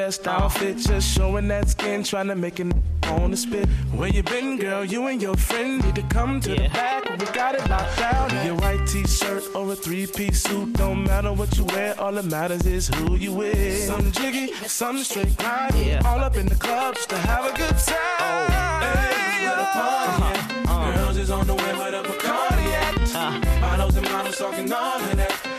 [0.00, 2.72] best outfit, just showing that skin, trying to make it
[3.08, 3.68] on the spit.
[3.92, 4.82] Where you been, girl?
[4.82, 6.68] You and your friend need to come to yeah.
[6.68, 7.10] the back.
[7.20, 8.46] We got it locked down.
[8.46, 12.00] Your white t-shirt or a three-piece suit, don't matter what you wear.
[12.00, 13.84] All that matters is who you with.
[13.90, 15.74] Some jiggy, some straight grind.
[15.74, 16.00] Yeah.
[16.06, 18.16] All up in the club just to have a good time.
[18.20, 18.46] Oh.
[18.86, 20.40] Hey, what a party!
[20.64, 20.72] Uh-huh.
[20.72, 20.96] Uh.
[20.96, 23.14] Girls is on the way with a Bacardi at.
[23.14, 23.60] Uh.
[23.60, 25.49] Models and models talking all of that.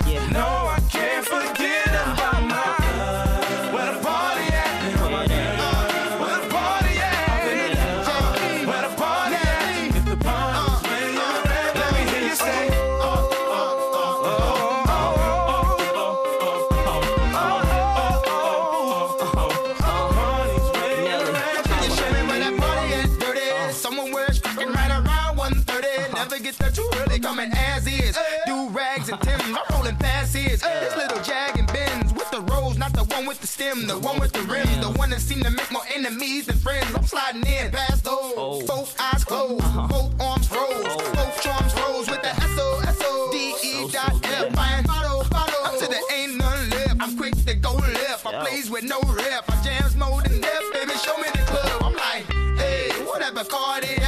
[33.75, 36.57] With the one with the rims, the one that seem to make more enemies than
[36.57, 36.93] friends.
[36.95, 38.33] I'm sliding in past those.
[38.35, 38.65] Oh.
[38.65, 39.87] Both eyes closed, uh-huh.
[39.87, 41.13] both arms froze, oh.
[41.15, 44.53] both charms rose with the S O S O D E dot F.
[44.53, 45.65] Fine, follow, follow.
[45.65, 46.95] Up to the ain't none left.
[46.99, 48.25] I'm quick to go left.
[48.25, 49.45] I plays with no rep.
[49.49, 50.91] I jams more than death, baby.
[50.97, 51.83] Show me the club.
[51.83, 52.25] I'm like,
[52.59, 54.00] hey, whatever card it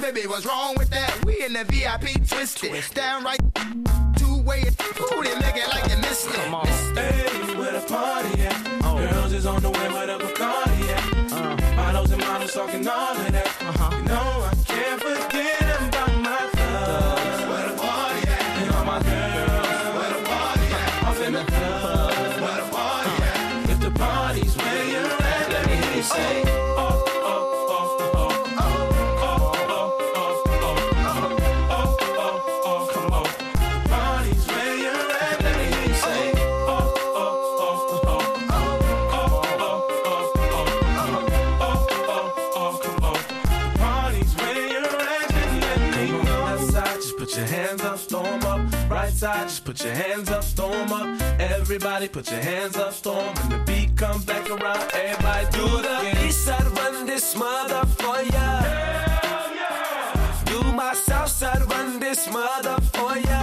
[0.00, 0.26] it with the Chris, baby.
[0.26, 1.24] What's wrong with that?
[1.24, 3.40] We in the VIP twisted, downright
[4.16, 4.62] two way.
[5.00, 6.34] Ooh, they make it like they missed it.
[6.34, 6.66] Come on.
[6.66, 8.84] Hey where the party at.
[8.84, 8.96] Oh.
[8.98, 11.32] Girls is on the way where the Bacardi at.
[11.32, 11.76] Uh.
[11.76, 13.46] Models and models talking all of that.
[13.62, 13.96] Uh-huh.
[13.96, 14.57] You know I
[49.78, 51.22] put your hands up, storm up.
[51.40, 53.34] Everybody put your hands up, storm.
[53.34, 58.20] When the beat comes back around, everybody do the east side run this mother for
[58.22, 58.60] ya.
[58.60, 60.44] Hell yeah.
[60.46, 63.37] Do my south side run this mother for ya.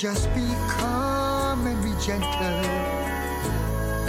[0.00, 3.10] Just be calm and be gentle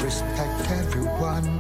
[0.02, 1.59] respect everyone.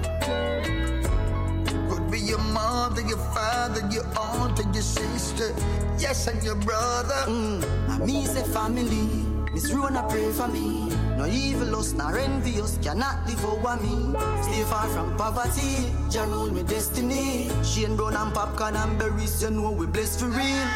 [1.89, 5.53] Could be your mother, your father, your aunt, and your sister.
[5.97, 7.27] Yes, and your brother.
[7.27, 7.61] Mm.
[7.89, 9.09] And me say family.
[9.51, 10.87] Miss Rona pray for me.
[11.17, 14.15] No evil us, nor envious cannot devour me.
[14.43, 17.51] Stay far from poverty, Jah rule me destiny.
[17.65, 20.67] Shane Brown and popcorn and berries, you know we blessed for real.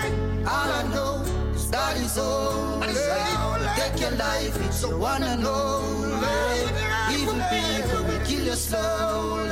[0.44, 1.24] All I know
[1.56, 3.45] is that is all.
[3.76, 5.84] Take your life if you wanna know.
[7.12, 9.50] Evil people will kill you slowly.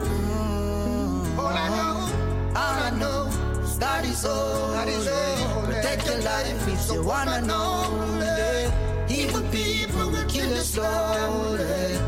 [0.00, 1.38] Mm.
[1.38, 1.96] All I know,
[2.56, 3.26] all I know,
[3.62, 4.72] is that is all.
[4.72, 5.62] That is all.
[5.66, 8.14] Protect your life if you wanna know.
[9.08, 11.98] Evil people will kill you slowly.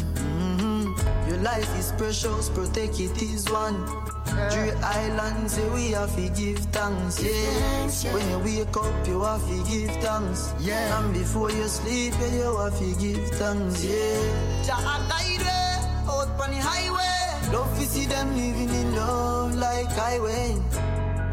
[0.00, 1.28] Mm-hmm.
[1.28, 4.09] Your life is precious, protect it, it is one.
[4.48, 6.70] Three islands, say we have to give eh.
[6.72, 8.14] thanks, yeah.
[8.14, 10.98] When you wake up, you have to give thanks, yeah.
[10.98, 14.64] And before you sleep, eh, you have to give thanks, yeah.
[14.64, 15.46] Jah guide
[16.08, 17.52] out on the highway.
[17.52, 20.54] Love to see them living in love like highway.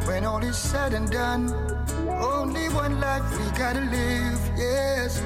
[0.07, 1.53] When all is said and done,
[2.09, 5.21] only one life we gotta live, yes.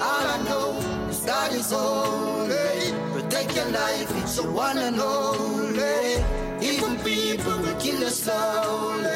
[0.00, 0.72] All I know
[1.10, 2.46] is that is all.
[2.46, 2.94] Hey.
[3.28, 6.45] take your life, it's your one and only.
[6.66, 9.06] Even people will kill you slowly.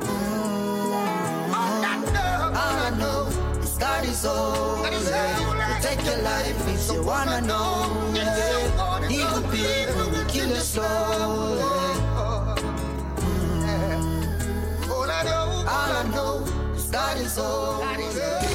[0.00, 1.52] Mm.
[1.52, 3.28] All I know
[3.62, 4.90] is God is holy.
[5.82, 8.20] Take your life, it's your one and only.
[9.14, 11.60] Even people will kill you slowly.
[13.20, 14.90] Mm.
[14.90, 16.44] All I know
[16.74, 18.49] is God is holy.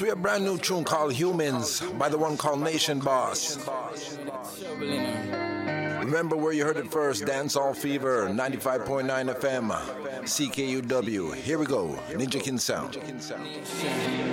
[0.00, 3.58] We have a brand new tune called Humans by the one called Nation Boss.
[5.98, 9.70] Remember where you heard it first, Dancehall Fever, 95.9 FM,
[10.22, 11.34] CKUW.
[11.34, 12.96] Here we go, Ninja King Sound.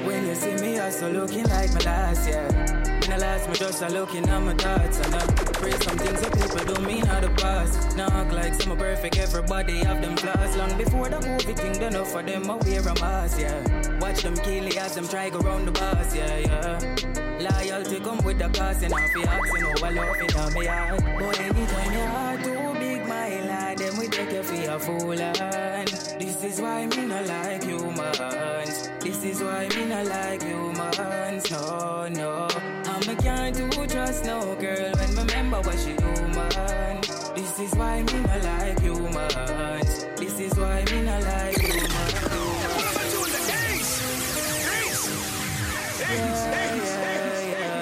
[0.05, 2.96] When you see me, still looking like my last, yeah.
[3.07, 6.73] Last, me just a looking at my thoughts and I pray some things that people
[6.73, 7.97] don't mean out the past.
[7.97, 10.55] Act like some perfect, everybody have them flaws.
[10.57, 13.99] Long before the movie thing, done enough for them, I wear a mask, yeah.
[13.99, 16.95] Watch them kill it as them try go round the bus, yeah, yeah.
[17.39, 21.03] Loyalty come with the cost and I feel asking over love in my heart.
[21.19, 25.19] But anytime your heart too big, my lad, then we take you for a fool
[25.19, 28.89] and this is why me not like humans.
[28.99, 31.49] This is why me not like humans.
[31.51, 32.47] No, no.
[32.97, 37.01] I'm can't do trust no girl when remember what she do, man.
[37.35, 40.05] This is why me not like humans.
[40.17, 41.93] This is why me not like humans.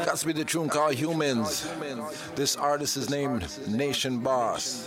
[0.05, 1.65] That's with the tune called Humans.
[2.35, 4.85] This artist is named Nation Boss.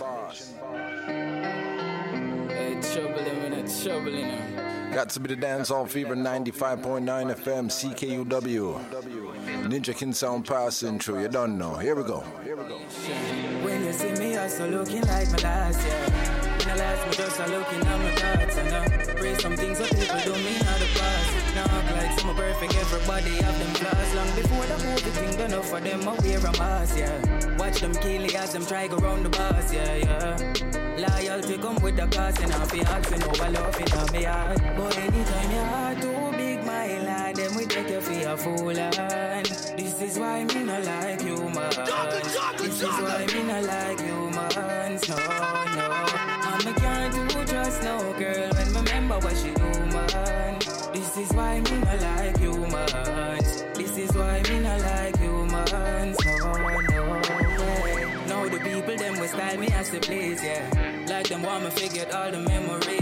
[1.07, 4.93] Hey, trouble in it, trouble in it.
[4.93, 9.28] Got to be the Dancehall Fever 95.9 FM CKUW.
[9.69, 11.21] Ninja King Sound passing through.
[11.21, 11.75] You don't know.
[11.75, 12.19] Here we go.
[13.63, 14.37] When you see me,
[14.69, 16.39] looking like my last
[17.19, 20.35] just looking at my thoughts and I pray some things that people
[21.57, 24.15] act like some perfect, everybody have them flaws.
[24.15, 27.57] Long before the movie thing for them, I wear a mask, yeah.
[27.57, 30.37] Watch them kill as them try go round the bus, yeah, yeah.
[30.97, 34.61] Loyalty come with the cost and I feel asking over love in my heart.
[34.77, 38.77] But anytime too big, my lad, then we take you for a fool
[39.99, 41.75] this is why me not like humans.
[41.75, 45.09] This is why me not like humans.
[45.09, 45.87] No, no.
[46.49, 50.59] I'm a can't do trust no girl when remember what she do, man.
[50.93, 53.63] This is why me not like humans.
[53.75, 56.17] This is why me not like humans.
[56.25, 57.21] No, no.
[57.83, 58.25] Way.
[58.27, 61.05] Now the people them will style me as the place, yeah.
[61.09, 62.98] Like them want me forget all the memories.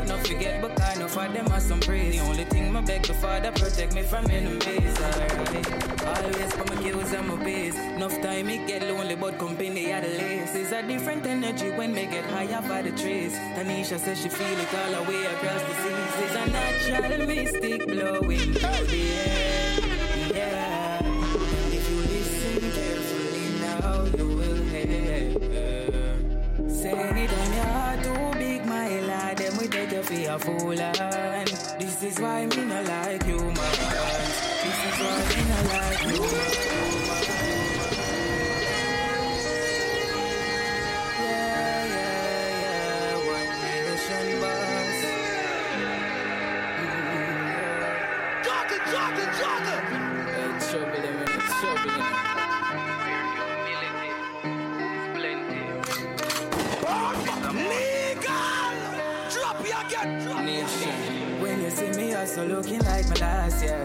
[0.00, 2.14] But not forget, but kind of for them are some praise.
[2.16, 4.98] The only thing my beg the father protect me from enemies.
[4.98, 6.06] Alright.
[6.06, 7.76] Always for my kills and my base.
[7.76, 10.54] Enough time it get lonely, but company at the least.
[10.54, 13.34] It's a different energy when me get higher by the trees.
[13.54, 16.14] Tanisha says she feel it all the way across the seas.
[16.24, 19.89] It's a natural mystic blowing through the air.
[30.30, 31.48] A fool and
[31.80, 33.54] this is why me not like you, man.
[34.62, 36.79] This is why me not like you,
[62.20, 63.82] me, I still looking like my last, yeah.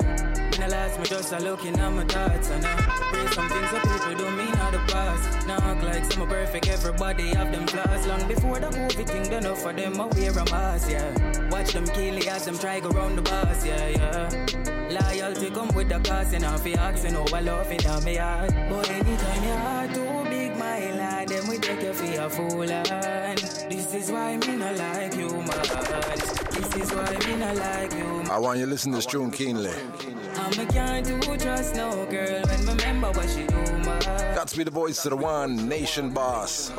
[0.52, 2.76] When I last, me just a looking at my thoughts and I
[3.12, 5.48] pray some things that people don't mean out the past.
[5.48, 8.08] Now like some perfect, everybody have them flaws.
[8.08, 11.50] Long before the movie thing done enough for them, I wear a mask, yeah.
[11.50, 14.30] Watch them kill it as them try go round the bus, yeah, yeah.
[14.90, 18.54] Loyalty come with the cost and I feel asking over love in my heart.
[18.70, 22.70] But anytime your heart too big, my lad, then we take you for a fool
[22.70, 23.38] and
[23.70, 26.45] this is why me not like you, man.
[26.72, 28.24] This is why me not like you.
[28.32, 29.72] I want you to listen to this tune keenly.
[30.36, 33.84] I'm a can't do trust no girl when remember what she do.
[34.36, 36.72] Got to be the voice of the one, Nation Boss.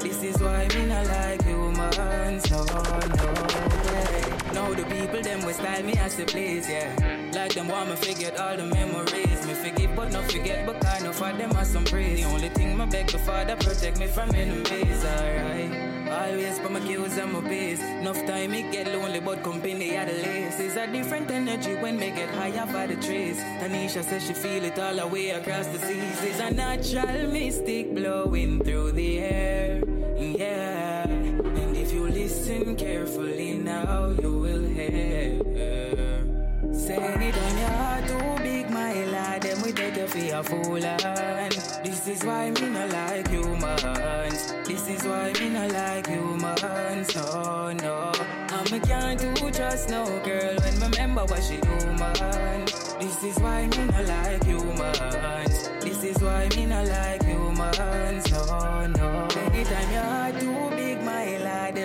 [0.00, 2.78] This is why me not like humans, no, no.
[4.52, 7.30] Now the people them will style me as the place, yeah.
[7.34, 9.46] Like them want me forget all the memories.
[9.46, 12.18] Me forgive but not forget, but kind of for them are some praise.
[12.20, 15.87] The only thing my beg the father protect me from enemies, alright.
[16.10, 17.80] Always put my cues and my pace.
[17.80, 20.56] Enough time it get lonely, but company at lace.
[20.56, 23.38] There's a different energy when me get higher by the trees.
[23.60, 26.20] Tanisha says she feel it all the way across the seas.
[26.20, 29.82] There's a natural mystic blowing through the air.
[30.16, 31.06] Yeah.
[31.08, 36.07] And if you listen carefully now, you will hear.
[36.78, 40.80] Say anytime your heart too big, my lad, then we take you for a fool.
[41.84, 44.54] This is why me not like humans.
[44.64, 47.14] This is why me not like humans.
[47.16, 48.12] No, no.
[48.52, 52.64] And me can't do trust no girl when me remember what she do, man.
[53.00, 55.70] This is why me not like humans.
[55.80, 58.30] This is why me not like humans.
[58.30, 59.28] No, no.
[59.46, 60.77] Anytime your heart too big,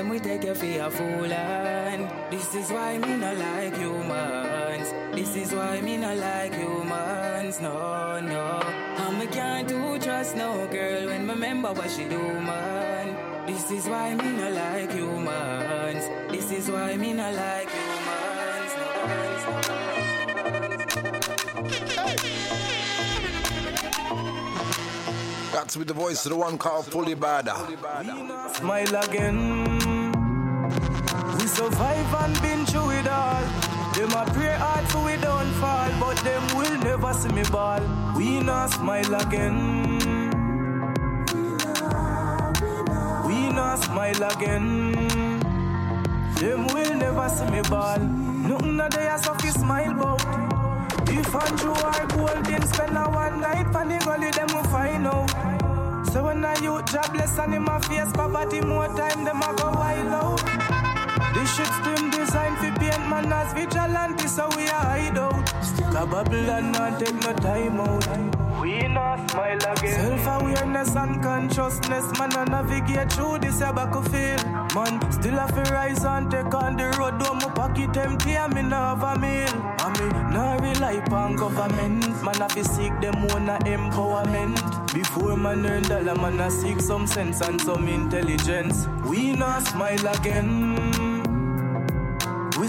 [0.01, 1.33] my lad, then we take you for a fool.
[1.33, 4.93] And this is why me not like humans.
[5.15, 7.59] This is why me not like humans.
[7.61, 8.61] No, no.
[8.97, 13.15] And me can't do trust no girl when me remember what she do, man.
[13.45, 16.07] This is why me not like humans.
[16.31, 18.73] This is why me not like humans.
[25.53, 27.55] That's with the voice of the one called Fully Bada.
[28.55, 29.72] Smile again.
[31.43, 33.43] We survive and been through it all.
[33.95, 37.81] Them a pray hard for we don't fall, but them will never see me ball.
[38.15, 39.99] We not smile again.
[43.27, 44.93] We not smile again.
[46.35, 47.99] Them will never see me ball.
[47.99, 50.21] Nothing a day as of you smile bout.
[51.09, 56.07] If Andrew are golden, spend a one night pan the gully, them will find out.
[56.13, 59.71] So when I youth jobless and in my face poverty, more time them a go
[59.71, 60.62] wild out.
[61.33, 65.49] This shit's been designed for paint man as vigilante, so we a hide out.
[65.63, 68.61] Still bubble and not take no time out.
[68.61, 70.19] We not smile again.
[70.19, 74.45] Self-awareness and consciousness, man, I navigate through this a battlefield.
[74.75, 77.19] Man, still have to rise and take on the road.
[77.19, 79.53] Though my pocket empty, I me not have a meal.
[79.79, 82.23] And me not rely upon government.
[82.23, 84.93] Man, have to seek them own a empowerment.
[84.93, 88.87] Before man earn dollar, man, I seek some sense and some intelligence.
[89.05, 91.02] We not smile again.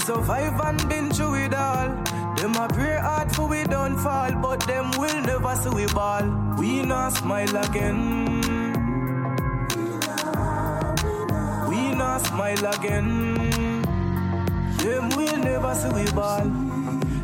[0.04, 1.88] Survive and been through it all.
[2.36, 6.24] Them a pray hard for we don't fall, but them will never see we ball.
[6.58, 8.42] We not smile again.
[11.70, 13.82] We not smile again.
[14.76, 16.44] Them will never see we ball.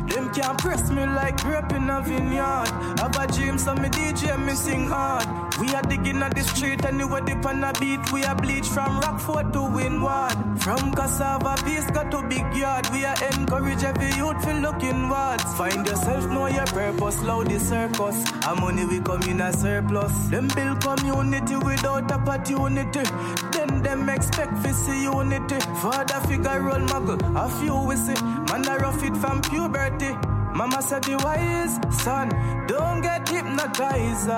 [0.09, 2.71] Them can't press me like grape in a vineyard.
[2.97, 5.27] Have a dream, so me DJ me sing hard.
[5.61, 8.11] We are digging at the street and you dip on a beat.
[8.11, 10.59] We are bleach from Rockfort to Windward.
[10.59, 12.89] From cassava piece got to big yard.
[12.91, 15.43] We are encourage every youth to look inwards.
[15.53, 18.17] Find yourself, know your purpose, loud the circus.
[18.47, 20.29] Our money we come in a surplus.
[20.29, 23.03] Them build community without opportunity.
[23.51, 25.59] Then them expect to see unity.
[25.79, 28.19] Father figure role muggle, a few we see.
[28.49, 30.17] Man a rough it from puberty.
[30.53, 32.29] Mama said be wise, son,
[32.67, 34.29] don't get hypnotized.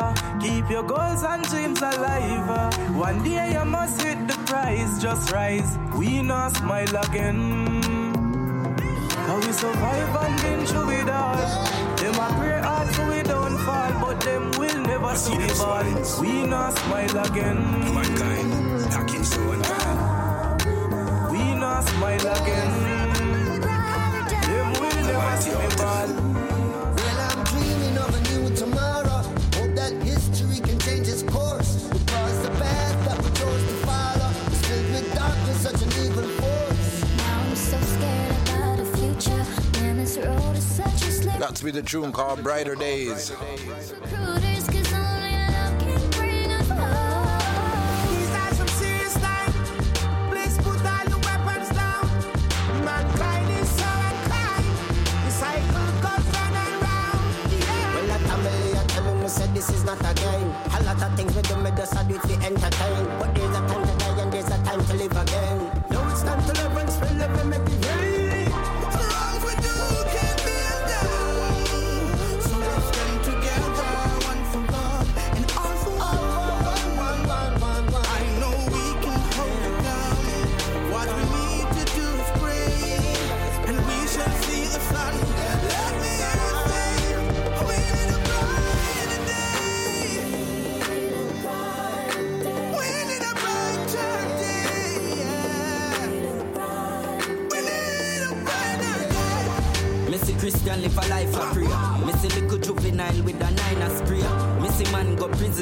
[0.41, 2.96] Keep your goals and dreams alive.
[2.96, 5.77] One day you must hit the prize, just rise.
[5.98, 8.13] We not smile again.
[9.25, 11.38] Cause we survive and been through it all.
[11.98, 16.22] Them a pray hard so we don't fall, but them will never see the ball.
[16.22, 17.58] We not smile again.
[17.93, 20.62] Mankind, talking so unkind.
[21.32, 22.92] We not smile again.
[25.45, 26.07] Them will never see me ball.
[26.95, 29.21] Well, I'm dreaming of a new tomorrow.
[29.55, 31.88] Hope that history can change its course.
[31.89, 36.27] Because the path that we chose to follow is filled with darkness, such an evil
[36.39, 37.17] force.
[37.17, 39.45] Now I'm so scared about the future.
[39.81, 43.31] Man, this road is such a slippery That's with the tune called Brighter Days.
[43.31, 44.52] recruiters, 'cause
[59.83, 60.49] not a game.
[60.77, 63.05] A lot of things we do, me just a do it to entertain.
[63.19, 63.32] But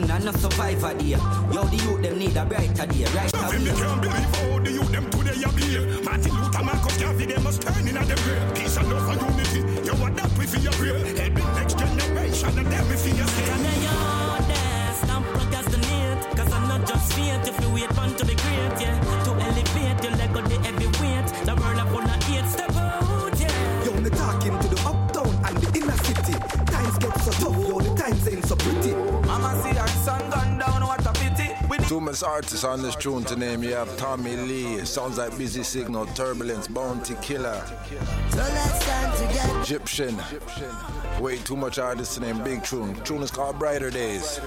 [0.02, 1.18] prison and no survivor there.
[1.54, 4.72] Yo, the youth them need a brighter day, right Nothing me can't believe how the
[4.72, 6.04] youth them today are here.
[6.04, 8.56] Martin Luther, Marcus Garvey, they must turn in at them grave.
[8.56, 9.26] Peace and love unity.
[9.26, 9.31] You
[32.72, 33.62] on this tune to name.
[33.64, 37.62] You have Tommy Lee, sounds like Busy Signal, Turbulence, Bounty Killer,
[38.30, 39.60] So let's stand together.
[39.60, 40.18] Egyptian.
[41.20, 42.42] Way too much artists to name.
[42.44, 42.96] Big tune.
[43.04, 44.40] Tune is called Brighter Days.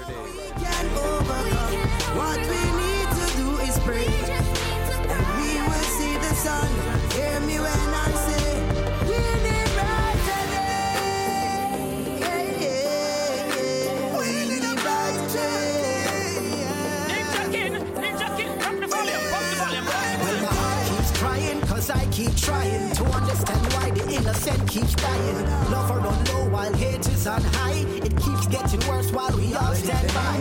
[24.35, 25.45] Innocent keeps dying.
[25.71, 27.85] Love are on low while hate is on high.
[28.05, 30.39] It keeps getting worse while we all stand by.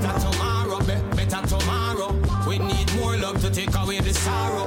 [0.00, 2.12] Better tomorrow, be- better tomorrow.
[2.48, 4.66] We need more love to take away the sorrow.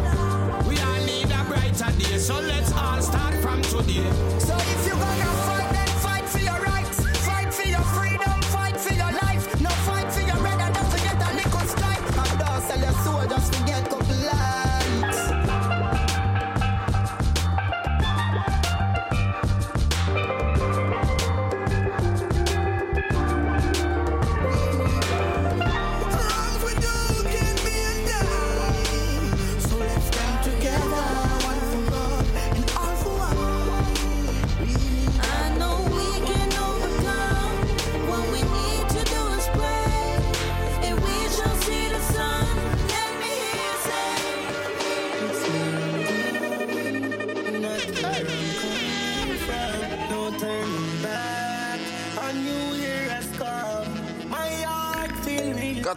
[0.67, 4.07] We all need a brighter day, so let's all start from today.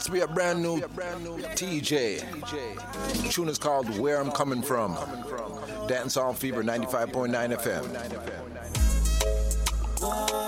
[0.07, 2.23] To be a brand new TJ.
[3.33, 4.95] Tune is called Where I'm Coming From.
[5.88, 7.83] Dancehall Fever 95.9 FM.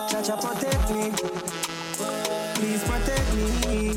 [0.09, 1.11] Chacha protect me.
[2.55, 3.97] Please protect me.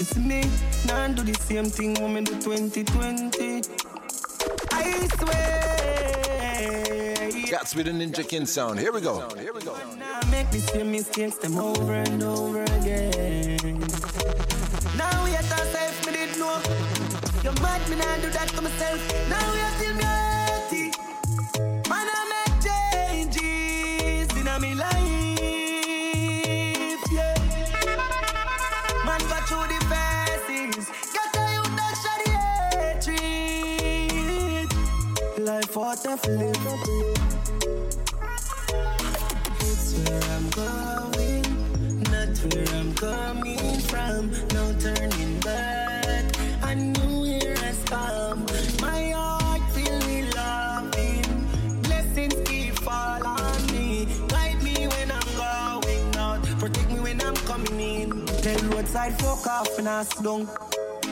[0.00, 0.50] It's me.
[0.88, 3.62] Now do the same thing me do 2020.
[4.72, 5.63] I swear.
[7.62, 8.78] To be the Ninja King sound.
[8.78, 9.28] Here we go.
[9.38, 9.74] Here we go.
[9.96, 13.78] Now make the same mistakes them over and over again.
[14.98, 16.60] Now we at ourselves, me didn't know.
[17.42, 19.00] You mad, me not do that to myself.
[19.30, 20.92] Now we are till me healthy.
[21.88, 22.60] Man, I make
[23.24, 25.40] changes in a me life,
[27.12, 27.34] yeah.
[29.06, 30.86] Man, go through the phases.
[31.12, 32.30] Get a you that the
[34.66, 34.70] hatred.
[35.38, 37.33] Life what I've lived.
[42.52, 44.30] Where I'm coming from.
[44.52, 46.24] No turning back.
[46.62, 48.46] A new year has come.
[48.80, 51.46] My heart feel me loving.
[51.82, 54.06] Blessings keep fall on me.
[54.28, 56.42] Guide me when I'm going out.
[56.58, 58.26] Protect me when I'm coming in.
[58.42, 60.48] Tell roadside fuck off and ask down.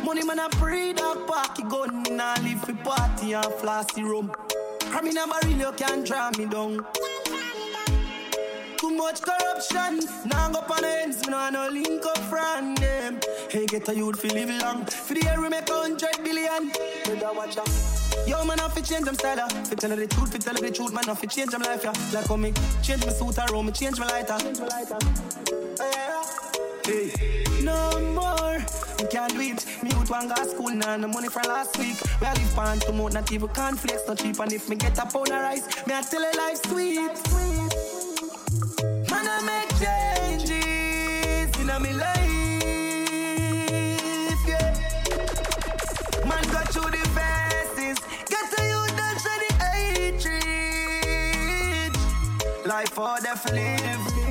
[0.05, 2.03] Money man a pre dog party gun.
[2.03, 4.31] Me nah live for party and flossy rum.
[4.91, 6.85] Crime in a barrel you can't draw me down.
[9.03, 9.99] Much corruption.
[10.27, 13.19] Now go on ends, me no link up friend them.
[13.51, 14.85] Hey, get a youth fi live long.
[14.87, 16.71] For the year we make a hundred billion.
[17.05, 17.69] Better watch out.
[18.29, 19.49] Yo, man, I fi change them style.
[19.49, 21.93] Fi tell the truth, fi tell the truth, man, I fi change them life, yeah.
[22.13, 24.39] Like how me change my suit around, me change my lighter.
[25.81, 26.25] Yeah.
[26.85, 27.43] Hey.
[27.63, 28.65] No more,
[28.99, 29.67] we can't do it.
[29.83, 31.97] Me youth one go to school now, no money for last week.
[32.21, 34.39] We a live pan to mouth, not even cornflakes, not cheap.
[34.39, 37.13] And if me get a pound of rice, me I tell her life sweet.
[37.33, 37.62] Man,
[39.35, 42.29] I make changes in a me life,
[44.47, 44.75] yeah.
[46.29, 49.39] Man, go through the phases, get to you, that's the
[50.21, 51.97] hatred.
[52.67, 54.22] Life for the live.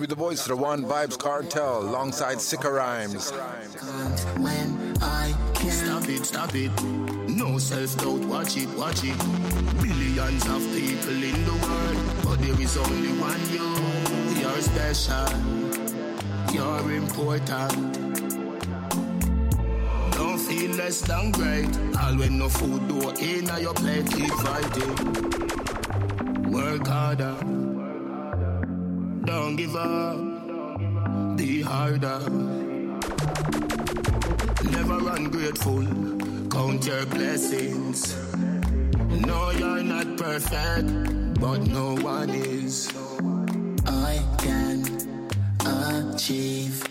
[0.00, 3.32] Got to be the voice of the One Vybz Kartel alongside Sicker Rhymes.
[4.38, 5.70] when I can.
[5.70, 6.70] Stop it, stop it.
[7.28, 9.18] No self doubt, watch it, watch it.
[9.82, 13.76] Billions of people in the world, but there is only one you.
[14.40, 15.28] You're special,
[16.50, 17.92] you're important.
[20.12, 21.68] Don't feel less than great.
[22.00, 24.94] All when no food do in your plate, keep fighting.
[26.50, 27.39] Work harder.
[31.36, 32.20] Be harder.
[34.76, 35.84] Never ungrateful.
[36.50, 38.16] Count your blessings.
[39.26, 42.92] No, you're not perfect, but no one is.
[43.86, 44.84] I can
[45.64, 46.84] achieve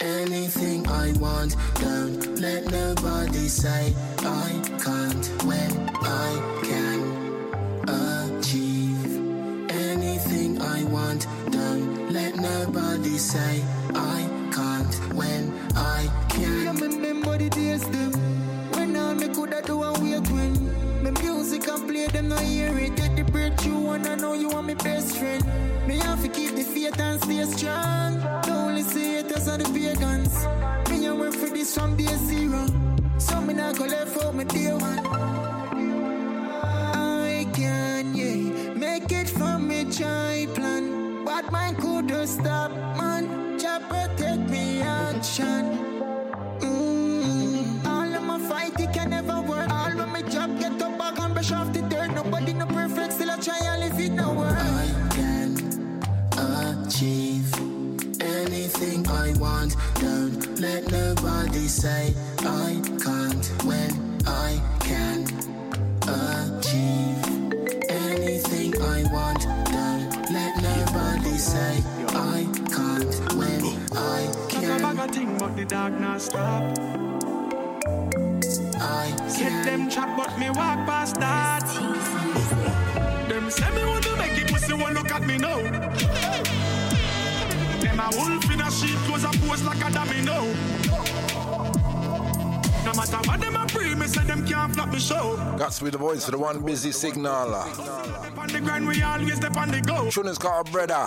[0.00, 1.56] anything I want.
[1.80, 4.48] Don't let nobody say I
[4.84, 6.61] can't when I
[13.18, 13.81] say
[89.22, 90.52] close a pose like a domino.
[92.84, 95.36] No matter what them a pre, me say them can't flop me show.
[95.56, 97.54] Got be the voice of the One Busy Signal.
[97.54, 100.10] On the grind, we always step on the go.
[100.10, 101.06] Tune is called a Brother.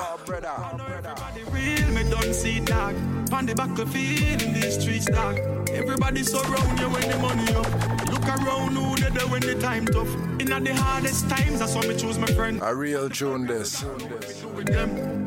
[1.52, 2.96] Real, me don't see dog.
[3.34, 5.40] On the back of battlefield in these streets, dog.
[5.70, 8.10] Everybody surround you when the money up.
[8.10, 10.14] Look around who they there when the time tough.
[10.40, 12.62] In the hardest times, that's why me choose my friend.
[12.64, 13.84] A real tune this.
[13.84, 14.68] With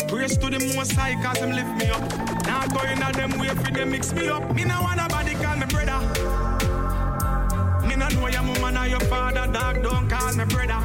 [0.08, 2.37] praise to the most high, cause them lift me up.
[2.68, 4.54] Now going at them way for them mix me up.
[4.54, 6.00] Me no want nobody call me brother.
[7.86, 9.82] Me no know your mama or your father, dog.
[9.82, 10.80] Don't call me brother.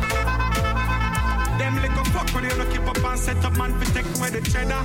[1.59, 4.29] Them little fuck when you no keep up and set up man for take away
[4.29, 4.83] the cheddar.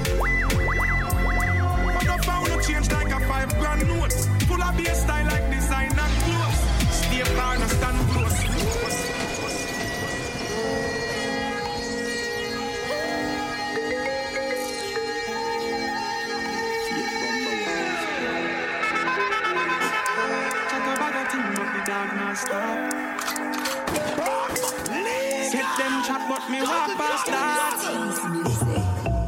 [1.94, 4.12] But found no change like a five grand note.
[4.48, 6.61] Full of bass style like design and clothes.
[6.90, 8.38] Stay far and stand close.
[21.98, 22.78] Dog not stop.
[25.50, 27.78] Sit them chat, but me walk past that.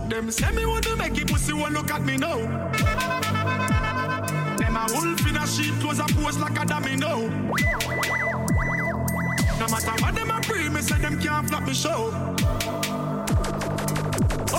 [0.09, 2.39] Them say me want to make it, pussy won't look at me now.
[4.59, 7.29] Them a wolf in a sheep, close a pose like a domino.
[9.59, 12.31] No matter what them a pre, me say them can't flop me show.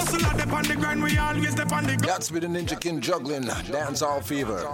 [0.01, 2.17] Hustle at the on the grind, we always step on the go.
[2.17, 3.43] To be the Ninja King juggling.
[3.43, 4.67] Dancehall Fever.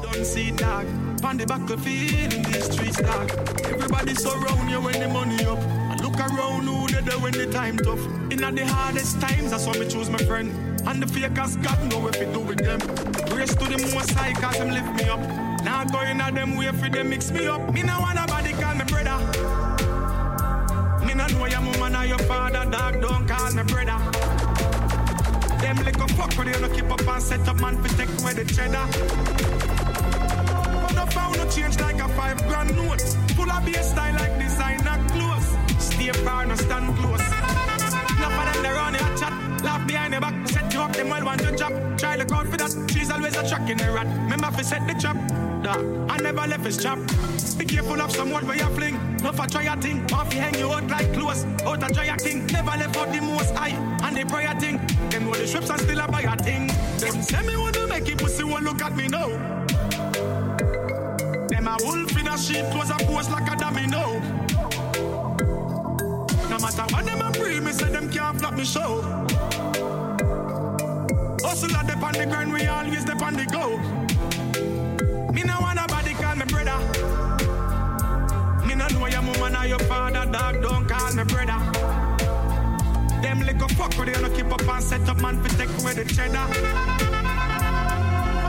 [0.00, 0.86] Don't see dog
[1.24, 3.32] on the battlefield in these streets, dog.
[3.64, 5.58] Everybody surround you when the money up.
[5.58, 7.98] I look around who they there when the time tough.
[8.30, 10.52] In the hardest times, that's why me choose my friend.
[10.86, 12.78] And the fakers got know if it do with them.
[13.28, 15.18] Grace to the most high, cause them lift me up.
[15.64, 17.74] Now going at them way for them mix me up.
[17.74, 19.18] Me no want nobody call me brother.
[21.04, 23.00] Me no know your mama or your father, dog.
[23.00, 24.29] Don't call me brother.
[25.70, 28.32] Them little fuck when you no keep up and set up man for take away
[28.32, 28.88] the cheddar.
[30.82, 33.00] But no found no change like a five grand note.
[33.36, 35.46] Full of bass style like designer clothes.
[35.78, 37.22] Stay far, no stand close.
[38.18, 39.32] Enough of them they run your chat.
[39.62, 41.72] Laugh behind your back, set up, them well want to chop.
[41.98, 42.90] Try look out for that.
[42.90, 44.06] She's always a track in the rat.
[44.06, 45.16] Remember fi set the trap.
[45.62, 46.98] Nah, I never left his trap.
[47.58, 48.98] Be careful of some word where you fling.
[49.22, 50.10] No for try a thing.
[50.12, 51.44] Off hang you out like clothes.
[51.64, 52.46] Out a try a king.
[52.46, 53.76] Never left out the most high.
[54.02, 54.80] And they the prayer thing.
[55.10, 56.68] Them know the strips and still a buy a thing.
[56.98, 59.28] Them say me want to make it pussy won't look at me now.
[61.48, 64.20] Them a wolf in a sheep was a pose like a domino.
[66.48, 69.99] No matter what them a pre, me say them can't flop me show.
[71.42, 73.78] Hustle at the on the grind, we always the on the go.
[75.32, 76.78] Me no want nobody call me brother.
[78.66, 80.60] Me no know your mama nor your father, dog.
[80.62, 81.60] Don't call me brother.
[83.22, 85.94] Them little fuck with you, no keep up and set up man fi take away
[85.94, 86.46] the cheddar.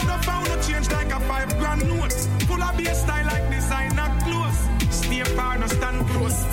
[0.08, 2.14] No found no change like a five grand note.
[2.48, 4.60] Full of bass style like designer clothes.
[4.94, 6.44] Stay far, no stand close.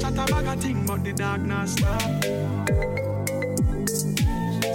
[0.00, 3.07] Chat a bag of thing, but the dog not stop.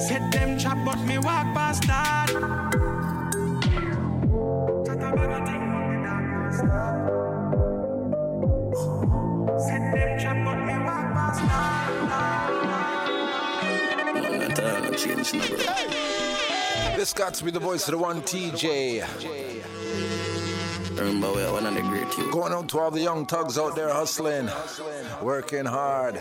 [0.08, 2.28] Set them trap, but me walk past that.
[2.28, 2.42] Chat
[4.98, 6.96] a bag of thing, but the dog not stop.
[9.62, 11.42] Set them trap, but me walk past
[16.98, 19.04] This got to be the voice of the one TJ.
[20.98, 22.32] Remember, we're one of the great youth.
[22.32, 24.50] Going out to all the young thugs out there hustling,
[25.22, 26.20] working hard.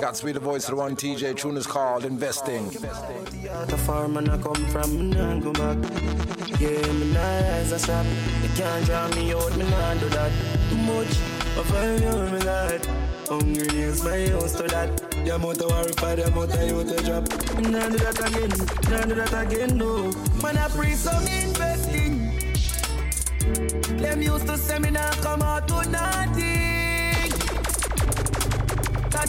[0.00, 1.36] Got the voice the one TJ.
[1.36, 2.68] Tune is called Investing.
[2.68, 5.78] The farm and I come from, nah go back.
[6.60, 8.06] Yeah, me nah rise a shop.
[8.42, 10.32] You can't draw me out, me nah do that.
[10.70, 11.18] Too much
[11.56, 12.86] of know me that.
[13.28, 14.96] Hungry is my house to that.
[15.24, 15.58] The amount
[15.98, 17.24] for the you to drop.
[17.56, 20.12] Me do that again, nah do that again, no.
[20.40, 22.30] Man, I pre some investing.
[23.98, 24.90] Them used to say me
[25.22, 26.77] come out to nothing.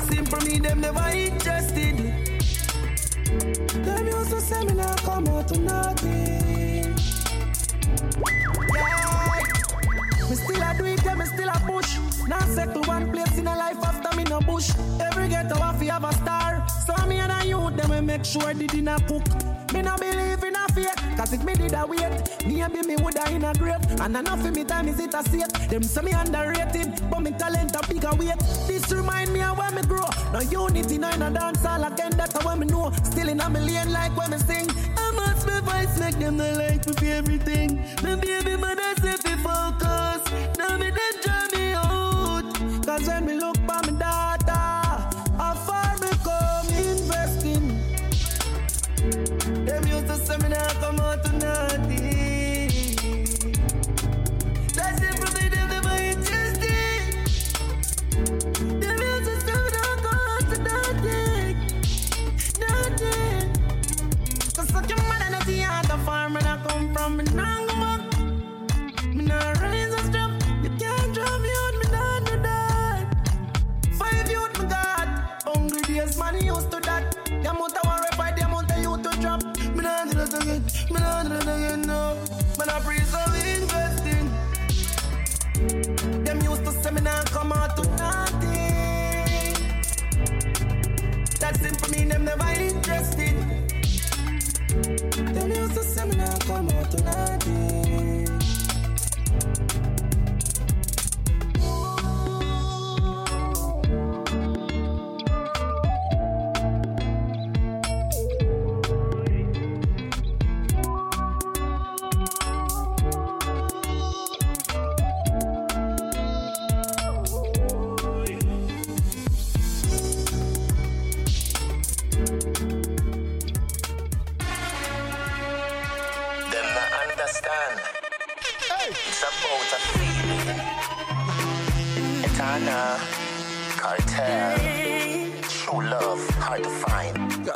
[0.10, 1.98] That simple me, them never interested.
[3.84, 6.96] Them used to say me nah come out to nothing.
[8.74, 9.36] Yeah.
[10.30, 11.98] Me still a do it, yeah, me still a push.
[12.28, 14.72] Now settle one place in a life after me no bush.
[15.00, 16.68] Every ghetto have have a star.
[16.86, 19.26] So me and a youth, them we make sure they the dinner cook.
[19.74, 22.02] Me no believe in a fate, cause if me did a wait,
[22.46, 23.80] maybe me woulda in a grave.
[24.00, 25.70] And enough of me time is it a safe.
[25.70, 28.40] Them say me underrated, but me talent a bigger weight.
[28.68, 30.10] This remind me of where me grow.
[30.34, 32.92] No unity, no in a dance all again, that's how me know.
[33.04, 34.70] Still in a million like when me sing.
[34.98, 37.78] I must my voice make them not like me for everything.
[38.04, 40.58] Me baby mother say fi focus.
[40.58, 42.86] Now me then draw me out.
[42.86, 43.59] Cause when me look
[50.26, 52.70] say me nah come out to nothing.
[54.76, 57.16] That's it for me, them never interested.
[58.82, 59.70] Them used to say me
[60.06, 61.56] come out to nothing.
[62.60, 63.48] Nothing.
[64.56, 65.32] Cause such a man
[66.44, 66.59] the
[87.40, 89.54] come out to nothing.
[91.40, 93.36] That simple mean them never interested.
[95.36, 96.19] Them used to say me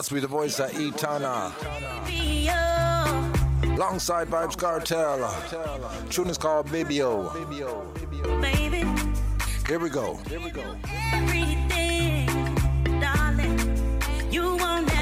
[0.08, 1.54] to be the voice of Etana.
[3.64, 6.10] Alongside Vybz Kartel.
[6.10, 7.30] Tune is called Baby O.
[9.68, 10.16] Here we go.
[10.28, 10.76] Here we go.
[11.14, 12.28] everything,
[13.00, 13.58] darling,
[14.30, 14.93] you won't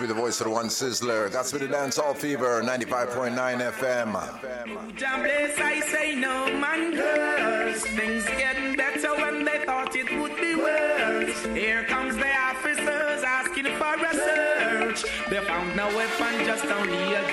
[0.00, 1.28] be the voice of the one sizzler.
[1.28, 4.14] To be the Dancehall Fever, 95.9 FM.
[5.58, 6.94] I say no man.
[7.96, 11.44] Things getting better when they thought it would be worse.
[11.46, 15.04] Here comes the officers asking for a search.
[15.30, 17.28] They found no weapon, just only a.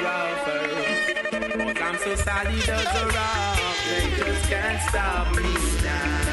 [1.57, 2.15] But I'm so
[3.89, 5.43] they just can't stop me
[5.83, 6.24] now.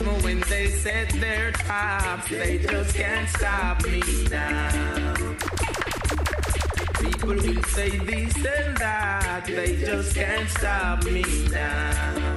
[0.00, 5.36] Even when they set their traps, they just can't stop me now.
[7.00, 12.34] People will say this and that, they just can't stop me now.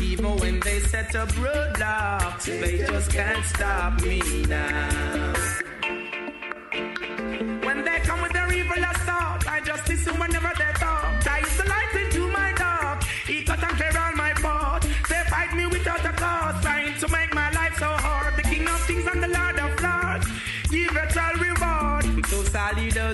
[0.00, 5.34] Even when they set up roadblocks, they just can't stop me now.
[7.66, 10.65] When they come with their evil assault, I just listen whenever they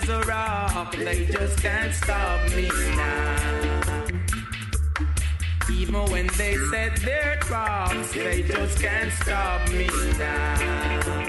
[0.01, 4.05] solid as a they just can't stop me now.
[5.71, 11.25] Even when they set their traps, they just can't stop me now.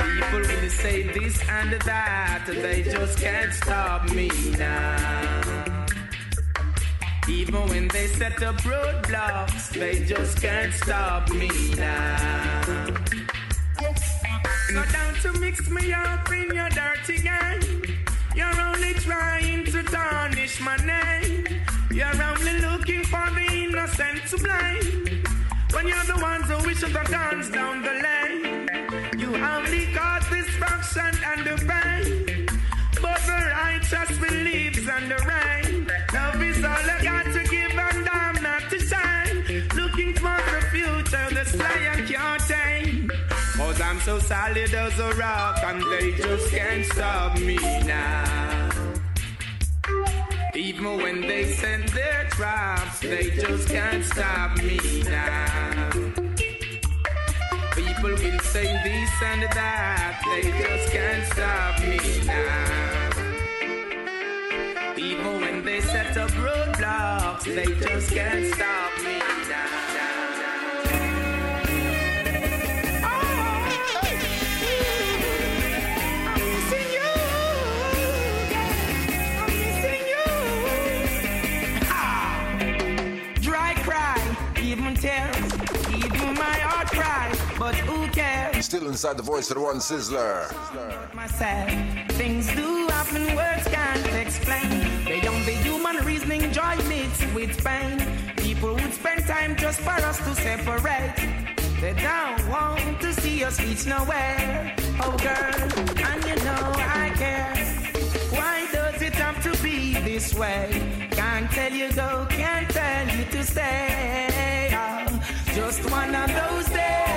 [0.00, 5.56] People will say this and that, they just can't stop me now.
[7.28, 12.89] Even when they set up roadblocks, they just can't stop me now.
[14.72, 18.04] Go down to mix me up in your dirty game.
[18.36, 21.44] You're only trying to tarnish my name.
[21.90, 25.24] You're only looking for the innocent to blame.
[25.72, 28.68] When you're the ones who wish the guns down the lane.
[29.18, 32.46] You only cause destruction and the pain.
[33.02, 35.90] But the righteous believes in the rain.
[36.14, 36.99] Love is all
[43.90, 48.70] I'm so solid as a rock and they just can't stop me now.
[50.54, 55.90] Even when they send their traps, they just can't stop me now.
[57.74, 63.10] People will say this and that, they just can't stop me now.
[64.96, 69.89] Even when they set up roadblocks, they just can't stop me now.
[87.60, 88.64] But who cares?
[88.64, 90.34] Still inside the voice of the one sizzler.
[91.14, 91.68] myself.
[92.12, 94.70] Things do happen, words can't explain.
[95.04, 97.98] Beyond the human reasoning, joy meets with pain.
[98.36, 101.14] People would spend time just for us to separate.
[101.82, 104.74] They don't want to see us reach nowhere.
[105.04, 105.60] Oh, girl,
[106.08, 106.72] and you know
[107.02, 107.54] I care.
[108.38, 111.08] Why does it have to be this way?
[111.10, 114.70] Can't tell you go, can't tell you to stay.
[114.72, 115.20] Oh,
[115.54, 117.09] just one of those days.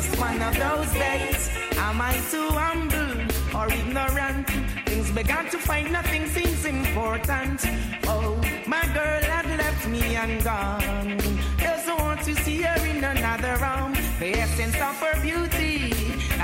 [0.00, 1.50] Just one of those days.
[1.76, 3.20] Am I too humble
[3.54, 4.48] or ignorant?
[4.86, 7.60] Things began to find nothing seems important.
[8.04, 11.18] Oh, my girl had left me and gone.
[11.58, 13.92] Doesn't want to see her in another room.
[14.18, 15.92] The essence of her beauty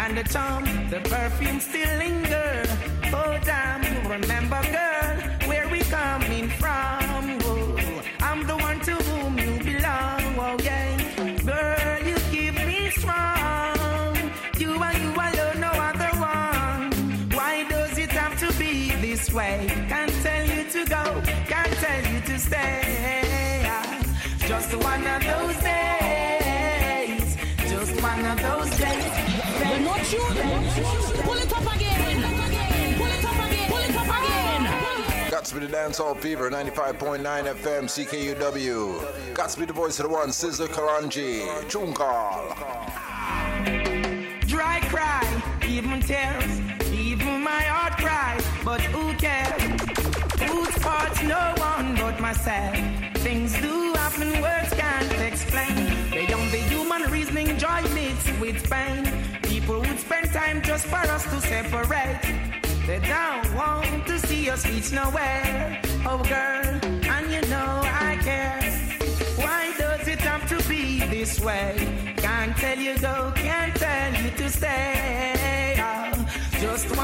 [0.02, 2.62] and the charm, the perfume still linger.
[3.04, 5.16] Oh, damn, remember, girl,
[5.48, 6.95] where we coming from?
[19.37, 19.66] Way?
[19.89, 23.62] Can't tell you to go, can't tell you to stay.
[24.39, 27.37] Just one of those days.
[27.68, 29.12] Just one of those days.
[29.61, 30.20] But not you.
[31.20, 32.22] Pull it up again.
[32.97, 33.68] Pull it up again.
[33.68, 35.30] Pull it up again.
[35.30, 37.20] Got to be the Dancehall Fever, 95.9
[37.57, 39.34] FM, CKUW.
[39.34, 41.68] Got to be the voice of the one, Sizzler Karanji.
[41.68, 42.55] Tune call.
[44.47, 46.75] Dry cry, even tears, even
[47.47, 48.34] my heart cry,
[48.64, 49.62] but who cares?
[50.49, 51.16] Who's fault?
[51.22, 52.74] No one but myself.
[53.26, 55.76] Things do happen, words can't explain.
[56.11, 59.03] Beyond the human reasoning, joy meets with pain.
[59.42, 62.24] People would spend time just for us to separate.
[62.88, 65.80] They don't want to see us reach nowhere.
[66.05, 66.66] Oh, girl,
[67.14, 67.72] and you know
[68.09, 68.61] I care.
[69.44, 71.72] Why does it have to be this way?
[72.16, 75.36] Can't tell you go, can't tell you to stay.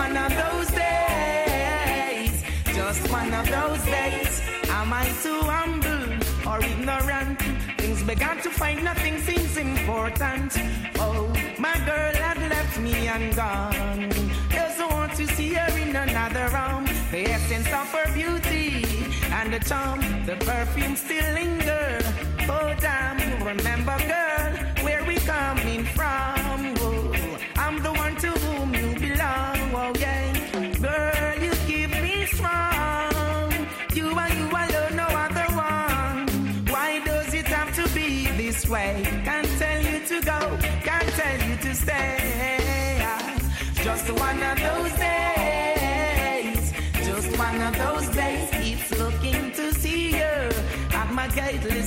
[0.04, 2.34] One of those days.
[2.74, 4.42] Just one of those days.
[4.78, 6.06] Am I too humble
[6.50, 7.38] or ignorant?
[7.78, 10.50] Things began to find nothing seems important.
[10.98, 14.10] Oh, my girl had left me and gone.
[14.50, 16.84] Doesn't want to see her in another room.
[17.12, 18.84] The essence of her beauty
[19.38, 22.00] and the charm, the perfume still linger.
[22.50, 24.52] Oh, damn, remember, girl,
[24.84, 26.41] where we coming from.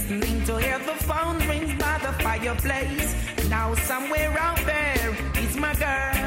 [0.07, 3.15] Listening to hear the phone rings by the fireplace.
[3.49, 6.24] Now somewhere out there is my girl.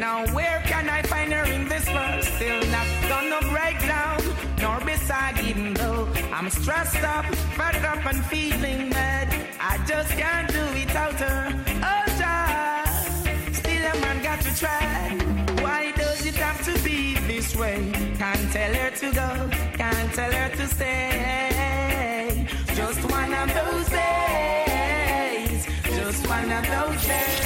[0.00, 2.24] Now where can I find her in this world?
[2.24, 4.18] Still not gonna break down,
[4.58, 7.26] nor beside even though I'm stressed up,
[7.58, 9.28] fed up and feeling mad.
[9.60, 11.52] I just can't do without her.
[11.92, 15.18] Oh, child, still a man got to try.
[15.60, 17.92] Why does it have to be this way?
[18.16, 22.46] Can't tell her to go, can't tell her to stay.
[22.74, 27.39] Just one of those days, just one of those days.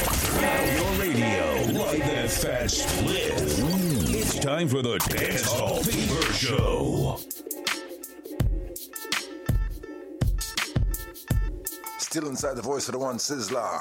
[0.77, 3.33] Your radio, like that fat split.
[3.33, 4.15] Mm.
[4.15, 7.19] It's time for the Dancehall Fever Show.
[11.99, 13.81] Still inside the voice of the one Sizzler.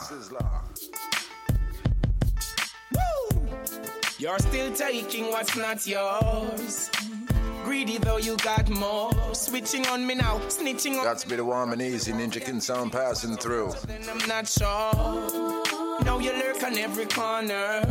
[4.20, 6.90] You're still taking what's not yours.
[7.66, 9.12] Greedy though you got more.
[9.34, 12.62] Switching on me now, snitching on Got to be the warm and easy Ninja can
[12.62, 13.74] sound passing through.
[13.90, 15.43] and I'm not sure.
[16.14, 17.82] Now you lurk on every corner.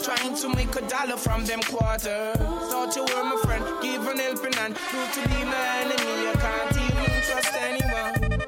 [0.00, 2.36] Trying to make a dollar from them quarters.
[2.70, 4.76] Thought you were my friend, give an helping hand.
[4.76, 8.42] Prove to be my enemy, you can't even trust anyone.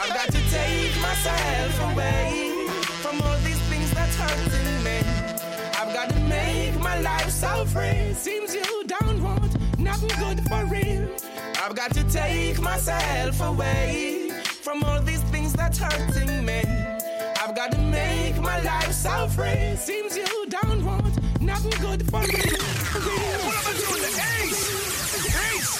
[0.00, 2.68] I've got to take myself away
[3.02, 4.98] from all these things that's hurting me.
[5.76, 8.14] I've got to make my life so free.
[8.14, 11.08] Seems you don't want nothing good for real.
[11.64, 16.87] I've got to take myself away from all these things that's hurting me.
[17.60, 19.74] I've got to make my life so free.
[19.74, 22.38] Seems you don't want nothing good for me.
[23.42, 24.04] What am I doing?
[24.04, 24.62] Ace!
[25.34, 25.74] Ace!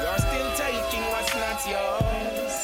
[0.00, 2.54] You're still taking what's not yours.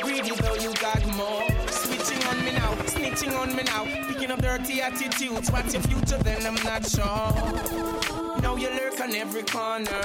[0.00, 1.44] Greedy though you got more.
[1.70, 3.84] Switching on me now, snitching on me now.
[4.08, 5.50] Picking up dirty attitudes.
[5.50, 6.46] What's your future then?
[6.46, 8.17] I'm not sure.
[8.42, 10.02] Now you lurk on every corner.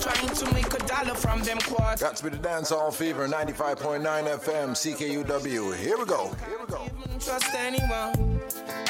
[0.00, 2.00] Trying to make a dollar from them quarters.
[2.00, 5.76] Got to be the Dancehall Fever 95.9 FM CKUW.
[5.76, 6.34] Here we go.
[6.48, 6.86] Here we go.
[7.18, 8.40] trust anyone.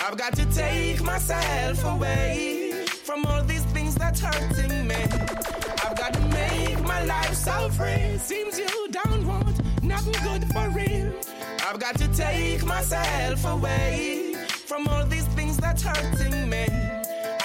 [0.06, 4.94] I've got to take myself away from all these things that's hurting me.
[5.84, 8.18] I've got to make my life so free.
[8.18, 11.12] Seems you don't want nothing good for real.
[11.66, 16.99] I've got to take myself away from all these things that's hurting me.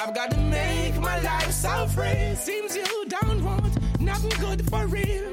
[0.06, 2.36] I've got to make my life so free.
[2.36, 5.32] Seems you don't want nothing good for real.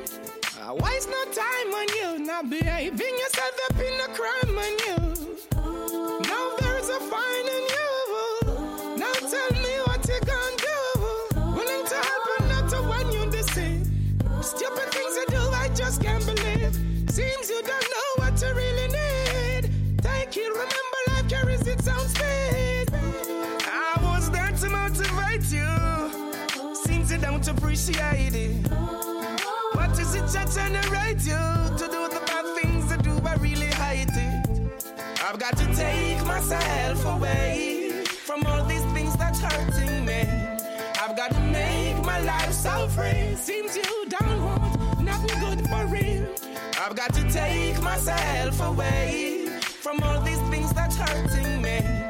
[0.59, 5.37] Uh, waste no time on you, not behaving yourself up in a crime on you.
[6.27, 8.97] Now there's a fine in you.
[8.97, 10.81] Now tell me what you gonna do.
[11.55, 13.87] Willing to help and not to when you deceive.
[14.41, 16.75] Stupid things you do, I just can't believe.
[17.11, 17.42] Seems
[27.73, 28.67] appreciate.
[29.73, 33.19] What is it that generate you to do the bad things that do?
[33.25, 34.93] I really hate it.
[35.25, 40.21] I've got to take myself away from all these things that's hurting me.
[41.01, 43.37] I've got to make my life so free.
[43.37, 46.27] Seems you don't want nothing good for real.
[46.79, 52.02] I've got to take myself away from all these things that's hurting me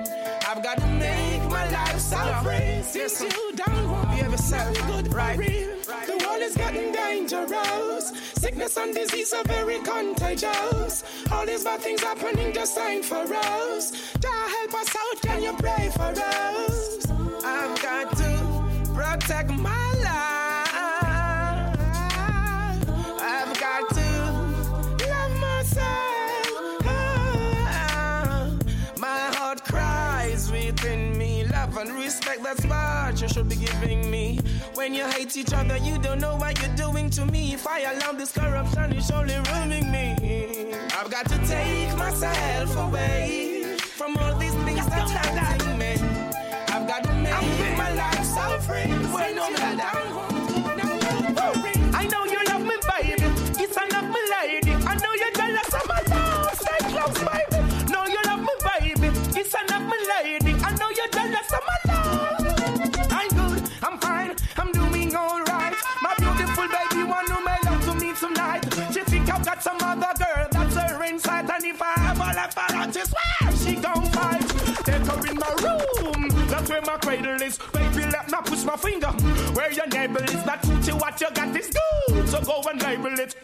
[0.63, 2.83] gotta make my life suffering.
[2.85, 4.87] Since you down, won't be ever settled.
[4.87, 5.37] Good right.
[5.39, 6.07] right.
[6.07, 8.13] The world is getting dangerous.
[8.35, 11.03] Sickness and disease are very contagious.
[11.33, 14.13] All these bad things happening, just ain't for us.
[14.21, 17.11] Jah help us out, can you pray for us?
[17.45, 20.75] I've got to protect my life.
[23.21, 26.32] I've got to love myself.
[30.85, 34.39] And respect, that's what you should be giving me.
[34.75, 37.55] When you hate each other, you don't know what you're doing to me.
[37.55, 40.75] If I allow this corruption, it's only ruining me.
[40.97, 45.95] I've got to take myself away from all these things that's hurting me.
[46.69, 48.93] I've got to make my life so free.
[51.95, 52.52] I know you
[75.43, 76.29] my room.
[76.49, 77.59] That's where my cradle is.
[77.73, 79.11] Baby, let me push my finger
[79.57, 80.43] where your neighbor is.
[80.45, 82.29] That truth, what you got is good.
[82.29, 83.35] So go and label it.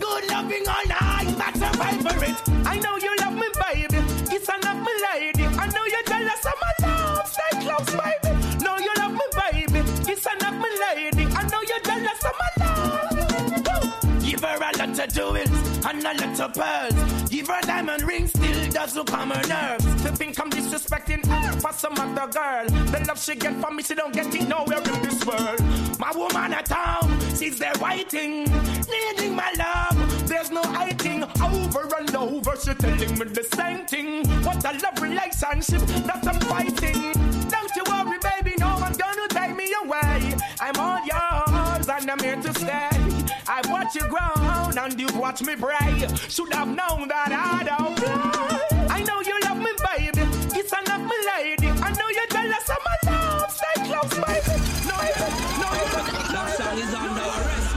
[0.00, 2.38] Good loving all night, that's a favorite.
[2.66, 4.00] I know you love me, baby.
[4.34, 5.44] It's enough, me lady.
[5.44, 7.26] I know you're jealous of my love.
[7.28, 8.64] Stay close, baby.
[8.64, 9.80] Know you love me, baby.
[10.10, 11.24] It's enough, me lady.
[11.34, 14.22] I know you're jealous of my love.
[14.22, 15.45] Give her a lot of jewels
[15.88, 17.30] and a little pearls.
[17.30, 19.84] Give her diamond ring, still doesn't calm her nerves.
[20.02, 22.66] To think I'm disrespecting her for some other girl.
[22.66, 25.60] The love she get from me, she don't get it nowhere in this world.
[25.98, 28.44] My woman at home, she's there waiting,
[28.88, 30.28] needing my love.
[30.28, 32.56] There's no hiding over and over.
[32.56, 34.26] She telling me the same thing.
[34.42, 37.12] What a love relationship that I'm fighting.
[37.48, 40.34] Don't you worry, baby, no one's gonna take me away.
[40.60, 43.15] I'm all yours and I'm here to stay.
[43.48, 46.08] I watch you grow and you watch me pray.
[46.28, 48.86] Should have known that I don't play.
[48.90, 50.26] I know you love me, baby.
[50.58, 51.68] It's enough, me lady.
[51.68, 53.50] I know you're jealous of my love.
[53.50, 54.54] Stay close, baby.
[54.90, 55.14] No, you
[55.62, 55.86] no, you
[56.34, 57.70] That song is under arrest.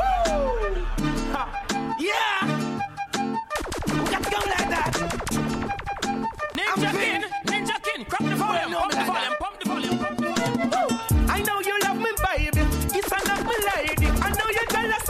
[0.00, 0.84] Woo!
[1.32, 1.44] Ha.
[2.00, 2.40] Yeah!
[3.92, 4.92] We got to go like that.
[6.56, 9.61] Ninja King, Ninja King, crop the volume, pump the volume, pump the volume, pump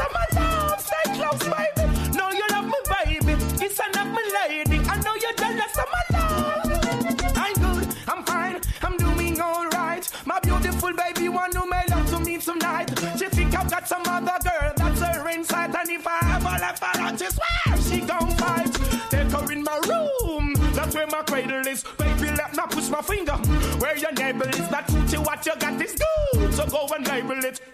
[0.03, 0.33] I.
[7.37, 7.97] I'm good.
[8.09, 8.61] I'm fine.
[8.83, 10.09] I'm doing alright.
[10.27, 12.91] My beautiful baby want to make love to me tonight.
[13.19, 16.83] She think I've got some other girl that's her inside, and if I ever left
[16.83, 18.73] her, I just swear she gon' fight.
[19.11, 20.55] Take her in my room.
[20.73, 21.85] That's where my cradle is.
[21.99, 23.35] Baby, let me push my finger
[23.79, 24.69] where your neighbor is.
[24.69, 26.55] That truth, what you got is good.
[26.55, 27.72] So go and label it.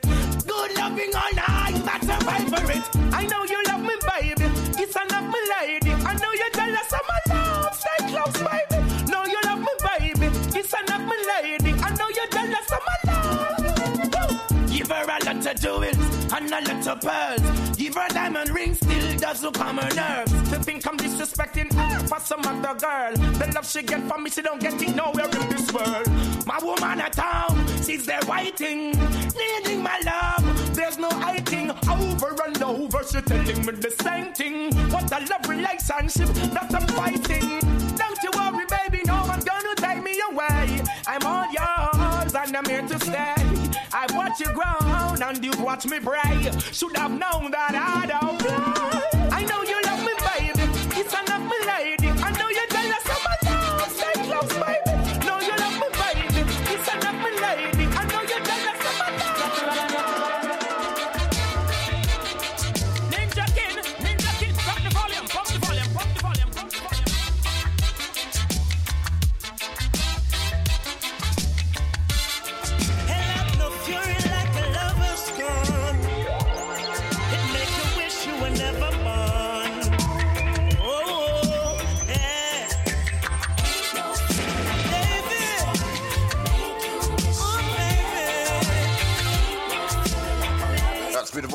[0.58, 3.14] Good loving all night, that's a favorite.
[3.14, 4.50] I know you love me, baby.
[4.82, 5.92] It's enough, me lady.
[5.92, 7.74] I know you're jealous of my love.
[7.74, 9.08] Stay close, baby.
[9.08, 10.26] Know you love me, baby.
[10.58, 11.80] It's enough, me lady.
[11.80, 14.68] I know you're jealous of my love.
[14.68, 17.76] Give her a lot of jewels and a little pearls.
[17.76, 20.32] Give her diamond ring, still doesn't calm her nerves.
[20.50, 23.12] To think I'm disrespecting her for some other girl.
[23.38, 26.08] The love she get from me, she don't get it nowhere in this world.
[26.46, 28.92] My woman at home, she's there waiting,
[29.36, 30.74] needing my love.
[30.74, 33.04] There's no hiding over and over.
[33.04, 34.74] She telling me the same thing.
[34.90, 37.60] What a love relationship that I'm fighting.
[37.96, 40.82] Don't you worry, baby, no one's gonna take me away.
[41.06, 43.57] I'm all yours and I'm here to stay.
[43.92, 46.50] I watch you grow and you watch me pray.
[46.72, 49.28] Should have known that I don't play.
[49.30, 49.62] I know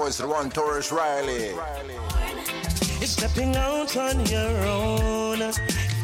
[0.03, 1.55] That's be the voice of the one, Tarrus Riley.
[2.99, 5.39] You're stepping out on your own.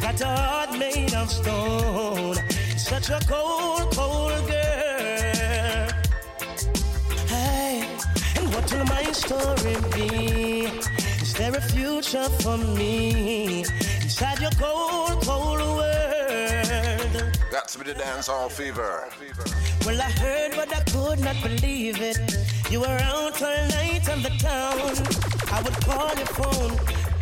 [0.01, 2.35] Got a heart made of stone.
[2.77, 5.89] Such a cold, cold girl.
[7.27, 7.85] Hey,
[8.37, 10.67] and what will my story be?
[11.21, 13.65] Is there a future for me
[14.01, 17.37] inside your cold, cold world?
[17.51, 19.09] That's be the Dancehall Fever.
[19.85, 22.38] Well, I heard, but I could not believe it.
[22.69, 24.93] You were out all night on the town.
[25.51, 26.77] I would call your phone,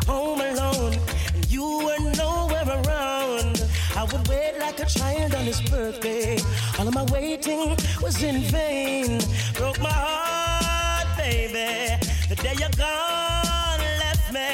[0.06, 0.94] home alone,
[1.34, 3.64] and you were nowhere around.
[3.96, 6.36] I would wait like a child on his birthday.
[6.78, 9.22] All of my waiting was in vain.
[9.54, 11.96] Broke my heart, baby.
[12.28, 14.50] The day you're gone, left me.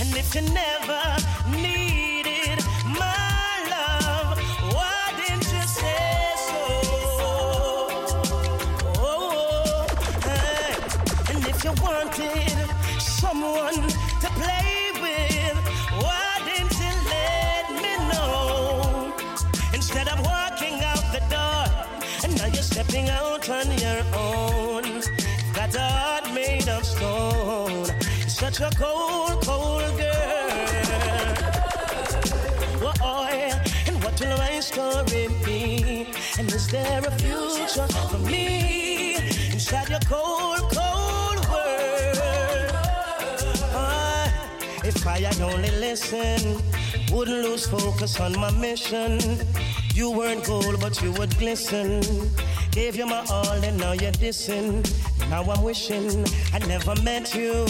[0.00, 1.29] And if you never
[28.60, 30.52] Such a cold, cold girl.
[32.82, 33.26] Whoa,
[33.86, 36.06] and what will my story be?
[36.38, 39.14] And is there a future for me
[39.50, 42.70] inside your cold, cold world?
[43.72, 44.30] Ah,
[44.84, 46.62] if I had only listened,
[47.10, 49.20] wouldn't lose focus on my mission.
[49.94, 52.02] You weren't gold, but you would glisten.
[52.72, 54.84] Gave you my all, and now you're dissing.
[55.30, 57.64] Now I'm wishing I never met you.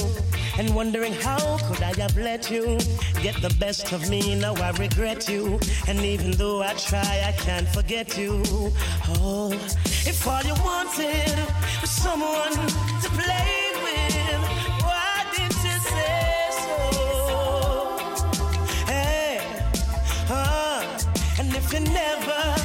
[0.60, 2.76] And wondering how could I have let you
[3.22, 4.34] get the best of me?
[4.34, 5.58] Now I regret you.
[5.88, 8.42] And even though I try, I can't forget you.
[9.08, 9.50] Oh,
[10.04, 11.32] if all you wanted
[11.80, 14.40] was someone to play with,
[14.84, 16.76] why didn't you say so?
[18.84, 19.40] Hey,
[20.28, 20.84] uh,
[21.38, 22.59] and if you never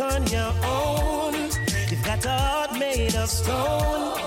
[0.00, 1.34] on your own.
[1.90, 4.18] You've got a heart made of stone.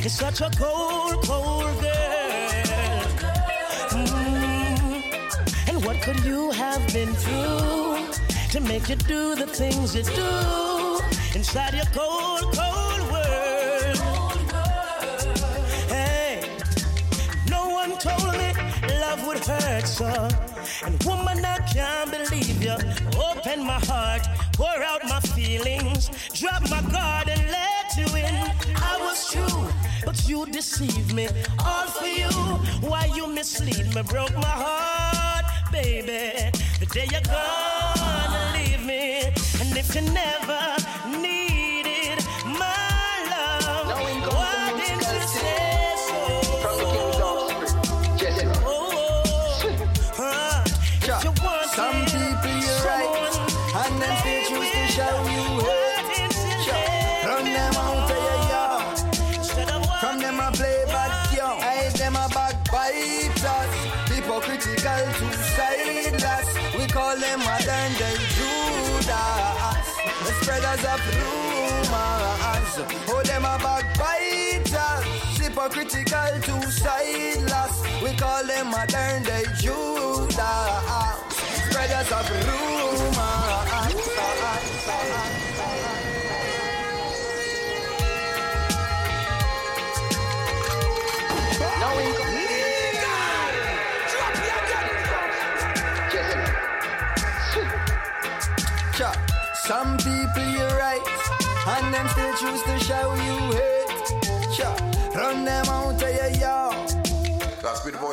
[0.00, 3.02] You're such a cold, cold girl.
[3.90, 5.02] Mm.
[5.68, 8.08] And what could you have been through
[8.50, 11.00] to make you do the things you do
[11.34, 13.98] inside your cold, cold world?
[15.88, 16.44] Hey,
[17.48, 18.52] no one told me
[19.00, 20.28] love would hurt so.
[20.84, 22.76] And woman, I can't believe you.
[23.28, 28.34] Open my heart, pour out my feelings, drop my guard and let you in.
[28.76, 29.68] I was true,
[30.04, 31.28] but you deceived me.
[31.64, 32.30] All for you.
[32.88, 34.02] Why you mislead me?
[34.02, 36.50] Broke my heart, baby.
[36.80, 39.24] The day you're gonna leave me,
[39.60, 40.81] and if you never
[73.08, 75.04] Oh, them a backbiters.
[75.38, 77.82] Hypocritical two sideless.
[78.02, 80.36] We call them modern day Judas.
[81.70, 83.21] Spreaders of rumors.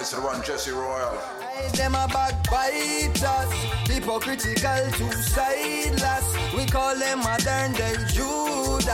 [0.10, 1.18] That's be the voice of the one, Jesse Royal.
[1.40, 3.54] Hey, them a backbiters,
[3.88, 6.54] hypocritical two sideless.
[6.56, 8.88] We call them modern day Judas,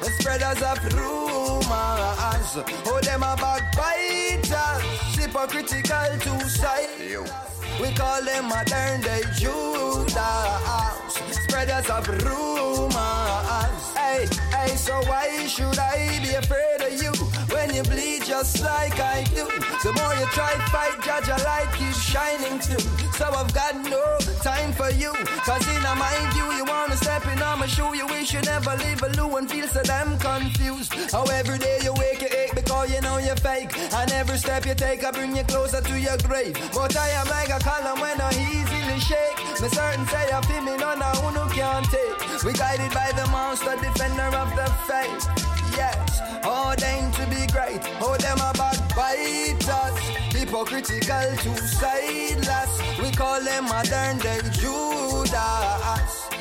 [0.00, 2.56] the spreaders of rumors.
[2.86, 4.82] Oh, them a backbiters,
[5.16, 7.60] hypocritical two sideless.
[7.80, 10.14] We call them modern day Judas,
[11.44, 12.92] spreaders of rumors.
[13.94, 16.67] Hey, hey, so why should I be afraid
[17.68, 19.44] when you bleed just like I do?
[19.84, 22.80] The more you try to fight, judge a light keeps shining too.
[23.12, 24.02] So I've got no
[24.42, 25.12] time for you,
[25.44, 27.94] cause in my view, you wanna step in on my shoe.
[27.94, 30.94] You wish you never leave a loo and feel so damn confused.
[31.12, 33.70] How every day you wake, you ache because you know you're fake.
[33.92, 36.54] And every step you take, I bring you closer to your grave.
[36.74, 39.38] But I am like a column when I easily shake.
[39.60, 42.44] Me certain say I feel me, none of who can't take.
[42.44, 45.47] We guided by the monster, defender of the faith.
[45.78, 47.78] Yes, oh, ordained to be great.
[48.02, 49.98] Oh, them a backbiters,
[50.34, 52.72] hypocritical, two sideless.
[53.00, 55.30] We call them modern day Judas,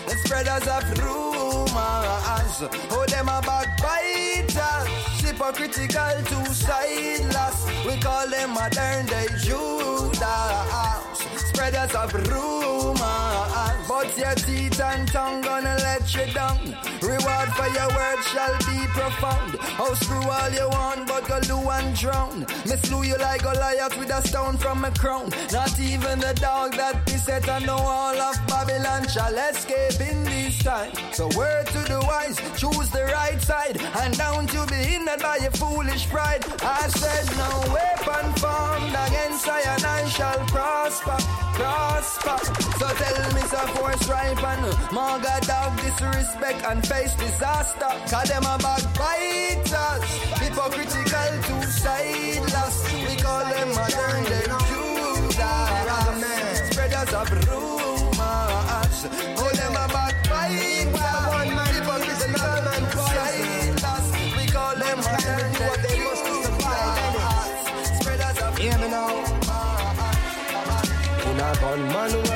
[0.07, 2.57] the spreaders of rumors.
[2.89, 4.89] Oh, them a backbiters,
[5.21, 7.57] hypocritical, two sideless.
[7.85, 11.17] We call them modern day Judas,
[11.49, 13.86] spreaders of rumors.
[13.97, 16.59] But your teeth and tongue gonna let you down.
[17.01, 19.57] Reward for your words shall be profound.
[19.59, 22.41] How screw all you want, but go loo and drown.
[22.67, 25.31] Me slew you like Goliath with a stone from a crown.
[25.51, 30.23] Not even the dog that is set on the wall of Babylon shall escape in
[30.25, 30.91] this time.
[31.11, 35.37] So word to the wise, choose the right side, and down to be hindered by
[35.37, 36.45] your foolish pride.
[36.61, 41.17] I said no weapon formed against I and I shall prosper,
[41.57, 42.37] prosper.
[42.79, 44.61] So tell me some force right and
[44.91, 47.91] Maga dog disrespect and face disaster.
[48.09, 50.03] Cause them a backbiters,
[50.39, 52.75] hypocritical, two-sideless.
[52.93, 55.39] We call them modern day Judas,
[56.71, 58.97] spreaders of rumors.
[59.39, 60.91] Oh, them a backbiters,
[61.73, 64.05] hypocritical, two-sideless.
[64.37, 66.59] We call them modern day Judas,
[67.99, 69.23] spreaders of Hear me now.
[71.27, 72.26] In a gunman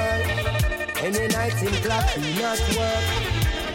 [1.11, 3.05] world, any night in clock we not work.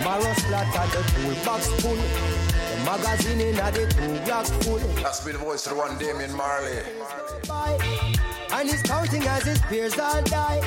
[0.05, 1.97] Marrow splatter the toolbox full.
[1.97, 4.79] The magazine in a the two full.
[5.03, 6.79] That's been voice of one Damian Marley.
[8.53, 10.61] And he's counting as his peers all die.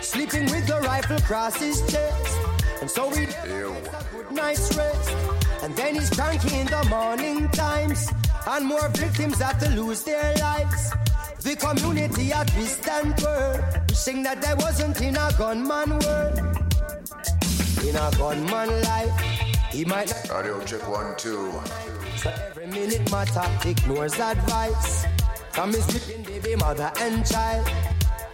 [0.00, 2.36] Sleeping with the rifle across his chest.
[2.80, 5.10] And so we have a good night's rest.
[5.62, 8.08] And then he's cranky in the morning times.
[8.46, 10.92] And more victims have to lose their lives.
[11.46, 13.62] The community at twist and turn.
[13.88, 16.38] Wishing that there wasn't in a gunman world.
[17.86, 19.16] In a gunman life,
[19.70, 20.30] he might not.
[20.32, 21.52] Audio check one, two.
[22.16, 25.06] So every minute matter ignores advice
[25.52, 27.64] from his gripping baby mother and child.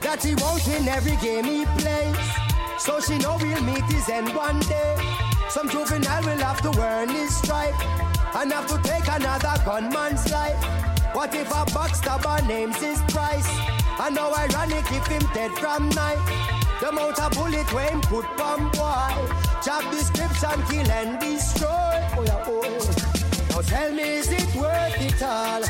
[0.01, 2.17] That he won't win every game he plays.
[2.79, 4.97] So she know we'll meet his end one day.
[5.51, 7.79] Some juvenile will have to earn his stripe
[8.37, 10.92] and have to take another gunman's life.
[11.15, 13.49] What if a backstabber names his price?
[14.01, 16.19] And how ironic if him dead from night.
[16.81, 19.37] The amount of bullet when put on boy.
[19.63, 21.69] Job description, kill and destroy.
[22.17, 23.13] Oh, yeah, oh.
[23.51, 25.63] Now tell me, is it worth it all?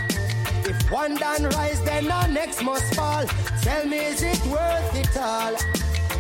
[0.64, 3.24] If one done rise, then the next must fall.
[3.62, 5.57] Tell me, is it worth it all?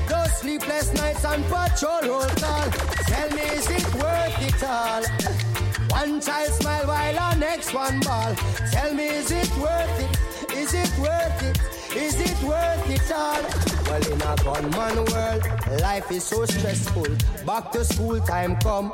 [0.08, 2.70] Those sleepless nights on patrol call.
[3.06, 5.51] Tell me, is it worth it all?
[5.92, 8.34] One child smile while our next one ball.
[8.72, 10.56] Tell me, is it worth it?
[10.56, 11.58] Is it worth it?
[11.94, 13.42] Is it worth it all?
[13.84, 17.08] Well, in a gunman world, life is so stressful.
[17.44, 18.90] Back to school time come.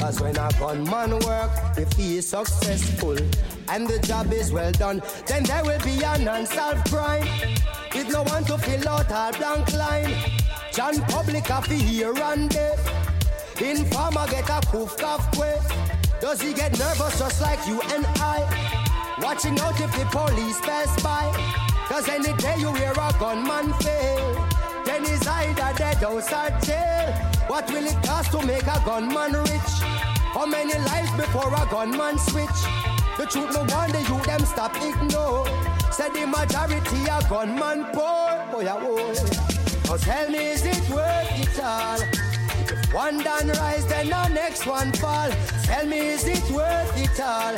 [0.00, 3.18] Cause when a gunman work, if he is successful
[3.68, 7.28] and the job is well done, then there will be an unsolved crime.
[7.94, 10.14] With no one to fill out our blank line.
[10.72, 12.78] John Public have hear and there.
[13.60, 15.20] Informer get a poof cough.
[16.20, 18.44] Does he get nervous just like you and I?
[19.22, 21.32] Watching out if the police pass by.
[21.88, 24.48] Cause any day you hear a gunman fail.
[24.84, 27.12] Then he's either dead or jail.
[27.46, 29.72] What will it cost to make a gunman rich?
[30.34, 32.60] How many lives before a gunman switch?
[33.16, 35.46] The truth no wonder you them stop ignore.
[35.90, 38.28] Said the majority a gunman poor.
[38.52, 39.88] Oh yeah, oh.
[39.88, 42.29] Now tell me is it worth it all?
[42.92, 45.30] One done rise, then the next one fall.
[45.62, 47.56] Tell me, is it worth it all?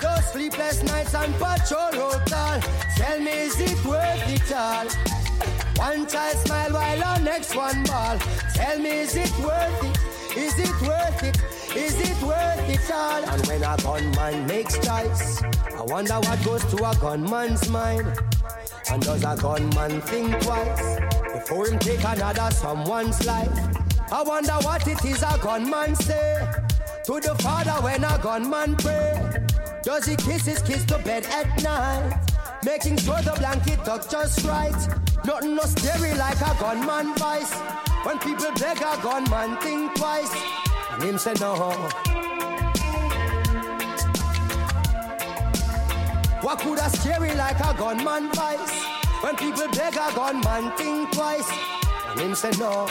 [0.00, 1.90] Those sleepless nights and patrol
[2.30, 2.60] call.
[2.96, 4.86] Tell me, is it worth it all?
[5.76, 8.16] One child smile while the next one ball.
[8.54, 10.36] Tell me, is it worth it?
[10.36, 11.36] Is it worth it?
[11.76, 13.24] Is it worth it all?
[13.24, 18.06] And when a gunman makes choice, I wonder what goes to a gunman's mind.
[18.92, 21.00] And does a gunman think twice
[21.32, 23.91] before him take another someone's life?
[24.14, 26.46] I wonder what it is a gunman say
[27.04, 29.46] to the father when a gunman pray.
[29.82, 32.20] Does he kiss his kids to bed at night?
[32.62, 34.76] Making sure the blanket tucked just right.
[35.24, 37.54] Nothing no scary like a gunman vice.
[38.04, 40.34] When people beg a gunman, think twice.
[40.90, 41.72] And him say no.
[46.42, 48.84] What could a scary like a gunman vice?
[49.22, 51.50] When people beg a gunman, think twice.
[52.10, 52.86] And him say no.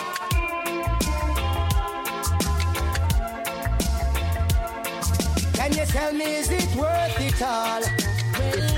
[5.62, 7.84] Can you tell me is it worth it all?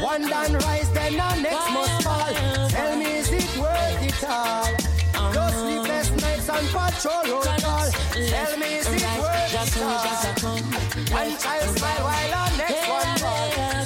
[0.04, 2.34] One done rise, then the next must fall.
[2.68, 4.68] Tell me is it worth it all?
[5.32, 7.42] Those sleepless nights on patrol.
[7.42, 10.04] Tell me is it worth it all?
[11.16, 13.16] One child smile while next one.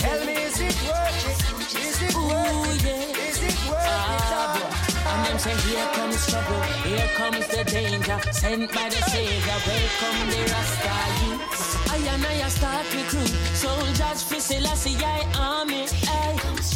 [0.02, 1.76] Tell me is it worth it?
[1.78, 3.18] Is it worth it?
[3.30, 4.58] Is it worth it all?
[5.06, 9.60] Ah, and them say, here comes trouble, here comes the danger, sent by the Savior,
[9.68, 11.37] welcome the Rasta
[12.08, 14.98] and I start recruit, soldiers for Selassie,
[15.40, 15.88] army.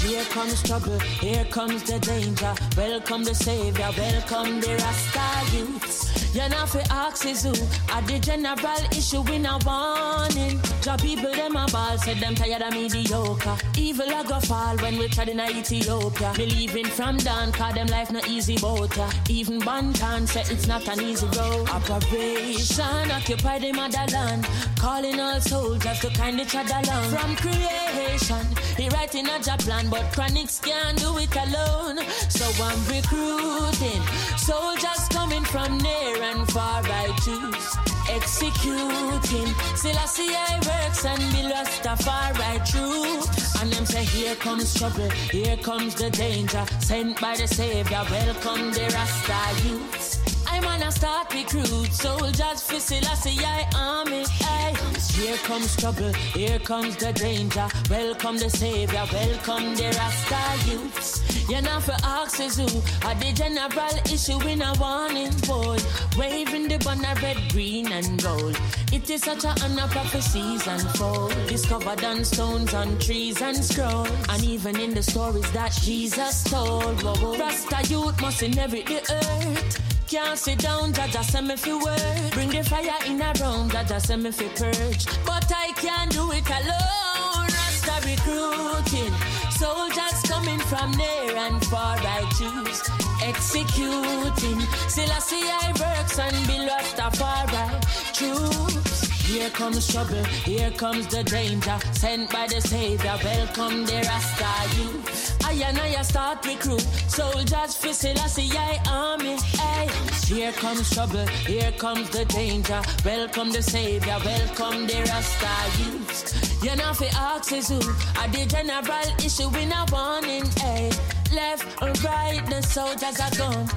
[0.01, 6.20] Here comes trouble, here comes the danger, welcome the Savior, welcome the Rasta youths.
[6.33, 7.51] You You know fi ask is who?
[7.93, 8.57] At the general
[8.97, 10.59] issue we no warning.
[10.81, 13.57] Job people them a ball Said them tired of mediocre.
[13.77, 16.33] Evil a go fall when we tried in Ethiopia.
[16.35, 18.97] Believing from down Cause them life no easy boat.
[19.29, 21.69] Even Banton say it's not an easy road.
[21.69, 24.47] Operation occupy the motherland.
[24.77, 27.09] Calling all soldiers to kind each other along.
[27.11, 28.45] From creation
[28.77, 31.99] He writing a job plan But Chronixx can't do it alone.
[32.29, 34.01] So I'm recruiting
[34.37, 37.77] Soldiers coming from near and far I choose
[38.09, 39.53] Executing.
[39.75, 43.21] Selassie I works and be lost afar right true
[43.59, 46.65] And them say here comes trouble Here comes the danger.
[46.79, 52.79] Sent by the savior Welcome the Rasta youths I'm on a start recruit soldiers for
[52.79, 54.25] Selassie I army.
[54.41, 54.75] Aye.
[55.13, 57.67] Here comes trouble, here comes the danger.
[57.89, 61.49] Welcome the savior, welcome the Rasta youths.
[61.49, 62.65] You're not for axes who
[63.07, 65.77] are the general issue in a warning boy.
[66.17, 68.59] Waving the banner red, green and gold.
[68.91, 71.33] It is such a honor prophecies unfold.
[71.47, 74.09] Discovered on stones, on trees and scrolls.
[74.27, 77.01] And even in the stories that Jesus told.
[77.03, 79.90] Rasta youth must inherit the earth.
[80.11, 82.33] Can't sit down, Jaja send me fi work.
[82.33, 85.05] Bring the fire in a room, Jaja send me fi purge.
[85.25, 87.47] But I can't do it alone.
[87.47, 89.13] Rasta recruiting,
[89.51, 91.95] soldiers coming from near and far.
[91.97, 92.81] I choose
[93.23, 94.59] executing.
[94.89, 97.81] Selassie I see I works and be Rastafari
[98.11, 98.90] troops.
[99.31, 101.79] Here comes trouble, here comes the danger.
[101.93, 105.37] Sent by the Savior, welcome the Rasta youth.
[105.45, 108.51] I and I start recruit soldiers for Selassie
[108.89, 109.37] army.
[109.55, 109.87] Hey,
[110.25, 112.81] here comes trouble, here comes the danger.
[113.05, 116.61] Welcome the Savior, welcome the Rasta youth.
[116.61, 117.79] You know fi ask is who
[118.19, 120.43] are the general issue in a warning.
[120.59, 120.91] Hey,
[121.33, 123.69] left or right, the soldiers are gone.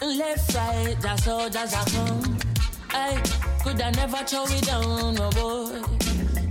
[0.00, 2.49] Left, right, the soldiers are come.
[2.92, 3.22] Hey,
[3.62, 5.80] could I never throw it down, oh boy?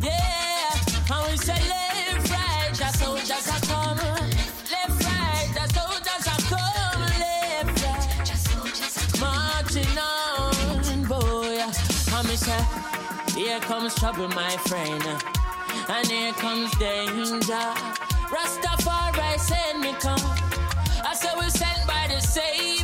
[0.02, 0.72] Yeah,
[1.12, 3.98] I will say left, right, the soldiers are come.
[3.98, 7.02] Left, right, the soldiers are come.
[7.20, 11.60] Left, right, marching on, boy.
[12.14, 12.64] I me say,
[13.38, 15.04] here comes trouble, my friend,
[15.90, 17.74] and here comes danger.
[18.32, 20.22] Rastafari send me come.
[21.04, 22.79] I said we're sent by the Savior.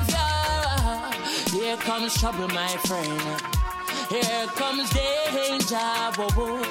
[1.76, 3.41] Here comes trouble, my friend.
[4.07, 5.76] Here comes danger.
[6.15, 6.63] Whoa, whoa.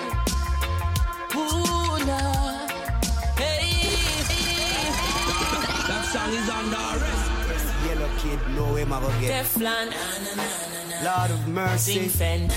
[1.36, 2.70] Ooh, Lord.
[3.36, 3.84] Hey,
[5.86, 7.68] That song is under arrest.
[7.84, 9.44] Yellow kid, know him ever get.
[9.44, 9.92] Teflon.
[11.04, 12.08] Lord of mercy.
[12.08, 12.50] Fen.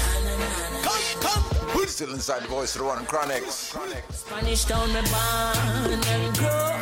[1.75, 3.75] We're still inside the voice of the one Chronixx.
[4.13, 6.79] Spanish town me born and grow.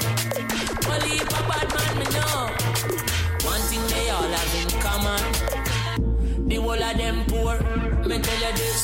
[0.93, 2.74] Only a bad man me know.
[4.15, 6.47] All have in common.
[6.47, 7.55] The whole of them poor.
[8.07, 8.81] Me tell you this.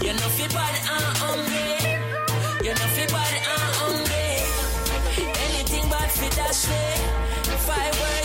[0.00, 1.70] You know fi bad and hungry.
[2.64, 4.30] You know fi bad and hungry.
[5.44, 6.94] Anything bad fi dash way.
[7.54, 8.19] If I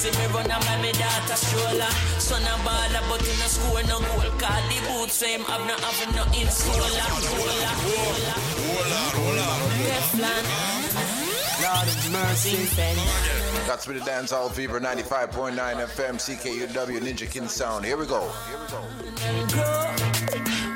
[0.00, 1.90] Taxi me run buy me daughter stroller.
[2.18, 4.30] Son a baller, but in a school no goal.
[4.38, 6.24] Call the boots same have no have no.
[11.62, 12.56] Lord of mercy.
[13.66, 17.84] That's with the Dancehall Fever 95.9 FM, CKUW, Ninja Kin Sound.
[17.84, 18.32] Here we go.
[18.48, 19.94] Here we go.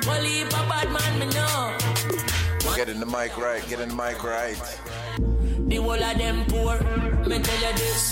[0.07, 2.77] Well, if a bad man me know.
[2.77, 4.59] Getting the mic right, getting the mic right.
[5.67, 6.77] The whole of them poor.
[7.29, 8.03] Me tell you this.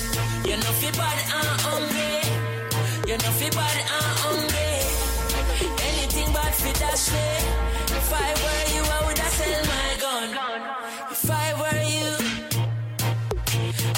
[0.48, 2.14] You know fi bad and hungry.
[3.08, 4.72] You know fi bad and hungry.
[5.88, 7.36] Anything bad fi dash way.
[7.98, 10.28] If I were you, I woulda sell my gun.
[11.14, 12.10] If I were you,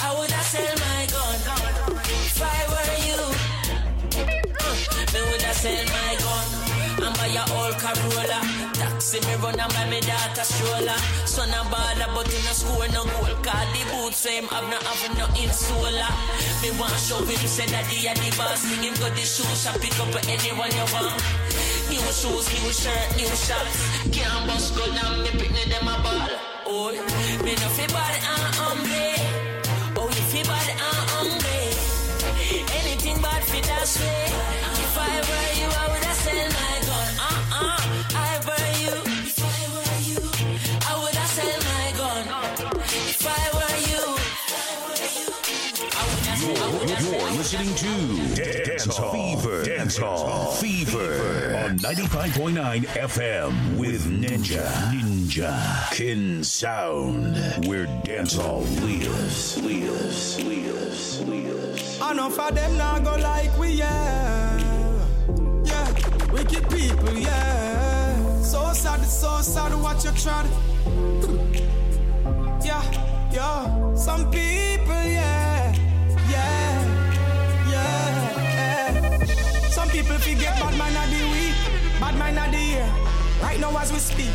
[0.02, 1.38] I woulda sell my gun.
[2.28, 3.20] If I were you,
[4.60, 4.74] uh,
[5.14, 6.03] me woulda sell my
[7.36, 8.40] a old Corolla.
[8.74, 10.98] Taxi me run and buy me daughter stroller.
[11.26, 13.34] Son a baller, but in a school no goal.
[13.42, 16.08] Call the boots so him have no have no insola.
[16.62, 18.62] Me want show him say that he a the boss.
[18.82, 21.18] Him got the shoes shop pick up anyone you want.
[21.90, 23.76] New shoes, new shirt, new shots.
[24.10, 26.30] Can't bust go down, me pick them a ball.
[26.66, 26.90] Oh,
[27.44, 29.14] me no fi bad and hungry.
[29.96, 31.64] Oh, if you fi bad and hungry.
[32.78, 34.04] Anything bad fi dash eh?
[34.04, 34.54] way.
[34.84, 35.43] If I were
[47.44, 47.86] listening to
[48.40, 54.64] Dancehall Fever Dancehall Fever on 95.9 FM with Ninja.
[54.90, 55.92] Ninja.
[55.92, 57.36] King Sound.
[57.66, 59.62] Where dance hall lives.
[59.62, 60.42] Lives.
[60.42, 62.00] Lives.
[62.00, 65.04] I know for them now go like we, yeah.
[65.64, 65.92] Yeah,
[66.32, 68.40] wicked people, yeah.
[68.40, 70.46] So sad, it's so sad to watch you try.
[72.64, 72.82] Yeah,
[73.30, 73.94] yeah.
[73.96, 75.33] Some people, yeah.
[75.33, 75.33] Yeah,
[79.94, 82.88] people forget bad man of the week, bad man of the year.
[83.40, 84.34] Right now as we speak.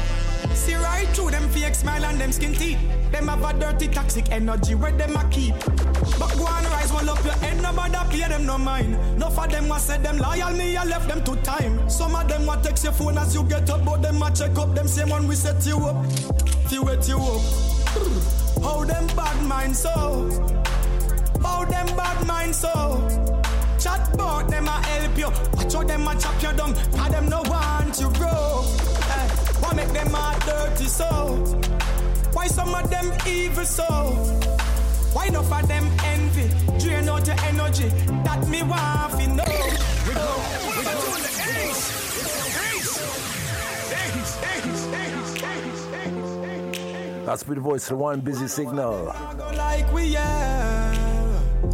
[0.56, 2.80] See right through them fake smile and them skin teeth.
[3.12, 5.54] Them have a dirty toxic energy where them a keep.
[6.18, 9.20] But go on rise, roll up your head, nobody pay them no mind.
[9.20, 11.90] No for them what said them loyal, me I left them to time.
[11.90, 14.58] Some of them what text your phone as you get up, but them a check
[14.58, 14.74] up.
[14.74, 16.06] Them same one we set you up,
[16.70, 17.42] to wet you up.
[18.64, 19.90] How them bad mind so?
[21.42, 23.29] How them bad mind so?
[23.90, 25.30] Chat about them a help you.
[25.58, 26.74] Watch how them a chop you down.
[26.74, 28.62] Cause them no want you grow.
[29.10, 29.30] Hey, eh,
[29.62, 31.10] why make them all dirty so?
[32.34, 33.86] Why some of them evil so?
[35.14, 36.48] Why no for them envy?
[36.80, 37.90] Drain out your energy.
[38.26, 39.44] That me want to know.
[40.06, 40.26] We go,
[40.68, 41.40] we go, we go.
[47.26, 49.14] That's with the voice of one busy signal.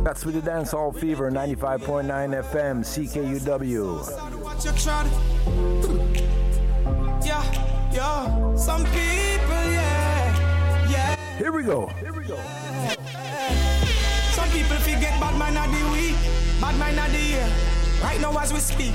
[0.05, 2.05] That's with the Dancehall Fever 95.9
[2.53, 4.05] FM CKUW.
[7.25, 7.43] Yeah,
[7.91, 8.55] yeah.
[8.55, 11.15] Some people, yeah, yeah.
[11.39, 11.87] Here we go.
[11.87, 12.37] Here we go.
[14.33, 16.15] Some people forget bad man of the week,
[16.61, 17.49] bad man of the year.
[18.03, 18.93] Right now as we speak.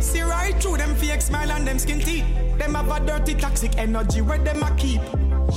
[0.00, 2.26] See right through them fake smile and them skin teeth.
[2.58, 5.00] Them have a dirty toxic energy where them a keep.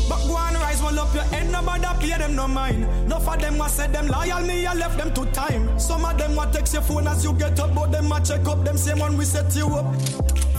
[0.08, 2.88] But go on rise, roll up your head, nobody pay them no mind.
[3.08, 5.80] No for them what said them loyal, me I left them to time.
[5.80, 8.48] Some of them what text your phone as you get up, but them a check
[8.48, 8.64] up.
[8.64, 9.86] Them same one we set you up,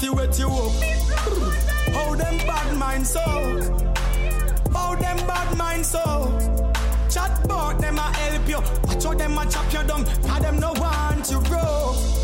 [0.01, 0.73] to wet you up.
[1.93, 3.21] How them bad mind so?
[4.73, 6.39] How them bad mind so?
[7.09, 8.61] Chat about them a help you.
[8.85, 10.05] Watch how them a chop you down.
[10.05, 12.20] Cause them no want you grow.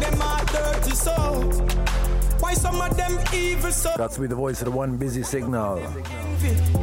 [0.00, 1.50] Them all dirty so?
[2.46, 3.90] Why some of them evil so?
[3.96, 5.82] That's with the voice of the one busy signal.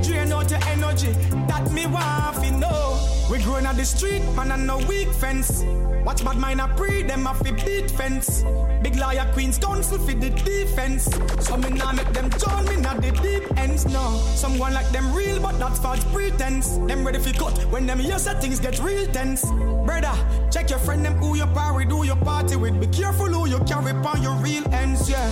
[0.03, 1.13] Drain out your energy.
[1.47, 2.99] That me want fi know.
[3.31, 5.63] We growing on the street, man, and no weak fence.
[6.03, 8.43] Watch bad mind a pre, them a fi beat fence.
[8.81, 11.05] Big liar queens council fi the defense.
[11.39, 14.17] So me nah make them join me not the deep ends, no.
[14.35, 16.77] Some one like them real, but that's false pretense.
[16.89, 19.49] Them ready fi cut when them hear say things get real tense.
[19.85, 20.13] Brother,
[20.51, 22.81] check your friend them who you party, who you party with.
[22.81, 25.31] Be careful who you carry upon your real ends, yeah.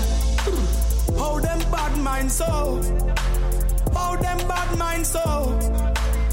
[1.17, 2.82] How them bad mind so?
[3.93, 5.57] How them bad mind so?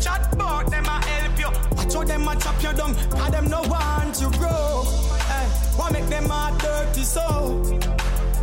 [0.00, 1.50] Chat about them a help you.
[1.76, 2.94] Watch how them a chop you down.
[3.10, 4.84] Cause them no want you grow.
[4.84, 7.62] Eh, hey, why make them all dirty so?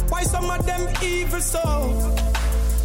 [0.10, 1.62] Why some of them evil so?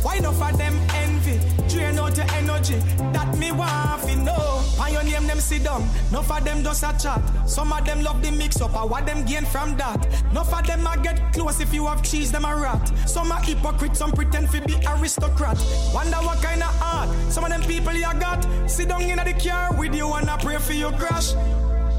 [0.02, 1.38] Why no for them envy?
[1.68, 2.78] Drain out your energy.
[3.12, 4.59] That me want fi know.
[4.90, 5.88] Your name them sit down?
[6.10, 7.22] No for them just a chat.
[7.48, 8.74] Some of them love the mix up.
[8.74, 10.06] I what them gain from that.
[10.32, 12.92] No for them a get close if you have cheese them a rat.
[13.06, 15.58] Some are hypocrite, some pretend fi be aristocrat.
[15.94, 18.44] Wonder what kind of art some of them people you got.
[18.68, 21.34] Sit down in the car with you and I pray for you crash.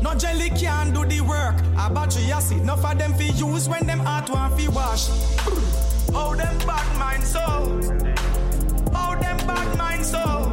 [0.02, 1.56] No jelly can do the work.
[1.78, 2.56] A battery you see.
[2.56, 5.08] No for them fi use when them heart want fi wash.
[6.12, 7.40] How them bad mind so?
[8.92, 10.51] How them bad mind so?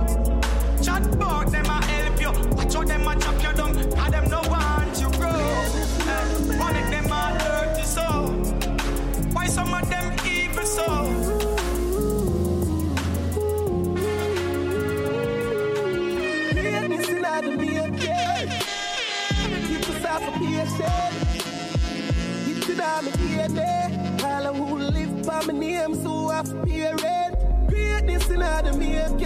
[25.47, 27.69] My name, so I fear it.
[27.69, 29.19] Greatness in the making.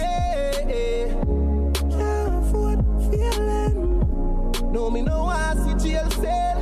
[1.91, 4.71] Can't afford feeling.
[4.71, 6.59] No, me no I see jail cell.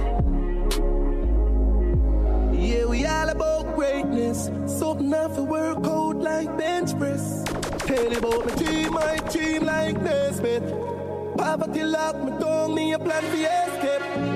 [2.54, 4.50] Yeah, we all about greatness.
[4.66, 7.44] Something I for work out like bench press.
[7.88, 10.64] Tell about my team, my team like Nesmith.
[11.38, 14.31] Poverty lock me down, me a plan for escape.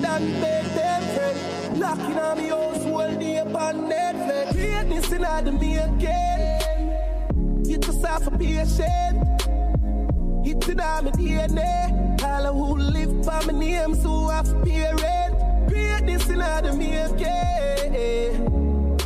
[0.00, 1.80] Pussy than make them friend.
[1.80, 4.52] Locking on me house all day upon Netflix.
[4.52, 6.02] Greatness in the making.
[7.64, 9.40] Get yourself a patient.
[10.44, 12.22] It's in my DNA.
[12.22, 15.68] All of who live by my name, so I fear it.
[15.68, 17.16] Greatness in the making.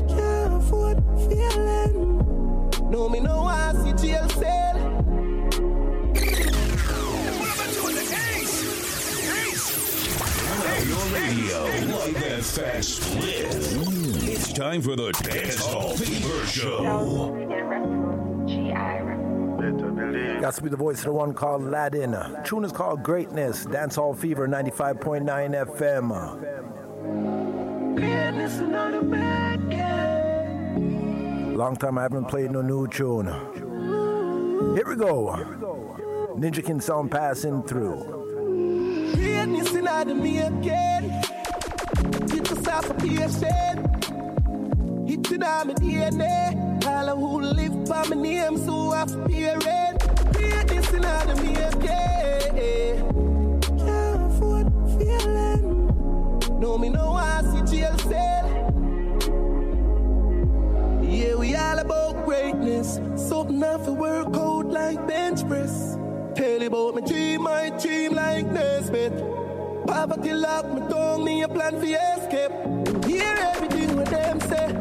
[0.09, 2.91] Can't afford feeling.
[2.91, 4.64] No, me no I see jail cell.
[11.65, 13.47] Light that fat split.
[14.29, 16.85] It's time for the Dancehall Fever Show.
[20.43, 22.15] Got to be the voice of the one called Aladdin.
[22.45, 23.65] Tune is called Greatness.
[23.65, 25.25] Dancehall Fever 95.9
[25.79, 26.11] FM.
[31.57, 33.29] Long time I haven't played no new tune.
[34.77, 35.35] Here we go.
[36.37, 39.13] Ninja King sound passing through.
[39.15, 41.24] Greatness in the making.
[42.65, 43.79] Yourself a patient.
[45.07, 46.87] It's in my DNA.
[46.87, 49.99] All of who live by my name, so I fear it.
[50.33, 51.85] Greatness in the making.
[53.79, 56.59] Can't afford feeling.
[56.59, 58.47] No, me no I see jail cell.
[61.03, 62.99] Yeah, we all about greatness.
[63.17, 65.99] Something I feel work out like bench press.
[66.35, 69.34] Tell you about my dream, my dream like Nesmith.
[69.87, 72.53] Poverty lock me down, me a plan for escape.
[73.07, 74.73] Hear everything what them say.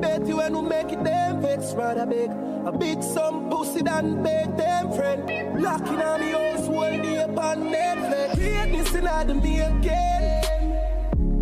[0.00, 2.30] Bet you when we make it them vex rather big.
[2.66, 5.62] A big some pussy than beg them friend.
[5.62, 8.34] Locking on me house all day upon Netflix.
[8.34, 9.76] Greatness in the making.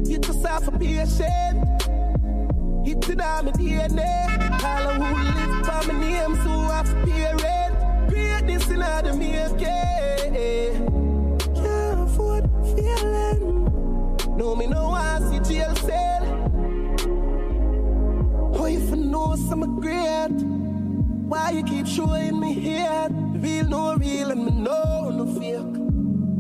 [0.05, 1.65] Get yourself a patient.
[2.87, 4.63] It's in my DNA.
[4.63, 7.73] All who live by my name, so I fear it.
[8.09, 10.94] Greatness in the making.
[14.57, 16.23] Me no I see jail cell.
[18.55, 20.31] Oh, if I know some great,
[21.27, 23.09] why you keep showing me here?
[23.11, 25.75] Real, no real, and me know no fake.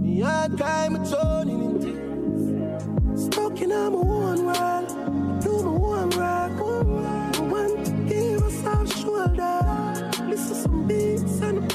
[0.00, 3.24] Me hard time, I'm turning in tears.
[3.24, 4.88] Stuck in my own world.
[5.42, 6.52] Do my one rock,
[7.50, 10.10] one to give us our shoulder.
[10.28, 11.74] Listen some beats and a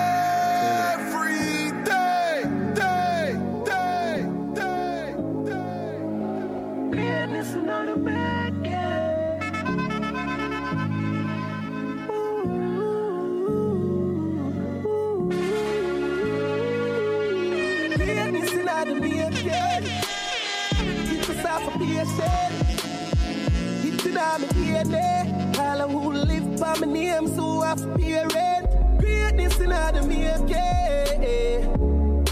[24.85, 28.99] my All who live by my name, so I fear it.
[28.99, 30.47] Greatness in the making.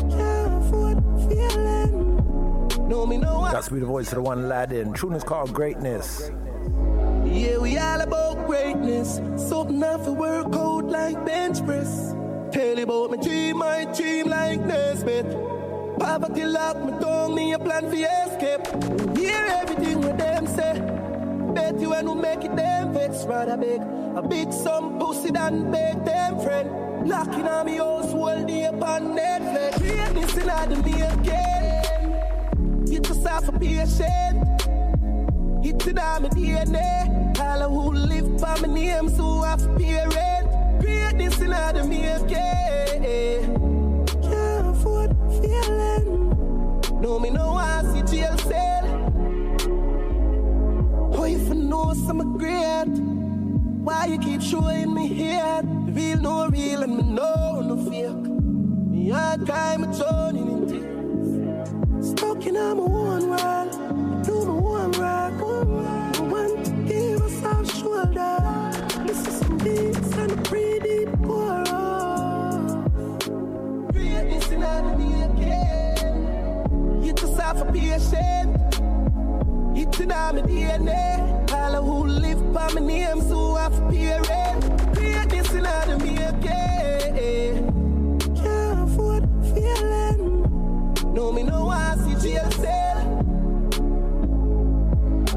[0.10, 0.98] Can't afford
[1.28, 2.88] feeling.
[2.88, 4.94] No, me no Got to be the voice of the one Aladdin.
[4.94, 6.32] Tune is called Greatness.
[7.26, 9.22] Yeah, we all about greatness.
[9.38, 12.15] Something I feel work out like bench press.
[12.52, 15.28] Tell you about my dream, my dream like Nesmith.
[15.99, 19.18] Poverty lock me down, me a plan for escape.
[19.18, 20.09] Hear everything what them say.
[21.80, 23.81] You when we make it them vex rather big.
[24.15, 27.07] A big some pussy than beg them friend.
[27.07, 29.80] Locking on me house all day upon Netflix.
[29.80, 31.26] Greatness in the making.
[32.85, 34.45] Get yourself a patient.
[35.64, 37.39] It's in my DNA.
[37.39, 40.81] All of who live by my name, so I fear it.
[40.81, 43.06] Greatness in the making.
[44.22, 46.30] Can't afford feeling.
[47.01, 47.78] No, me no I
[51.91, 52.86] if I know some great,
[53.84, 55.61] why you keep showing me here?
[55.64, 58.28] Real, no real, and me know no fake.
[58.91, 62.10] Me hard time, I'm turning in tears.
[62.11, 63.72] Stuck in my own world.
[64.24, 66.16] Do my one rock, one.
[66.16, 68.38] I want to give us our shoulder.
[69.06, 71.64] Listen some beats and a pretty pour
[73.91, 77.02] Greatness in the making.
[77.03, 78.57] Get yourself a patient.
[79.76, 81.28] It's in my DNA.
[82.10, 84.95] All live by my name, so I fear it.
[84.95, 87.53] Greatness in the making.
[88.36, 89.23] Can't afford
[89.53, 90.22] feeling.
[91.14, 92.99] No, me no I see jail cell.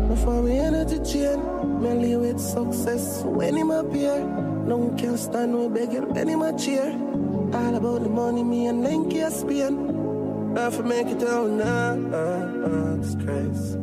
[0.09, 1.39] Before we energy chain,
[1.83, 3.23] merely with success.
[3.23, 4.25] When him appear,
[4.67, 6.91] no one can stand no beggar, penny my cheer.
[7.53, 10.57] All about the money, me and Lenky a Spain.
[10.57, 13.82] I make it out now, uh, it's crazy.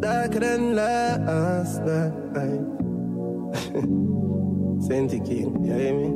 [0.00, 2.12] Darker than last night.
[4.86, 6.08] Senti King, you hear me?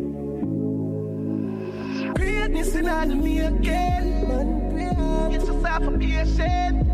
[2.15, 5.31] Greatness in the making, man.
[5.33, 6.87] Get yourself a patient.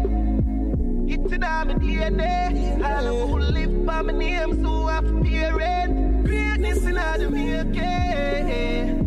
[1.11, 2.81] It's in my DNA.
[2.83, 6.25] Of who live by my name, so I fear it.
[6.25, 7.75] Greatness in the making.
[7.75, 8.98] Can't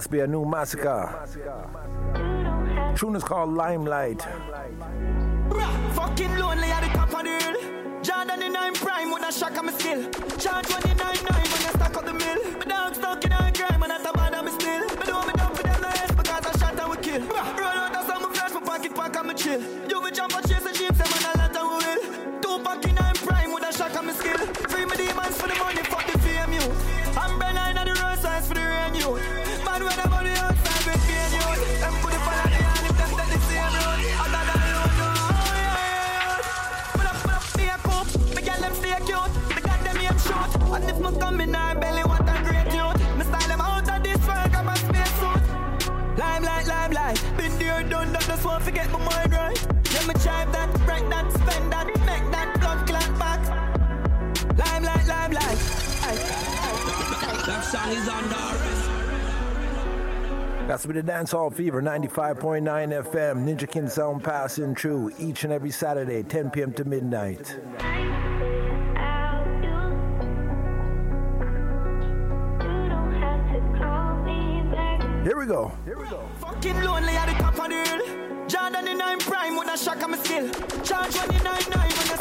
[0.00, 1.28] To be a new Masicka.
[2.96, 4.22] Tune is called Limelight.
[5.94, 8.02] Fucking lonely at the top of the hill.
[8.02, 10.10] Jordan in I'm prime shock of my skill.
[10.38, 12.40] Charge 29 when I stack up the mill.
[13.50, 13.69] My grime
[41.18, 42.66] Belly, what a great.
[43.18, 45.44] Me style them out of this world, space suit.
[46.18, 47.24] Limelight, limelight.
[47.36, 49.66] Been there, done that, just won't forget my mind right.
[49.94, 52.86] Let me drive that, break that, spend that, make that blood
[53.18, 53.40] back.
[54.58, 55.58] Limelight, limelight.
[57.46, 58.90] That song is arrest.
[60.68, 63.44] That's with the Dancehall Fever 95.9 FM.
[63.44, 66.72] Ninja King sound passing through each and every Saturday, 10 p.m.
[66.74, 67.58] to midnight.
[75.50, 76.20] Here we go.
[76.38, 78.46] Fucking lonely at the top of the hill.
[78.46, 80.48] Jordan in I'm prime with a shock of my skill.
[80.84, 82.19] Charge 29 nine when I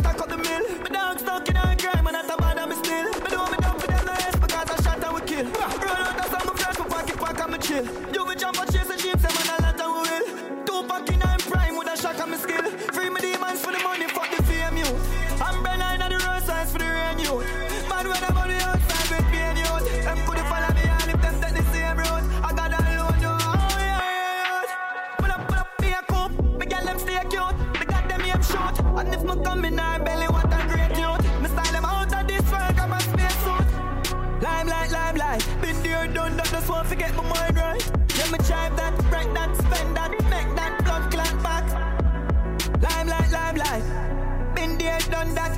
[44.79, 45.53] there, done that.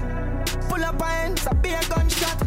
[0.68, 2.38] Pull up hands, a be a gunshot.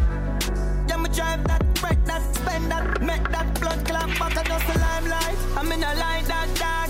[0.87, 4.37] Yeah, me drive that, break that, spend that, make that blood clot back.
[4.37, 5.37] I just a limelight.
[5.57, 6.89] I'm in a light that dog.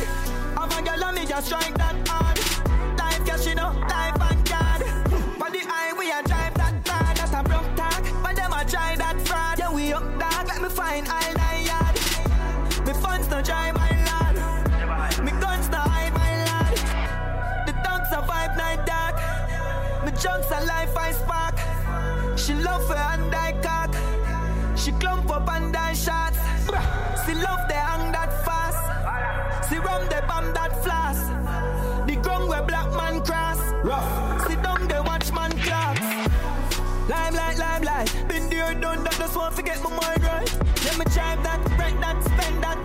[0.57, 2.38] I'm a girl, me just strike that hard.
[2.99, 4.82] Life cash, you know, life and card.
[5.40, 8.03] But the highway, I drive that car, that's a broke talk.
[8.24, 9.60] But them, I try that fraud.
[9.60, 11.95] Yeah, we up dog, let me find all nine yard.
[12.86, 13.95] Me funds no dry, my
[20.22, 21.58] Junks a life I spark.
[22.38, 23.94] She love her and I cock.
[24.78, 26.38] She clump up and I shots.
[27.26, 29.70] She love the hang that fast.
[29.70, 31.18] She rum the bomb that flash.
[32.08, 33.60] The ground where black man cross.
[33.84, 34.48] Rough.
[34.48, 36.00] Sit down the watchman clocks.
[37.10, 38.26] Limelight, limelight.
[38.28, 40.54] Been there, done that, just won't forget my mind right.
[40.86, 42.78] Let me drive that, break that, spend that,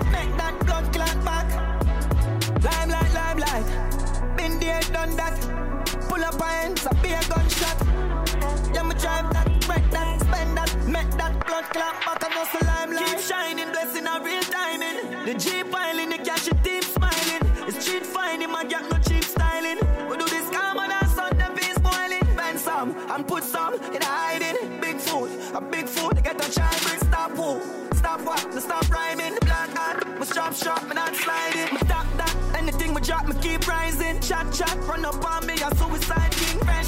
[6.41, 7.77] Pull a be a gunshot.
[8.73, 11.95] Yeah, me drive that, break that, spend that, make that blood back.
[12.09, 13.07] I just a limelight.
[13.07, 15.27] Keep shining, blessing a real timing.
[15.27, 17.45] The Jeep piling, the cash, the team smiling.
[17.67, 19.79] The street finding, my gap no cheap styling.
[20.09, 22.25] We do this calm and our sun, them be spoiling.
[22.35, 24.81] Bend some and put some in the hiding.
[24.81, 27.61] Big food, a big food, get a child, bring stop who.
[27.97, 28.55] Stop what?
[28.55, 29.35] Me stop rhyming.
[29.35, 31.75] The black hat, me strap sharp, me not sliding.
[31.75, 34.21] Me stop that, anything me drop, me keep rising.
[34.21, 36.30] Chat chat, run up on me, a suicide.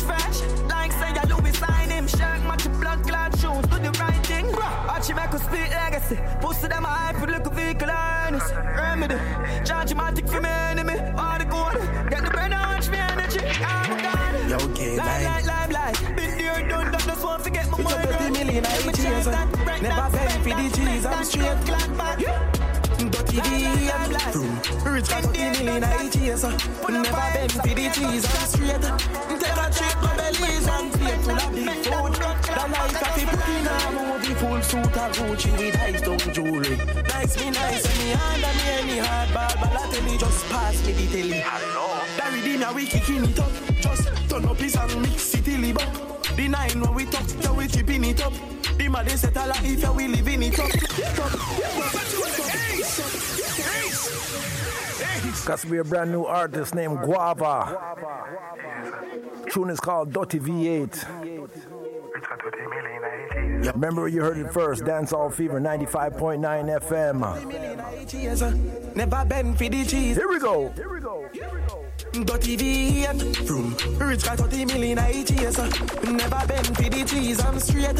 [0.06, 2.06] Fresh like say ya Louis sign him.
[2.06, 4.46] Shark match blood clad shoes, do the right thing.
[4.88, 6.18] Archie make us speak legacy.
[6.40, 8.50] Pussy them hype with little vehicle harness.
[8.52, 9.16] Remedy,
[9.64, 10.96] charge matic for me enemy.
[11.16, 13.40] All the good, get the brain arch me energy.
[13.42, 14.50] Oh, I'm gone.
[14.50, 16.16] Yo, okay, Light, light, light, light.
[16.16, 18.10] Been there, done that, just won't forget my It's mind.
[18.10, 21.24] a 30 million Let me IGs, drive that, break never beg for the make I'm
[21.24, 22.71] straight.
[23.10, 23.32] Blood clot back.
[23.32, 24.54] Dirty VM Vroom.
[24.92, 26.50] Rich got 30 million IGs uh,
[26.90, 28.82] Never bend for the cheese I'm straight
[29.40, 33.22] Take a trip to Belize One plate full of big food The life of the
[33.30, 36.76] put in a movie Full suit of Gucci with high stone jewelry
[37.08, 41.06] Nice me nice and me under me any hard ball Balotelli just pass me the
[41.06, 41.42] telly
[42.16, 45.74] The redeemer we kicking it up Just turn up this and mix it till it
[45.74, 45.92] buck
[46.36, 48.32] The nine when we talk, yeah we keeping it up
[48.76, 50.70] The man they settle like if yeah we living it up
[55.44, 57.78] Got to be a brand new artist named Guava.
[59.50, 61.52] Tune is called Dirty V8.
[63.74, 67.20] Remember you heard it first, Dancehall Fever 95.9 FM.
[68.96, 70.16] Never bend for the cheese.
[70.16, 70.70] Here we go.
[70.70, 71.28] Here we go.
[72.12, 75.56] Dirty V8 Vroom Rich got 30 million IGs
[76.12, 77.96] Never bend for the cheese I'm straight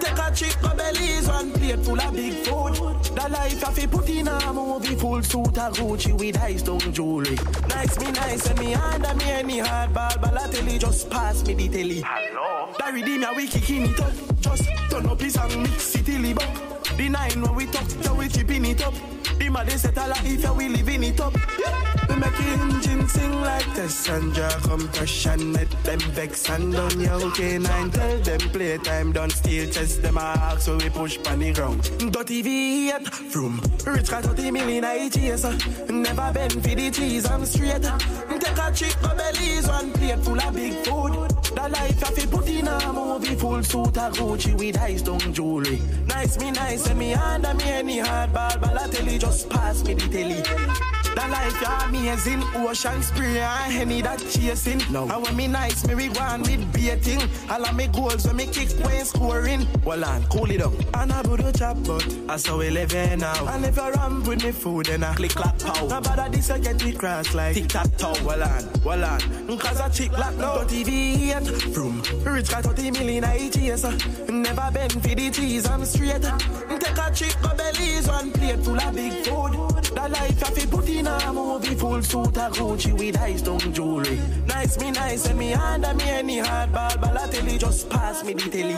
[0.00, 2.74] Take a trip to Belize One plate full of big food
[3.14, 6.92] The life I fi put in a movie full suit a Gucci with high stone
[6.92, 7.36] jewelry.
[7.68, 11.54] Nice me nice and me hand under me any hard ball Balotelli just pass me
[11.54, 12.02] the telly.
[12.04, 12.72] Hello.
[12.78, 14.12] The redeem ya we kicking it up.
[14.40, 16.84] Just turn up his and mix it till he buck.
[16.96, 19.17] The nine when we talk, yeah we chipping it up.
[19.38, 21.34] The mother set a life, yeah we living it up.
[21.58, 21.88] Yeah.
[22.08, 27.00] We make engine sing like Tess and Jar compression, let them vex and done.
[27.00, 29.30] Yeah, okay, nine tell them play playtime done.
[29.30, 31.82] Still test them ask, so we push pan the ground.
[32.12, 35.44] Dirty V8 from rich got 30 million I chase.
[35.88, 37.82] Never been for the cheese, I'm straight.
[37.82, 41.28] Take a chick, go bellies, one plate full of big food.
[41.54, 45.32] The life I fi put in a movie full suit a Gucci with high stone
[45.32, 45.82] jewelry.
[46.06, 50.08] Nice me nice and me under me any hard ball, Balotelli just pass me the
[50.08, 50.97] telly.
[51.18, 54.80] The life you amazing, ocean spray and henny that chasing.
[54.92, 55.08] No.
[55.08, 57.20] And when me nice, me we go on with baiting.
[57.50, 59.66] All of me goals when me kick when scoring.
[59.84, 60.76] Well on, cool it down.
[60.94, 63.48] And I would chop but I saw we live now.
[63.48, 65.88] And if you ramp with me food, then I click clap pow.
[65.88, 68.14] Now bother this I get me cross like tic tac toe.
[68.24, 69.58] Well on, well on.
[69.58, 72.00] Cause I chick like no TV and from
[72.32, 73.82] rich got 30 million I chase.
[74.28, 76.22] Never been for the cheese, I'm straight.
[76.22, 79.52] Take a chick, go bellies, one plate full of big food.
[79.82, 83.72] The life I fi put in a movie full suit a Gucci with high stone
[83.72, 84.18] jewelry.
[84.46, 88.48] Nice me nice and me under me any hard ball Balotelli just pass me the
[88.50, 88.76] telly.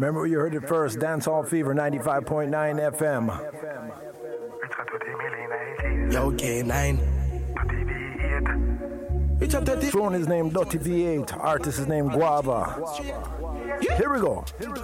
[0.00, 0.98] Remember, you heard it first.
[0.98, 2.50] Dancehall Fever 95.9
[2.96, 4.09] FM.
[4.90, 6.98] Yo, K9.
[9.90, 11.38] Throne is named Dotty V8.
[11.38, 12.74] Artist is named Guava.
[13.80, 14.44] Here we go.
[14.58, 14.80] Here we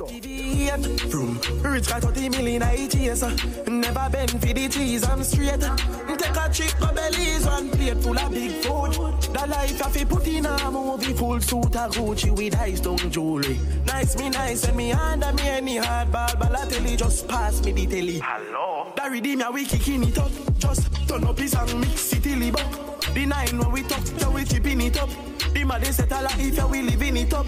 [1.10, 3.22] From rich got 30 million I chase.
[3.66, 5.60] Never been for the cheese, I'm straight.
[5.60, 8.92] Take a chick, go bellies, one plate full of big food.
[9.34, 13.10] The life I fi put in a movie full suit a Gucci with high stone
[13.10, 13.58] jewelry.
[13.86, 17.86] Nice me nice and me under me any hard ball Balotelli just pass me the
[17.86, 18.20] telly.
[18.22, 18.92] Hello.
[18.96, 20.30] The redeem ya we kicking it up.
[20.58, 23.05] Just turn up his and mix it till he buck.
[23.16, 25.08] The nine when we talk, yeah we chipping it up.
[25.54, 27.46] The mother set a life, yeah we living in it up.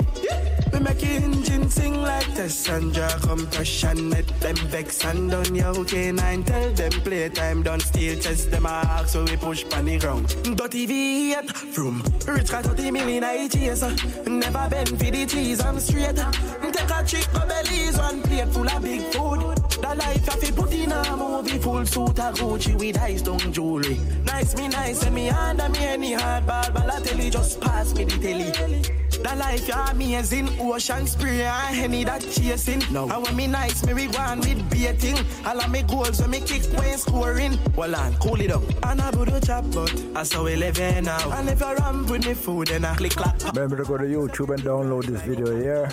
[0.73, 5.55] We make engine sing like Tess and Jar compression, let them vex and done.
[5.55, 7.81] Yeah, okay, nine tell them playtime done.
[7.81, 10.29] steal, test them ask, so we push pan the ground.
[10.57, 13.83] Dirty V8 from rich got 30 million I chase.
[14.27, 16.17] Never been for the cheese, I'm straight.
[16.17, 19.41] Take a chick, go bellies, one plate full of big food.
[19.83, 23.53] The life I fi put in a movie full suit a Gucci with high stone
[23.53, 24.01] jewelry.
[24.25, 25.29] Nice me nice and me
[25.61, 28.99] under me any hard ball Balotelli just pass me the telly.
[29.11, 32.83] The life you amazing, ocean spray and henny that chasing.
[32.93, 33.09] No.
[33.09, 35.19] And when me nice, me we go on with baiting.
[35.45, 37.59] All of me goals when me kick when scoring.
[37.75, 38.65] Well on, cool it down.
[38.85, 41.31] And I would chop but I saw we live now.
[41.33, 43.43] And if I ramp with me food, then I click clap.
[43.55, 45.89] Remember to go to YouTube and download this video here.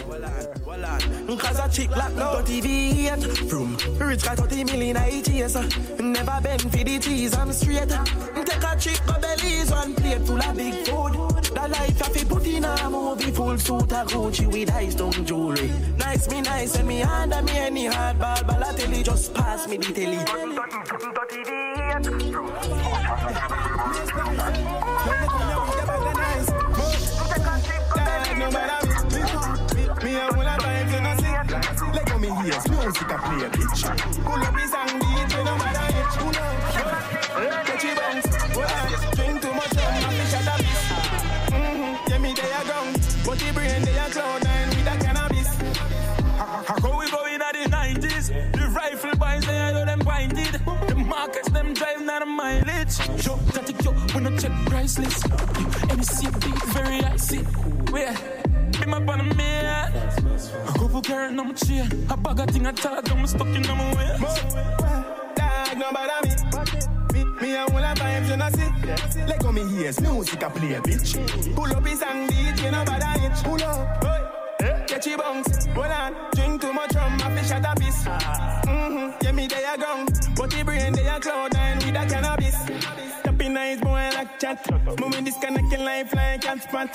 [1.37, 5.55] Cause a chick like no TV From rich got 30 million I chase
[5.99, 10.73] Never been for the cheese, I'm straight Take a bellies, one plate full of big
[10.85, 11.13] food.
[11.55, 15.71] The life I fi put in a movie full suit a Gucci with stone jewelry.
[15.97, 18.35] Nice me nice and me under me any hard ball.
[18.37, 20.19] Balotelli just pass me the telly.
[32.85, 33.81] Music a play bitch
[34.23, 34.53] Pull up
[35.45, 35.85] no matter
[52.45, 52.97] mileage.
[53.25, 55.25] Yo, that yo, we no check price list.
[55.89, 57.39] MC beat very icy.
[57.91, 58.15] Where?
[58.79, 59.65] Be my bottom man.
[60.67, 61.87] A couple carrot on my chair.
[62.09, 64.09] A bag of thing I thought I'm stuck in my way.
[65.37, 66.33] Dog, no bother me
[67.13, 70.49] Me, me and one of times you know see Let go me ears, music I
[70.49, 74.03] play bitch Pull up his and DJ no bother it Pull up,
[74.61, 78.03] hey, catch it bounce Hold on, drink too much rum, I fish at a piece
[78.05, 80.04] Mm-hmm, yeah me they a gone
[80.35, 82.55] But the brain they a cloud nine with a cannabis.
[83.23, 84.59] Tapping nice boy like chat.
[84.99, 86.91] Moving disconnecting life like cat spot.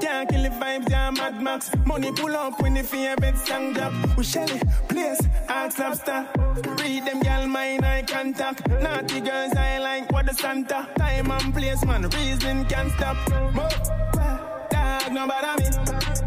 [0.00, 1.70] Can't kill the vibes, yeah Mad Max.
[1.84, 3.92] Money pull up when the favorite song drop.
[4.16, 6.26] We shell it, place, ask lobster
[6.78, 10.88] Read them gal mind eye contact Naughty girls I like what the Santa.
[10.96, 13.16] Time and place man, reason can't stop.
[13.54, 13.68] Mo,
[14.70, 16.17] dog no bother me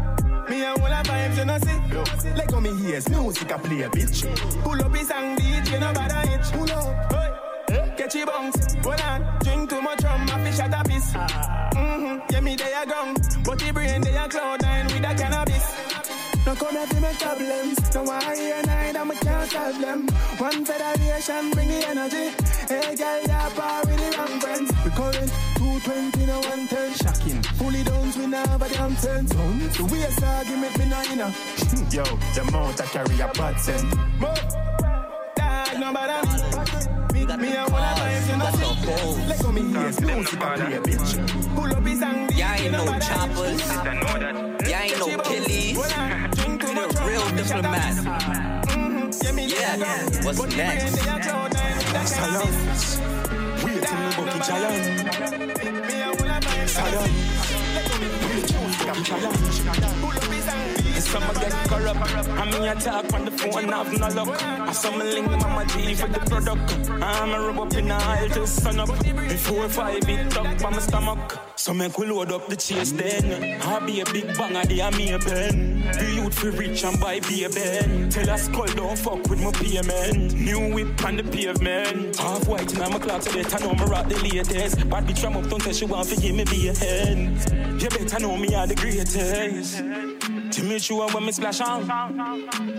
[0.52, 2.30] Me a whole of vibes, you know see.
[2.36, 4.62] Let go me ears, music I play, a bitch.
[4.62, 6.52] Pull up his song, DJ, no bother itch.
[6.52, 7.12] Pull up,
[7.70, 7.94] hey.
[7.96, 9.38] Catch your bounce, hold on.
[9.42, 11.10] Drink too much rum, I fish at a piece.
[11.14, 13.14] Mm-hmm, yeah, me they a gone.
[13.44, 15.91] But the brain they a cloud nine with a cannabis.
[16.44, 17.94] No come here to make problems.
[17.94, 20.08] No one here night, I'm a can't solve them.
[20.38, 22.26] One federation, bring the energy.
[22.68, 24.72] Hey, girl, you're par with the wrong friends.
[24.84, 26.94] We current 220, no 110.
[26.94, 27.42] Shocking.
[27.58, 29.32] Fully downs, we never damn sense.
[29.32, 31.28] The way I argument, me not in a.
[31.94, 32.04] Yo,
[32.34, 33.90] the mount I carry a bad scent.
[34.20, 37.48] Dog, no bother me.
[37.48, 39.26] Me a wanna vibes, you know see.
[39.26, 41.54] Let go me ears, music a play, bitch.
[41.54, 43.60] Pull up his and Yeah, ain't no choppers.
[44.68, 45.74] Yeah, ain't no killies.
[45.74, 47.94] You the real diplomat.
[49.52, 50.98] Yeah, what's next?
[52.08, 53.00] Science.
[53.62, 54.84] Wait till me bucky giant.
[56.68, 57.10] Science.
[58.28, 60.81] We choose to giant.
[61.12, 61.98] Some get corrupt.
[62.40, 64.42] I mean, I talk on the phone, have no luck.
[64.42, 66.90] I some link mama G for the product.
[67.02, 68.88] I'm a rub up in the aisle till sun up.
[69.28, 71.38] Before five, it up by my stomach.
[71.56, 73.60] So make we load up the chase then.
[73.60, 75.82] I be a big banger, they are me a ben.
[75.82, 78.08] The youth for rich and buy be a ben.
[78.08, 80.32] Tell us call don't fuck with my payment.
[80.32, 82.16] New whip on the pavement.
[82.16, 84.88] Half white and I'm a clock so better know me rock the latest.
[84.88, 87.82] Bad bitch I'm up, don't tell she want to give me be a hand.
[87.82, 90.41] You better know me are the greatest.
[90.52, 91.88] Timmy sure when me splash on.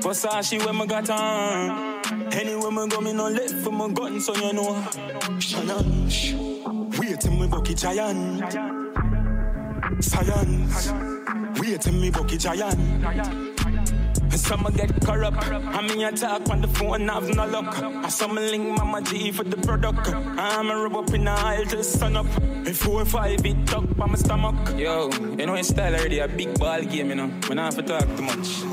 [0.02, 2.02] Versace when me got on.
[2.32, 4.88] Anywhere me go, me no left for my gun, so you know.
[5.40, 6.06] Shannon,
[7.00, 8.44] wait till me bucky giant.
[10.04, 10.94] Science,
[11.60, 12.80] wait till me bucky giant.
[14.36, 15.48] Some get corrupt.
[15.48, 17.82] I mean, I talk on the phone, I have no luck.
[17.82, 20.10] I some link Mama G for the product.
[20.10, 22.26] I'm a rub up in the aisle till sun up.
[22.64, 24.56] Before five, it up by my stomach.
[24.78, 27.28] Yo, you know his style already a big ball game, you know.
[27.28, 28.64] Me not have to talk too much.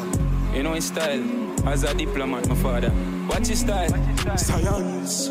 [0.54, 1.22] You know his style
[1.68, 2.92] as a diplomat, my father.
[3.28, 3.90] Watch his style.
[4.36, 5.30] Science.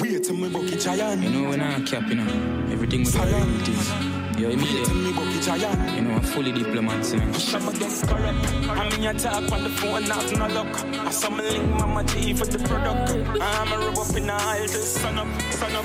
[0.00, 1.22] Wait till me bucky giant.
[1.22, 2.72] You know when I cap, you know.
[2.72, 4.15] Everything with Science.
[4.38, 4.88] Yo, immediate.
[5.96, 7.32] You know, I'm fully diplomat, you know.
[7.32, 8.46] Some get corrupt.
[8.68, 10.84] I mean, I talk on the phone, have no luck.
[11.06, 13.12] I some link Mama G for the product.
[13.40, 15.84] I'm a rub up in the aisle till sun up, sun up.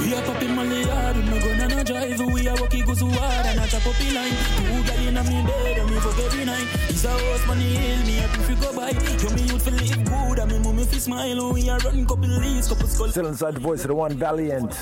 [0.00, 2.32] We are popping Molly hard, we go on a drive.
[2.32, 4.36] We are walking go so hard and I chop up in line.
[4.56, 6.66] Two gal in a me bed and me fuck every night.
[6.88, 8.90] It's a horse money hill, me happy if you go by.
[8.90, 10.03] Yo, me youth for live
[10.44, 11.40] good and me mummy fi smile.
[11.40, 13.08] Oh, we are run couple leads, couple skull.
[13.08, 14.72] Still inside the voice of the one Valiant.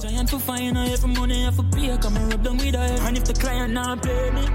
[0.00, 3.06] Giant for fine, I every money I for pay, come and rub down with her.
[3.06, 4.46] And if the client not pay me,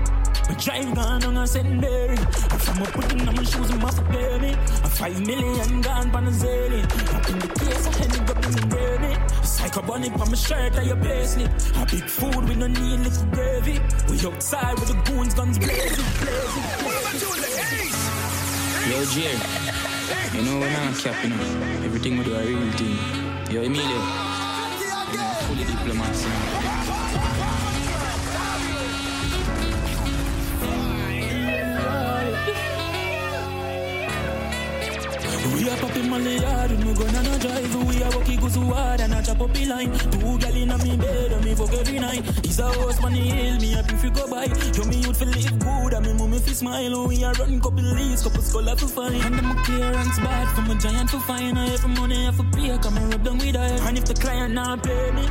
[0.49, 2.15] my drive gone on a secondary.
[2.15, 4.51] If I'm putting on my shoes, I'm off pay me.
[4.51, 6.83] A five million gone pan a zillion.
[7.15, 9.45] Up in the case, I had up in the gravy.
[9.45, 11.45] Psycho bunny on my shirt, I your paisley.
[11.45, 13.79] A big food, we no need little gravy.
[14.09, 17.73] We outside with the goons, guns blazing, blazing, blazing.
[18.89, 19.72] Yo, Jerry.
[20.33, 22.97] You know when I'm cap, you know, everything we do a real thing.
[23.49, 24.01] Yo, Emilio.
[25.11, 27.02] You know, fully diplomacy.
[35.51, 37.75] We are popping Molly hard, we go on a drive.
[37.87, 39.91] We are walking go hard and I chop up the line.
[40.11, 42.23] Two gal in a me bed and me fuck every night.
[42.43, 44.45] It's a horse money hill, me happy if you go by.
[44.45, 47.07] Yo, me youth feel live good and me mummy fi smile.
[47.07, 49.15] We are run couple leaves, couple scholar to find.
[49.15, 51.59] And them a clearance bad from a giant to find.
[51.59, 53.87] I every money I for pay, come and rub down with her.
[53.87, 55.27] And if the client not pay me.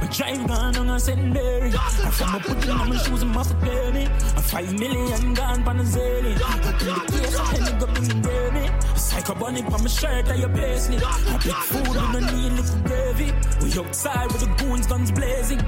[0.00, 1.70] My drive gone on a secondary.
[1.70, 4.04] And from a putting on my shoes, I'm off to pay me.
[4.04, 6.32] A five million gone pan a.
[6.40, 8.19] Up in the case, I had to go bring the baby.
[9.00, 10.96] Psycho bunny on my shirt, I your paisley.
[10.96, 13.32] A big food, we no need little gravy.
[13.62, 15.60] We outside with the goons, guns blazing.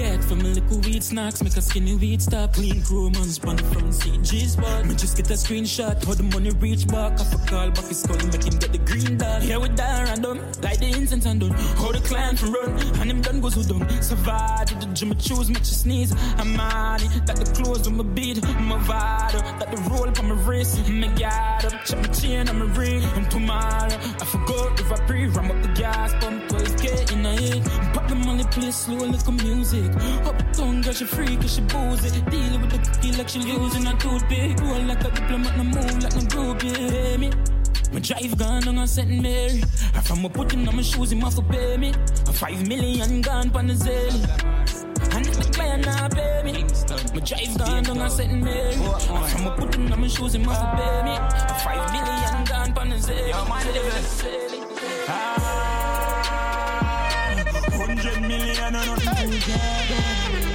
[0.00, 2.54] Get from a little weed snacks, make a skinny weed stop.
[2.54, 2.82] Clean
[3.12, 4.86] man, spun seat, G spot.
[4.86, 7.20] Me just get a screenshot, how the money reach back.
[7.20, 9.42] I for call back his skull, make him get the green dot.
[9.42, 11.50] Here we die random, like the incense and done.
[11.50, 14.02] How the client from run, and him done goes who done.
[14.02, 16.12] Survive, the gym, I choose, make you sneeze.
[16.38, 20.34] I'm money, that the clothes on my beat, my vital, that the roll on my
[20.48, 20.88] wrist.
[20.88, 23.02] Me got up, check my chain on my ring.
[23.16, 27.36] And tomorrow, I forgot if I pre ram up the gas, pump 12k in a
[27.36, 27.90] hit.
[28.40, 29.92] The play slow, little music.
[30.24, 32.08] Up tongue, girl, she freak, she boozy.
[32.32, 34.58] Deal with the cookie like she losing a toothpick.
[34.60, 36.74] Roll like a diplomat, no move like no groupie.
[36.74, 37.30] Pay me.
[37.92, 39.20] My drive gone on a St.
[39.20, 39.62] Mary.
[39.94, 41.90] I from a putting on my shoes, him off to pay me.
[41.90, 44.24] A five million gone pan the zillion.
[45.12, 46.64] And if the client not pay me,
[47.12, 48.32] my drive gone on a St.
[48.32, 48.74] Mary.
[48.74, 51.12] I from a putting on my shoes, him off to pay me.
[51.12, 54.69] A five million gone pan the zillion.
[59.48, 60.49] Million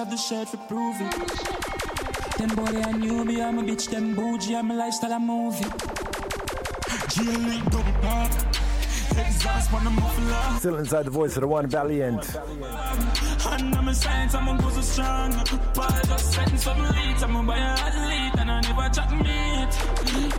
[0.00, 1.12] have the shirt for prove it.
[2.38, 5.68] Them boy they a newbie, I'm a bitch, them bougie, I'm a lifestyle, I'm movie.
[7.12, 8.32] GLA double park,
[9.18, 10.58] exhaust on the muffler.
[10.58, 12.24] Still inside the voice of the one Valiant.
[12.34, 15.32] And I'm a science, I'm a go so strong.
[15.74, 19.72] Paul just setting some leads, I'm a buy a athlete, and I never chat meat.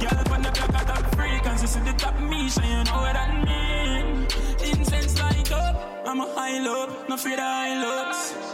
[0.01, 2.83] Girl, on the block, I top freak, and she see the top me, so you
[2.85, 4.25] know what that mean.
[4.71, 8.50] Incense light up, I'm a high low, no fear the high looks.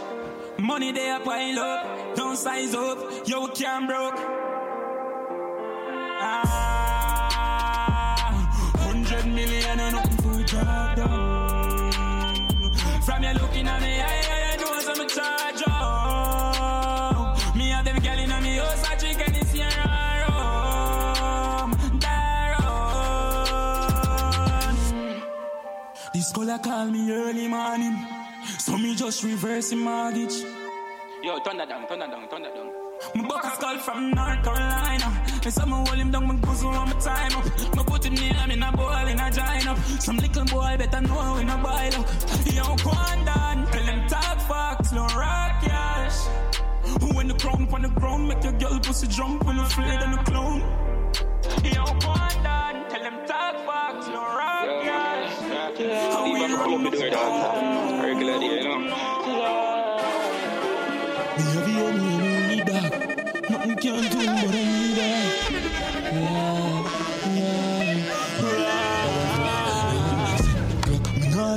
[0.68, 4.18] Money they a pile up, don't size up, yo can't broke.
[6.20, 6.68] Ah,
[8.76, 11.90] hundred million and nothing for drop down.
[13.00, 17.38] From you looking at me, I, I, I know some charge up.
[17.56, 21.70] Me and them gal inna me house, I drink Sierra rum.
[22.04, 22.92] Daron.
[26.12, 27.96] This color call me early morning,
[28.58, 30.57] so me just reverse the mortgage.
[31.28, 32.72] Yo, turn that down, turn that down, turn that down.
[33.14, 35.24] My buck a skull from North Carolina.
[35.44, 37.76] And some hold him down, my bosom on my time up.
[37.76, 39.76] My put him near me in a bowl in a giant up.
[40.00, 42.08] Some little boy better know when I boil up.
[42.46, 46.16] Yo, go on down, tell them talk facts, no rock cash.
[47.12, 50.10] When the crown on the ground, make your girl pussy jump when you afraid of
[50.12, 50.60] the clown.
[51.62, 55.32] Yo, go on down, tell them talk facts, no rock cash.
[56.10, 56.90] How we run the
[58.00, 59.77] Regular you know.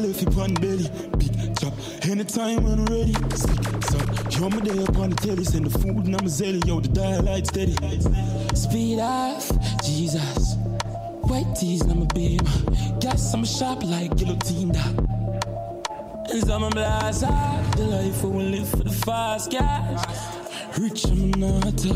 [0.01, 1.73] Left you on belly, big chop.
[2.03, 4.39] Anytime when ready, sick, suck.
[4.39, 6.65] Yo, me there upon the telly, send the food and I'm a zelly.
[6.67, 7.75] Yo, the dial light steady.
[8.55, 9.51] Speed off,
[9.83, 10.55] Jesus.
[11.23, 12.41] White tees, I'm a beam.
[12.99, 14.71] Gas, I'm a sharp like guillotine.
[14.73, 16.27] That.
[16.29, 20.40] Cause I'm a blast the life I will live for the fast cash.
[20.77, 21.95] Rich, I'm not talk.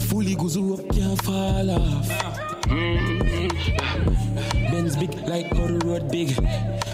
[0.00, 2.08] Fully goes up, can't fall off.
[2.66, 3.48] Mm-hmm.
[4.72, 6.30] Benz big like how the road big.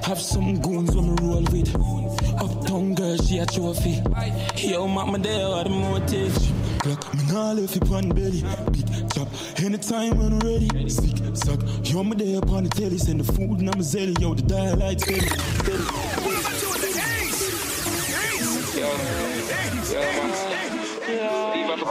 [0.04, 1.74] Have some goons when me roll with.
[2.40, 4.02] Uptown girl, she a trophy.
[4.56, 6.34] Yo, mama there, what the motive?
[6.80, 8.44] Clock, me nah left you on belly.
[8.72, 9.28] Big chop,
[9.62, 10.88] anytime when I'm ready.
[10.90, 11.60] Sick, suck.
[11.84, 12.98] Yo, me there upon the telly.
[12.98, 14.20] Send the food and I'm a zelly.
[14.20, 15.28] Yo, the dial light steady.
[20.34, 20.81] steady.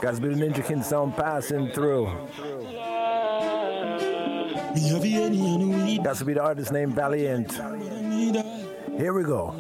[0.02, 2.10] Guys, bit of Ninja King sound passing through.
[6.04, 7.52] That's to be the artist named Valiant.
[8.98, 9.56] Here we go.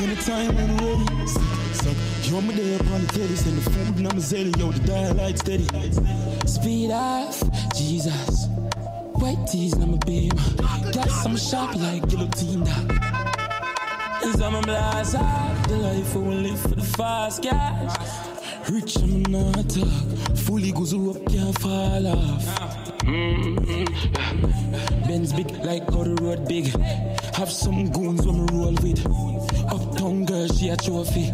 [0.00, 1.26] Anytime when ready.
[1.26, 1.42] Sick,
[1.72, 1.96] suck.
[2.30, 3.36] Yo, me there upon the telly.
[3.36, 4.56] Send the food and I'm a zelly.
[4.56, 5.66] Yo, the dial light steady.
[6.46, 7.42] Speed off,
[7.74, 8.48] Jesus.
[9.20, 10.30] White tees, I'm a beam.
[10.92, 12.64] Gas, I'm sharp like guillotine.
[14.22, 17.98] Cause I'm a out the life I will live for the fast cash.
[18.70, 19.88] Rich, I'm not talk.
[20.36, 22.44] Fully goes up, can't fall off.
[23.00, 23.84] Mm-hmm.
[25.08, 26.66] Benz big like how the road big.
[27.34, 29.04] Have some goons when me roll with.
[29.72, 31.32] Uptown girl, she a trophy.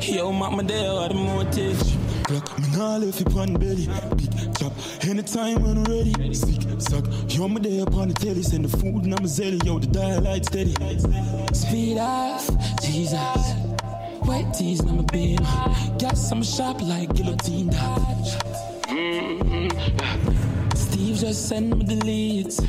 [0.00, 2.11] Yo, mama there, what the motive?
[2.24, 3.88] Clock, me nah left you on belly.
[4.16, 4.72] Big chop,
[5.04, 6.34] anytime when I'm ready.
[6.34, 7.04] Sick, suck.
[7.28, 8.42] Yo, me there upon the telly.
[8.42, 9.64] Send the food and I'm a zelly.
[9.64, 10.74] Yo, the dial light steady.
[11.52, 12.48] Speed off,
[12.82, 13.54] Jesus.
[14.22, 15.38] White tees, I'm a beam.
[15.98, 17.70] Gas, I'm sharp like guillotine.
[17.70, 18.72] That.
[20.76, 22.60] Steve just sent me the leads.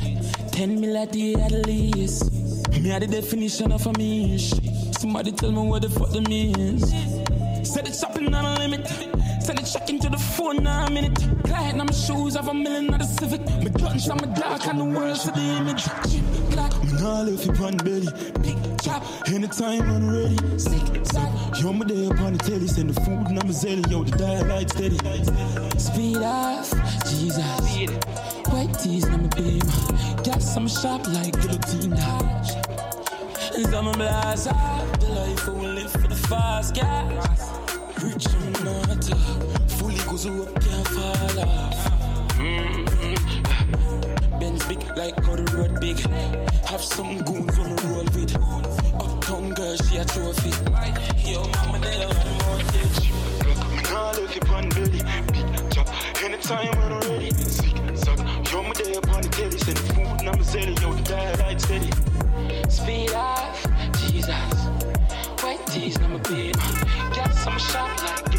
[0.50, 2.32] 10 mil a day at least.
[2.80, 4.52] Me are the definition of a mish.
[4.98, 6.90] Somebody tell me what the fuck the means.
[7.68, 9.13] Said it's shopping on a limit.
[9.44, 11.18] Send a check into the phone now a minute.
[11.44, 13.42] Client on my shoes, have a million of the Civic.
[13.42, 15.86] My guns on my dark and the world for the image.
[16.82, 18.08] Me nah left you on belly.
[18.40, 20.38] Big chop, anytime I'm ready.
[20.58, 20.80] Sick,
[21.12, 21.60] suck.
[21.60, 22.66] Yo, me day upon the telly.
[22.66, 23.90] Send the food and I'm a zelly.
[23.90, 24.96] Yo, the dial light steady.
[25.78, 26.70] Speed off,
[27.10, 27.44] Jesus.
[28.48, 29.60] White tees, I'm a beam.
[30.24, 31.90] Gas, I'm sharp like guillotine.
[31.90, 32.94] That.
[33.54, 37.53] Cause I'm a blast out the life I will live for the fast cash.
[38.04, 39.04] Rich, I'm not.
[39.70, 41.88] Fully goes up, can't fall off.
[42.36, 43.14] Mm-hmm.
[44.38, 45.98] Benz big like the road big.
[46.68, 48.36] Have some goons on the roll with.
[49.00, 50.50] Uptown girl, she a trophy.
[51.26, 52.14] Yo, mama, they on
[52.44, 53.10] mortgage.
[53.72, 55.00] Me nah left it on belly.
[55.32, 55.88] Big chop.
[56.22, 57.30] Anytime when I'm ready.
[57.32, 58.18] Sick, suck.
[58.52, 59.56] Yo, me there upon the telly.
[59.58, 60.76] Send the food, and I'm selling.
[60.76, 61.90] Yo, the dial light steady.
[62.68, 63.64] Speed off,
[63.96, 64.68] Jesus.
[65.42, 66.52] White tees, I'm a baby.
[67.44, 68.33] Some shot like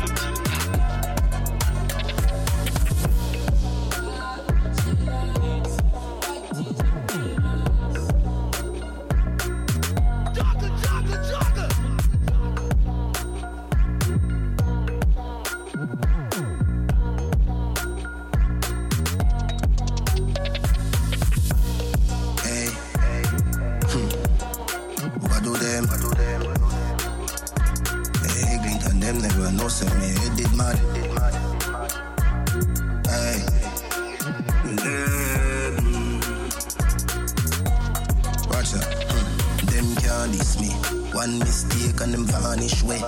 [42.05, 43.01] and them vanish way.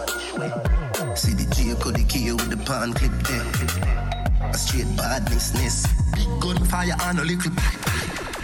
[1.13, 4.49] See the J the key with the pan clip there.
[4.49, 7.77] A straight badness, Big gunfire and a little pipe.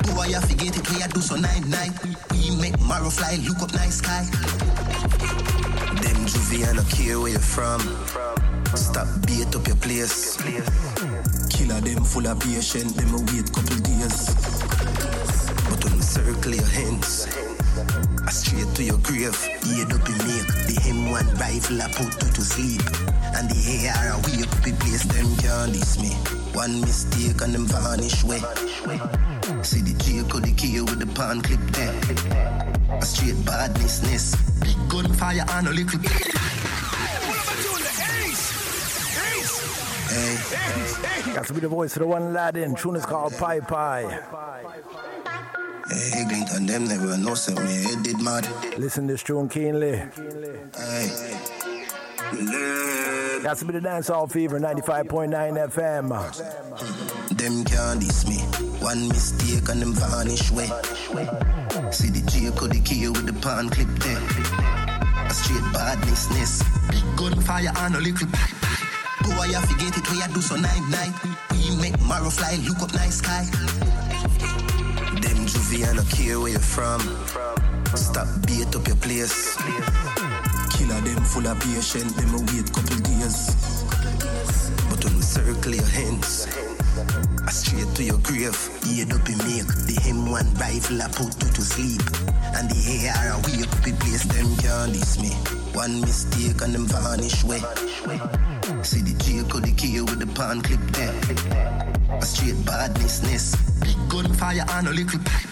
[0.06, 1.94] Boy, I forget it, we I do so nine nine.
[2.32, 4.26] We make marrow fly, look up nice sky.
[6.06, 7.82] Them juvie, I no care where you from.
[8.78, 10.38] Stop beat up your place.
[11.50, 14.30] Killer them full of patient, them a wait couple days.
[15.66, 17.26] But when circle your hands,
[18.34, 19.36] straight to your grave.
[19.62, 22.82] Head up in make the M1 rifle I put you to sleep.
[23.38, 23.62] And the
[23.94, 26.10] AR we up the place, them can't diss me.
[26.58, 28.42] One mistake and them vanish way.
[29.62, 31.94] See the J code the key with the pan clip there.
[32.98, 34.36] A straight badness ness.
[34.62, 36.00] Big gunfire and a little.
[40.10, 41.34] Hey.
[41.34, 42.76] Got to be the voice of the one lad in.
[42.76, 45.03] Tune is called Pie Pie.
[45.90, 48.48] Hey, Clinton, them never know say me did mad.
[48.78, 49.98] Listen to this tune keenly.
[50.78, 51.08] Hey.
[53.44, 55.30] Got to be the dancehall fever 95.9
[55.70, 57.38] FM.
[57.38, 58.38] Them can't diss me.
[58.80, 60.68] One mistake and them vanish way.
[61.92, 65.28] See the J code the key with the pan clip there.
[65.28, 66.64] A straight badness ness.
[66.90, 68.56] Big gunfire and a little pipe.
[69.24, 71.14] Boy, I forget it, we I do so nine nine.
[71.52, 73.46] We make marrow fly, look up night sky.
[75.54, 77.00] Juvie, I no care where you from.
[77.96, 79.56] Stop beat up your place.
[80.74, 83.54] Killer them full of patient, them a wait couple days.
[84.90, 86.48] But when we circle your hands,
[87.46, 88.58] I straight to your grave.
[88.82, 92.02] Head up in make the M1 rifle I put you to sleep.
[92.58, 95.30] And the AR we up the place, them can't diss me.
[95.78, 97.62] One mistake and them vanish way.
[98.82, 102.03] See the J code the key with the pan clip there.
[102.20, 103.56] A straight badness ness.
[103.82, 105.50] Big gunfire and a little pipe.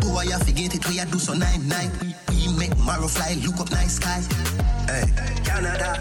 [0.00, 1.90] Boy, I forget it, we I do so nine nine.
[2.30, 4.22] We make marrow fly, look up nice sky.
[4.86, 5.04] Hey,
[5.44, 5.98] Canada.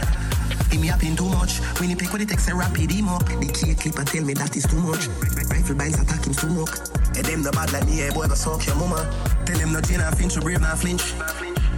[0.72, 1.60] Him yapping too much.
[1.80, 3.26] When he pick with the text and rapid him up.
[3.26, 5.08] The key clipper tell me that is too much.
[5.50, 6.78] Rifle binds attack him smoke.
[7.16, 9.02] Hey, them the bad like me, hey boy, go suck your mama.
[9.46, 11.14] Tell him no chain and finch, so brave not flinch.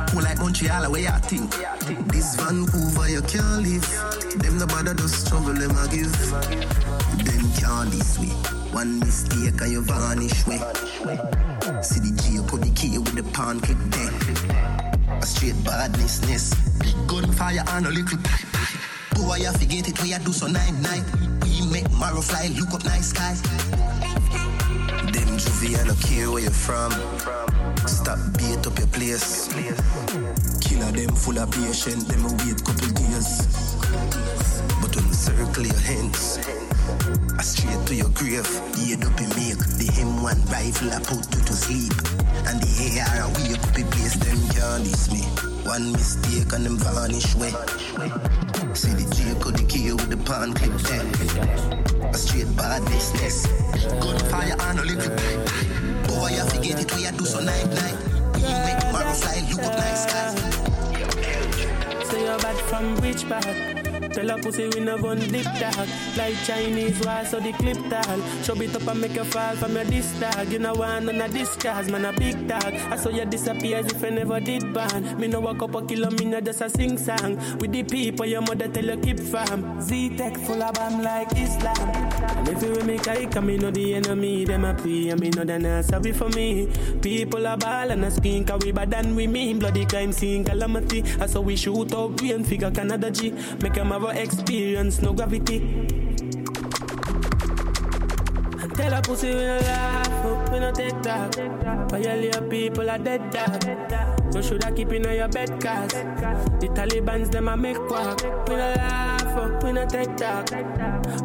[0.09, 1.51] Cool like the way I think.
[2.11, 3.85] This Vancouver you can't live.
[4.39, 6.88] Them the bother just trouble them I give.
[7.57, 8.27] Can't this way.
[8.71, 10.59] One mistake and you vanish way.
[11.81, 14.13] See the G put the key with the pan clip there.
[15.17, 16.53] A straight badness ness.
[16.79, 18.45] Big gunfire and a little pipe.
[19.15, 21.03] Boy, I forget it, we I do so nine nine.
[21.41, 23.33] We make marrow fly, look up nice sky.
[25.11, 26.91] Them juvie, I no care where you're from.
[27.87, 29.47] Stop beat up your place.
[30.61, 33.75] Killer them full of patient, them wait couple days.
[34.81, 36.39] But when circle your hands,
[37.37, 38.47] I straight to your grave.
[38.75, 41.93] Head up and make the M1 rifle I put you to sleep.
[42.47, 45.21] And the AR we up the place, them can't diss me.
[45.65, 47.53] One mistake and them vanish way.
[48.73, 52.09] See the J code the key with the pan clip there.
[52.09, 53.45] A straight bad business.
[54.01, 55.45] Gunfire and a little pipe.
[56.07, 57.97] Boy, I forget it, we I do so night night.
[58.35, 60.33] We make marrow fly, look up nice sky.
[62.09, 63.78] So you're bad from which part?
[64.19, 65.87] Tell a pussy we no gun dip dog.
[66.17, 68.19] Like Chinese war so the clip tall.
[68.43, 70.51] Show it up and make you fall from your disc dog.
[70.51, 72.73] You know want none of this cause man a big dog.
[72.91, 75.85] I saw you disappear as if I never did ban Me no walk up a
[75.85, 77.37] kilo me no just a sing song.
[77.59, 81.89] With the people your mother tell you keep farm Z-Tech full of bomb like Islam.
[82.39, 85.29] And if you make I come me know the enemy Them a pray and me
[85.29, 86.67] know they not sorry for me.
[87.01, 89.59] People a ball and a scream Cause we bad than we mean.
[89.59, 91.03] Bloody crime scene calamity.
[91.21, 93.31] I saw we shoot up we and figure Canada G.
[93.61, 95.57] Make them have a experience, no gravity.
[98.61, 100.23] And tell a pussy we no laugh up.
[100.23, 101.35] fuck, we no take talk.
[101.89, 103.63] Violate people are dead dog.
[104.33, 108.21] You shoulda keep in your bed cause the Taliban's them a make quack.
[108.47, 110.49] We no laugh, fuck, we no take talk.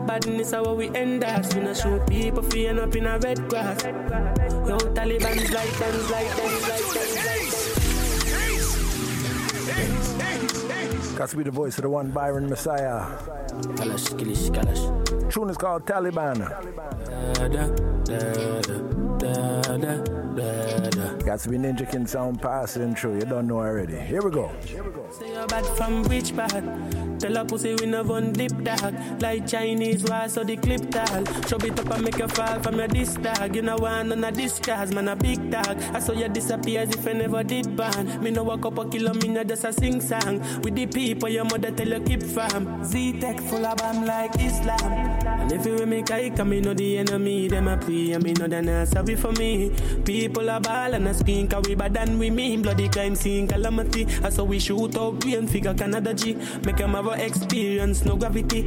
[0.07, 1.55] Badness is how we end us.
[1.55, 3.83] We no shoot people feeling up in a red grass.
[3.85, 6.74] Yo, Taliban's like them, like them, like
[11.17, 13.01] Got to be the voice of the one Byron Messiah.
[13.79, 15.33] Kalash, kilish, kalash.
[15.33, 16.39] Tune is called Taliban.
[21.25, 23.15] Got to be Ninja King sound passing through.
[23.15, 23.97] You don't know already.
[23.97, 24.51] Here we go.
[25.11, 26.65] Say you're bad from which part?
[27.25, 28.95] Tell a pussy we never one dip dog.
[29.23, 31.25] Like Chinese war, so the clip tall.
[31.49, 33.57] Show it up and make you fall from your disc dog.
[33.57, 35.81] You know one on a disc cause man a big dog.
[35.95, 38.23] I saw you disappear as if I never did ban.
[38.23, 40.41] Me no walk up a kilo, me no just a sing song.
[40.61, 42.85] With the people your mother tell you keep farm.
[42.85, 44.93] Z-Tech full of bomb like Islam.
[45.25, 48.35] And if you make I come, me know the enemy, them a pray, and me
[48.35, 49.71] know they not sorry for me.
[50.05, 52.61] People are ball and a screen, cause we bad than we mean.
[52.61, 54.07] Bloody crime scene, calamity.
[54.23, 56.35] I saw we shoot out and figure Canada G.
[56.65, 58.61] Make them have a experience, no gravity.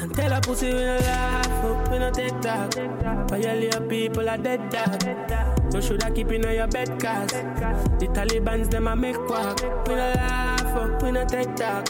[0.00, 2.74] And tell a pussy we no laugh, we no take talk.
[3.28, 5.02] Violate people are dead dog.
[5.74, 9.60] You shoulda keep in your bed cause the Taliban's them a make quack.
[9.86, 11.88] We no laugh, oh, we no take talk.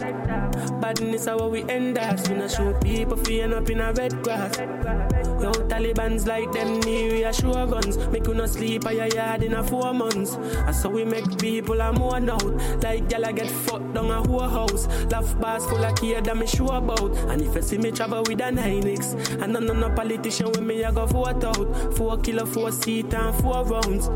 [0.81, 2.29] Badness how we end us.
[2.29, 4.59] We no shoot people feeling up in a red grass.
[4.59, 7.97] Yo, Taliban's like them near reassure guns.
[8.09, 10.35] Make you no sleep at your yard in a four months.
[10.35, 12.45] And so we make people a more out.
[12.83, 14.87] Like gyal get fucked down a whole house.
[15.11, 17.17] Laugh bars full of kid that me sure about.
[17.31, 20.85] And if you see me travel with an Hynix, and none no politician with me,
[20.85, 21.95] I go vote out.
[21.97, 24.09] Four kilo, four seat and four rounds.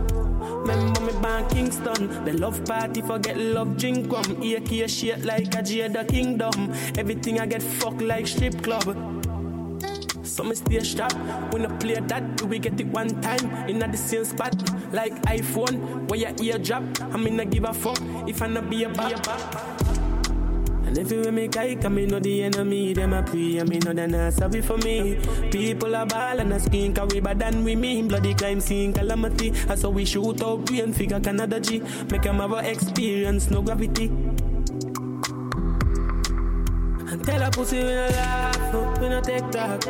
[0.65, 2.25] Remember me born Kingston.
[2.25, 4.43] The love party forget love drink rum.
[4.43, 6.73] AK shit like a Jada Kingdom.
[6.97, 8.97] Everything I get fucked like strip club.
[10.23, 11.13] So me stay sharp.
[11.53, 14.55] We no play that, we get it one time in the same spot.
[14.91, 16.83] Like iPhone, where your ear drop.
[17.03, 19.74] I mean, I give a fuck if I not be a bop.
[20.95, 23.81] And if you make I come, me know the enemy, them a pray, and me
[23.81, 25.19] know they not sorry for me.
[25.51, 28.07] People are ball and a skin, cause we bad than we mean.
[28.07, 29.53] Bloody crime scene, calamity.
[29.69, 31.81] And so we shoot out brain figure Canada G.
[32.13, 34.07] Make them have a experience, no gravity.
[37.11, 39.83] And tell a pussy we no laugh, we no take talk.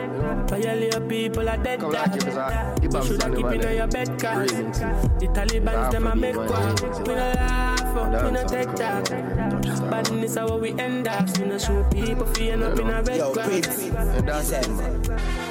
[0.48, 2.82] Violate people are dead dog.
[2.82, 6.81] You shoulda keep it in your bed cause the Taliban's them a make quack.
[7.06, 9.53] We no laugh, we no take talk.
[9.65, 11.27] Badness is how we end up.
[11.39, 13.77] We no shoot people feeling up in a red Yo, grass.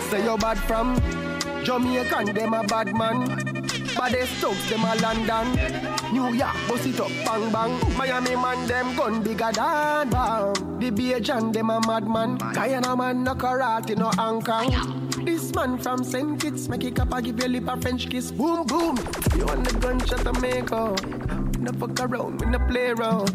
[0.10, 1.02] Say you're bad from
[1.64, 3.26] Jamaican, them a bad man.
[3.96, 5.48] Baddest thugs, them a London.
[6.14, 7.98] New York, bust it up, bang bang.
[7.98, 10.54] Miami man, them gun bigger than bomb.
[10.80, 12.38] The Bajan, them a madman.
[12.54, 15.03] Guyana man, no karate, no Hong Kong.
[15.26, 16.40] This man from St.
[16.40, 18.32] Kitts, make it up, I give you lip a French kiss.
[18.32, 18.98] Boom, boom.
[19.38, 21.06] You want the gunshot to make up.
[21.60, 23.32] No fuck around, we no play around.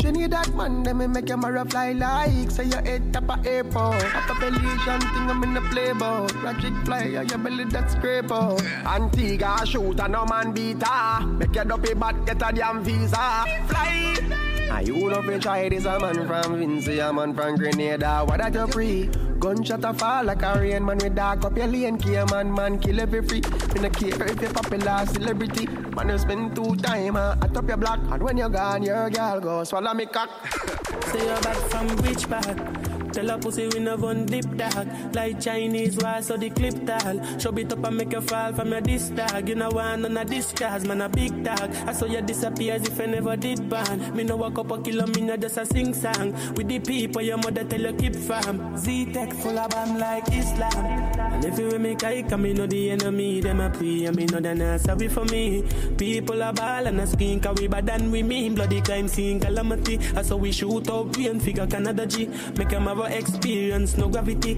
[0.00, 4.02] Trinidad man, them me make your marrow fly like Say your head top a airport
[4.14, 8.62] Up a Belizean thing I'm in the playbook Magic fly, your belly that scrape out
[8.86, 13.44] Antigua shoot and no man beat her Make your dopey bat get a damn visa
[13.68, 18.24] Fly and you know fi try this a man from Vincy, a man from Grenada.
[18.24, 19.10] What that you free?
[19.38, 21.98] Gunshot a fall like a rain man with dark up your lane.
[21.98, 23.40] Kill man, man kill every free.
[23.74, 25.66] Me no care if you popular celebrity.
[25.96, 29.10] Man you spend two time uh, at up your block, and when you're gone, your
[29.10, 30.30] girl go swallow me cock.
[31.12, 32.89] Say you're back from which part?
[33.12, 34.88] Tell a pussy we no one dip dog.
[35.14, 37.38] Like Chinese war so the clip tall.
[37.38, 39.48] Show it up and make you fall from your disc dog.
[39.48, 41.70] You know one on a disc man a big dog.
[41.86, 44.80] I saw you disappear as if I never did ban Me no walk up a
[44.82, 46.32] kilo, me no just a sing song.
[46.54, 48.76] With the people your mother tell you keep farm.
[48.76, 50.84] Z-Tech full of bomb like Islam.
[51.32, 54.26] And if you make I come, me know the enemy Them a pray and me
[54.26, 55.64] know they not sorry for me.
[55.96, 58.54] People are ball and a skin Cause we bad than we mean.
[58.54, 59.98] Bloody crime scene calamity.
[60.16, 62.26] I saw we shoot up, we and figure Canada G.
[62.56, 64.52] Make have a experience, no gravity.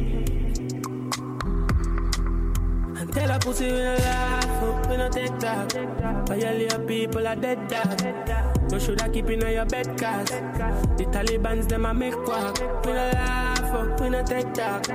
[2.98, 5.72] And tell a pussy we no laugh, we no take talk.
[6.26, 8.00] Violate people are dead dog.
[8.72, 12.58] You shoulda keep in your bed cause the Taliban's them a make quack.
[12.86, 14.86] We no laugh, oh, we no take talk.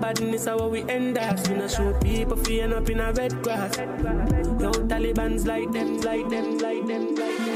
[0.00, 1.46] Badness how we end up.
[1.48, 3.76] We no shoot people feeling up in a red grass.
[3.76, 7.53] Yo, Taliban's like them, like them, like them, like them.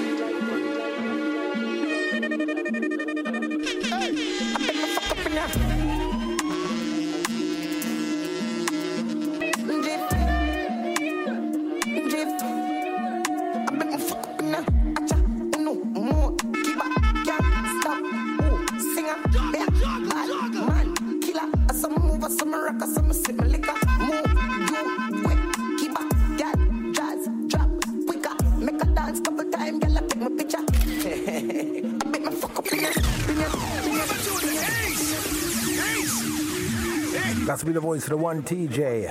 [37.98, 39.10] Voice the one TJ.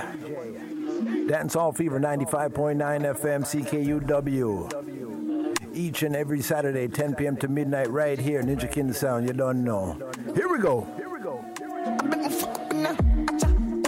[1.28, 2.78] Dancehall Fever 95.9
[3.20, 5.74] FM CKUW.
[5.74, 7.36] Each and every Saturday, 10 p.m.
[7.36, 9.26] to midnight, right here, Ninja King Sound.
[9.26, 9.98] You don't know.
[10.34, 10.86] Here we go.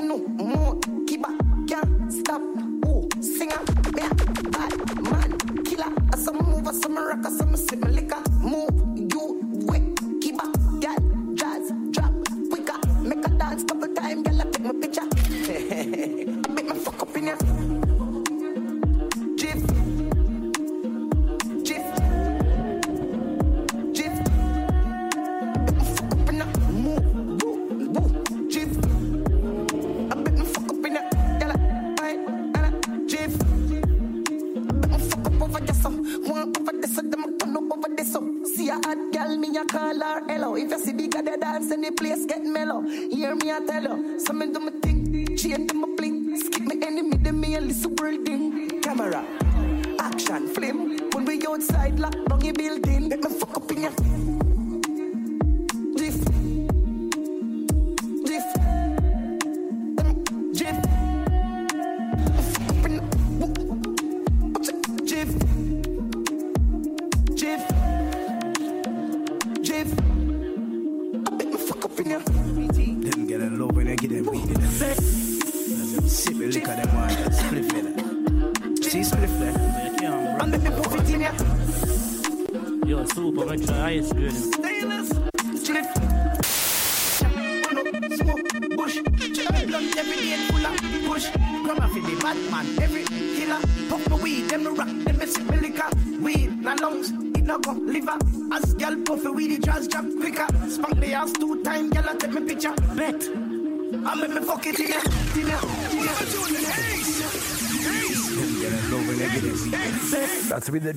[0.02, 1.32] No more, keep up,
[1.66, 2.42] can't stop.
[2.84, 3.08] Oh,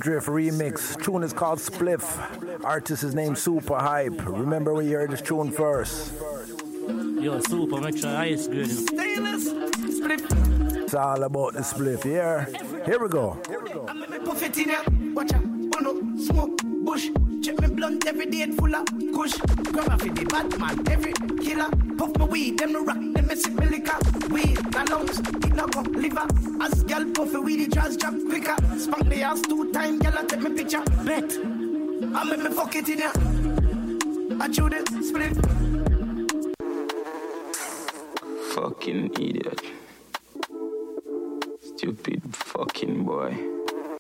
[0.04, 1.02] Drift remix.
[1.02, 2.04] Tune is called Spliff.
[2.66, 4.28] Artist is named Super Hype.
[4.28, 6.12] Remember when you heard this tune first?
[7.22, 8.70] Yo, super, make sure I is good.
[8.70, 9.46] Stainless.
[9.96, 10.22] Split.
[10.84, 12.46] It's all about the spliff, yeah?
[12.86, 13.42] Here we go.
[13.88, 14.84] I make me puff it in ya.
[15.14, 15.44] Watch out.
[15.80, 17.08] Uno, smoke, bush.
[17.42, 18.86] Check me blunt every day and full of
[19.16, 19.38] kush.
[19.72, 21.70] Grandma for the Batman, every killer.
[21.98, 22.74] Puff my weed, them
[32.24, 33.12] I make me fuck it in ya.
[34.40, 35.36] I chew the split.
[38.54, 39.62] Fucking idiot.
[41.62, 43.36] Stupid fucking boy.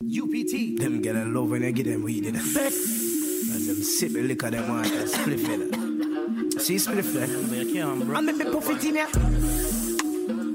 [0.01, 0.79] UPT.
[0.79, 2.45] Them get a love when they get them weed in them.
[2.45, 6.61] As them sip the liquor, them want that spliff in it.
[6.61, 8.15] See spliff there?
[8.15, 9.07] I make me puff it in ya.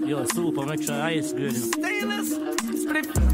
[0.08, 1.54] Yo, super, make sure I is good.
[1.54, 2.30] Stainless.
[2.80, 3.27] Split.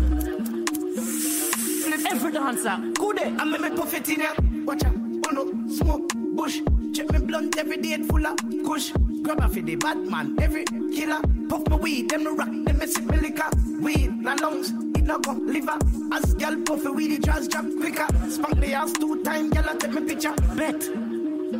[2.10, 2.76] Every dancer.
[2.94, 3.34] Good day.
[3.38, 4.34] I make me puff it in ya.
[4.64, 4.94] Watch out.
[4.94, 6.60] Uno, smoke, bush.
[6.92, 8.92] Check me blunt every day full of kush.
[9.22, 11.20] Grab a for the Batman, every killer.
[11.48, 13.48] Puff my weed, them no rock, them me sip me liquor.
[13.80, 15.78] Weed, na lungs, it no go liver.
[16.12, 18.06] As gal puff the weed, it just drop quicker.
[18.28, 20.34] Spank the ass two time, gal I take me picture.
[20.54, 20.84] Bet.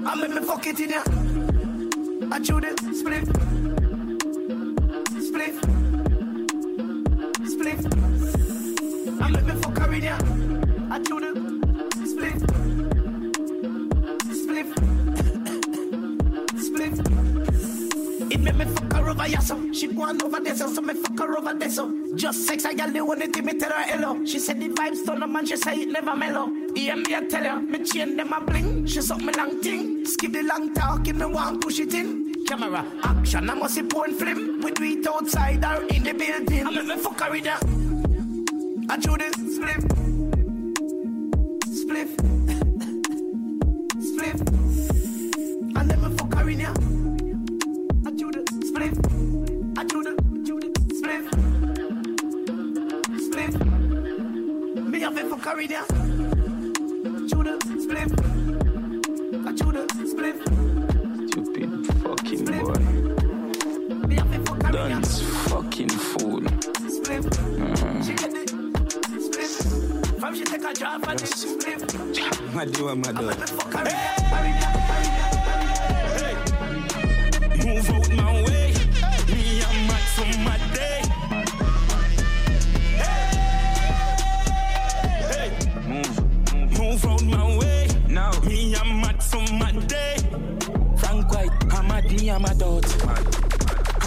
[0.06, 1.02] I make me fuck it in ya.
[2.30, 2.74] I chew the.
[2.94, 3.26] Split.
[5.22, 5.73] Split.
[10.90, 11.32] I chew the
[12.06, 12.38] split.
[14.34, 14.66] Split.
[16.60, 17.14] Split.
[18.32, 20.94] It make me fuck her over ya so She want over there so, so me
[20.94, 23.82] fuck her over there so Just sex I got the one that me tell her
[23.82, 24.24] hello.
[24.24, 26.48] She said the vibes turn up man she say it never mellow.
[26.74, 28.86] Yeah me I tell her me chain them a bling.
[28.86, 32.32] She suck me long thing Skip the long talk if me want push it in.
[32.46, 34.60] Camera action I must see porn film.
[34.60, 36.66] We do it outside or in the building.
[36.66, 37.58] I make me fuck her with her
[38.88, 40.03] I chew the split
[41.94, 42.10] Split
[44.00, 44.38] Split
[45.76, 46.70] I let me fuck her in ya
[48.04, 48.94] I chew the split.
[49.78, 50.12] I chew the,
[50.44, 51.24] chew the split.
[53.22, 53.54] Split.
[54.90, 55.38] Me have it for
[55.68, 55.84] there.
[57.28, 58.10] Chew the split.
[59.46, 60.36] I chew the split.
[61.30, 61.70] Stupid
[62.02, 62.74] fucking boy.
[64.08, 64.72] Me have it for there.
[64.72, 66.42] Dance fucking fool.
[66.88, 67.22] Split.
[67.22, 68.04] Mhm.
[68.04, 68.53] She get the
[70.24, 70.34] split.
[70.34, 72.54] From she take a drop and the split.
[72.54, 73.30] My do, my do.
[73.32, 74.14] For carry there.
[74.30, 74.72] Carry there.
[74.88, 75.08] Carry
[77.38, 77.74] there.
[77.74, 78.74] Move out my way.
[79.28, 81.00] Me and Max on my day.
[85.30, 85.48] Hey,
[85.88, 86.78] Move.
[86.78, 87.88] move out my way.
[88.08, 88.32] Now.
[88.40, 90.16] Me and Max on my day.
[90.96, 91.50] Frank White.
[91.72, 93.44] I'm at me, I'm a doubt.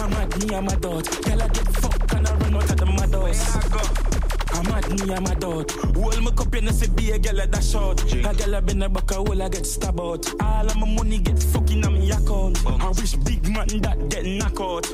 [0.00, 1.04] I'm mad, me and my dot.
[1.24, 4.17] Girl, I get fucked and I run out of the mad house.
[4.52, 5.70] I'm mad, me and my dot.
[5.70, 8.02] Hold my cup, you know, say be a girl at that short.
[8.12, 10.26] A girl I been a back a hole, I get stabbed out.
[10.42, 12.64] All of my money get fucking on me account.
[12.66, 14.86] I wish big man that get knocked out.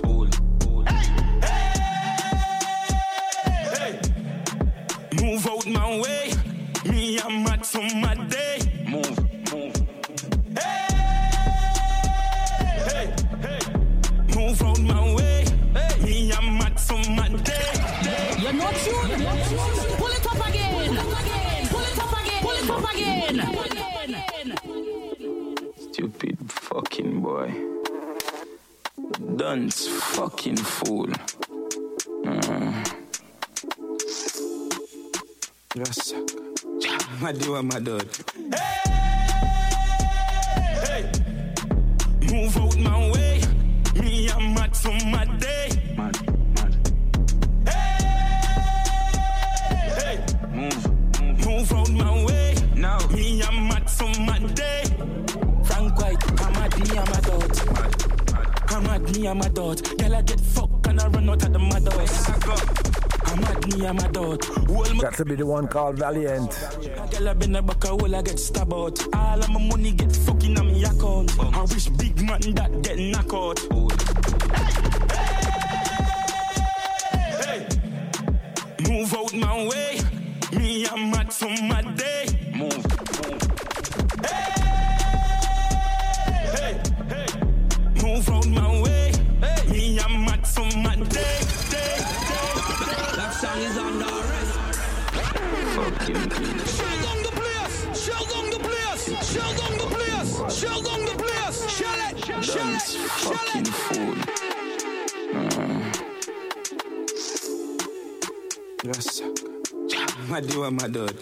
[3.76, 4.00] Hey
[5.20, 6.32] Move out my way.
[6.86, 8.23] Me, I'm mad so mad
[29.54, 31.08] Dunce fucking fool.
[32.26, 32.84] Uh.
[35.76, 36.12] Yes.
[37.20, 38.08] My dear, my dad.
[40.82, 41.08] Hey,
[42.32, 43.42] move out my way.
[43.94, 45.83] Me, I'm mad so mad day.
[59.24, 59.98] Me, I'm mad out.
[59.98, 62.28] Girl, I get fucked and I run out of the mad house.
[63.26, 64.44] I'm mad, me, I'm mad out.
[64.44, 66.50] Hold my Got to be the one called Valiant.
[67.10, 69.14] Girl, I been a back a hole, I get stabbed out.
[69.14, 71.38] All of my money get fucking on me account.
[71.40, 73.58] I wish big man that get knocked out.
[77.44, 77.66] Hey,
[78.88, 80.00] move out my way.
[80.52, 82.26] Me, I'm mad so mad day.
[82.54, 83.42] Move, move.
[84.22, 84.52] Hey,
[86.52, 87.26] hey, hey.
[88.02, 88.63] Move out my
[103.04, 104.14] Fucking fool.
[105.34, 105.92] Uh.
[108.84, 109.22] Yes.
[110.28, 111.14] My dear, my dad.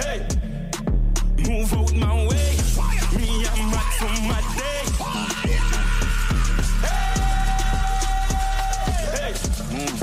[0.00, 0.26] Hey,
[1.46, 2.56] move out my way.
[3.16, 4.82] Me, I'm mad so mad day.
[9.12, 9.32] Hey,
[9.72, 10.00] move,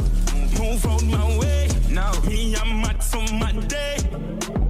[0.59, 1.67] move out my way.
[1.89, 3.97] Now, me, I'm mad so mad day.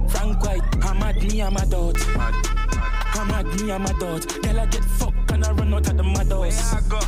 [0.08, 1.96] Frank White, I'm mad, me, I'm mad out.
[3.20, 4.42] I'm mad, me, I'm a out.
[4.42, 6.72] Girl, I get fucked and I run out of the mad house.
[6.72, 6.98] I go?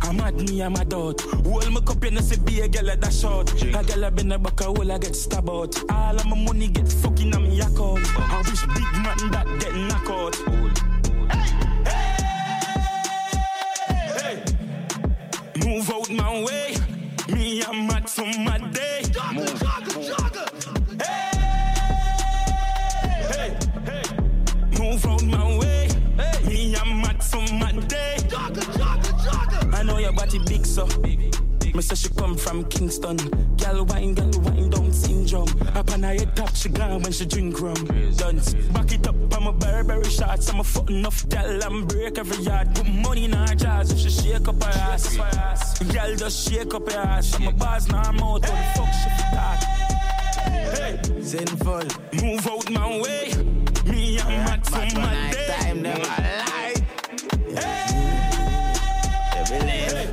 [0.00, 1.20] I'm mad, me, I'm a out.
[1.20, 3.52] Hold my cup, know, say be a girl at that short.
[3.62, 5.90] A girl I been a back a hole, I get stabbed out.
[5.90, 8.00] All of my money get fucking on me account.
[8.18, 10.36] I wish big man that get knocked out.
[14.16, 14.42] Hey,
[15.58, 16.76] hey move out my way.
[17.28, 19.02] Me, I'm mad so mad day.
[19.34, 19.71] Move.
[30.32, 30.86] I know your body big so.
[31.74, 33.16] Me say she come from Kingston.
[33.56, 35.48] Gal wine, gal wine down syndrome.
[35.74, 37.74] Up on her head top, she gone when she drink rum.
[38.16, 38.54] Dance.
[38.72, 40.48] Back it up, I'm a Burberry shots.
[40.50, 42.74] I'm a foot enough gal and break every yard.
[42.74, 45.78] Put money in her jaws if she shake up her ass.
[45.92, 47.34] Gal just shake up her ass.
[47.34, 48.22] I'm a boss now I'm out.
[48.22, 49.64] What the fuck she fit that?
[50.74, 51.84] Hey, Sinful.
[52.22, 53.32] move out my way.
[53.86, 55.56] Me, I'm mad so mad day.
[55.58, 56.32] Time never lie.
[59.52, 60.11] Move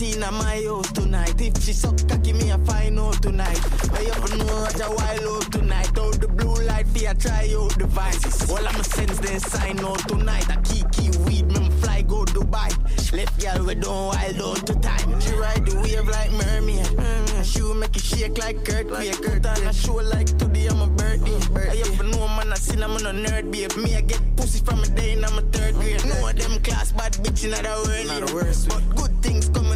[0.00, 1.38] Party in my house tonight.
[1.42, 3.60] If she suck cocky, me a find out tonight.
[3.92, 5.98] I up know Roger wild out tonight.
[5.98, 8.50] Out the blue light, fear try out devices.
[8.50, 10.48] All I'ma sense then sign out tonight.
[10.48, 12.70] I key key weed, me fly go Dubai.
[13.12, 15.20] Left girl we don't wild out to time.
[15.20, 16.86] She ride the wave like mermaid.
[16.96, 20.66] Mm, she will make it shake like Kurt Kurt Kurt on a show like today
[20.68, 21.36] I'm a birdie.
[21.54, 23.76] I up know man I seen I'm on a nerd babe.
[23.76, 26.02] Me I get pussy from a day and I'm a third grade.
[26.06, 28.06] No of them class bad bitch the world.
[28.06, 28.34] Not the yeah.
[28.34, 28.80] worst way.
[28.80, 29.69] But good things the worst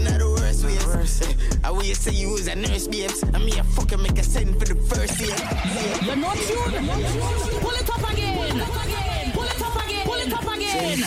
[0.64, 1.22] ways.
[1.22, 1.32] Eh?
[1.64, 3.22] I will you say you was a nurse babes.
[3.22, 5.36] And me a fucking make a send for the first year.
[6.02, 6.70] You're not sure?
[7.60, 8.36] Pull it up again.
[9.32, 10.04] Pull it up again.
[10.04, 10.98] Pull it up again.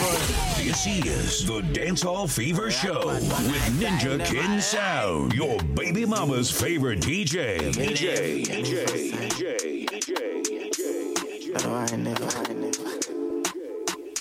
[0.64, 6.50] You see this is the Dancehall Fever Show with Ninja King Sound, your baby mama's
[6.50, 7.58] favorite DJ.
[7.72, 11.52] DJ, DJ, DJ, DJ, DJ, DJ.
[11.52, 12.88] But I never, I never.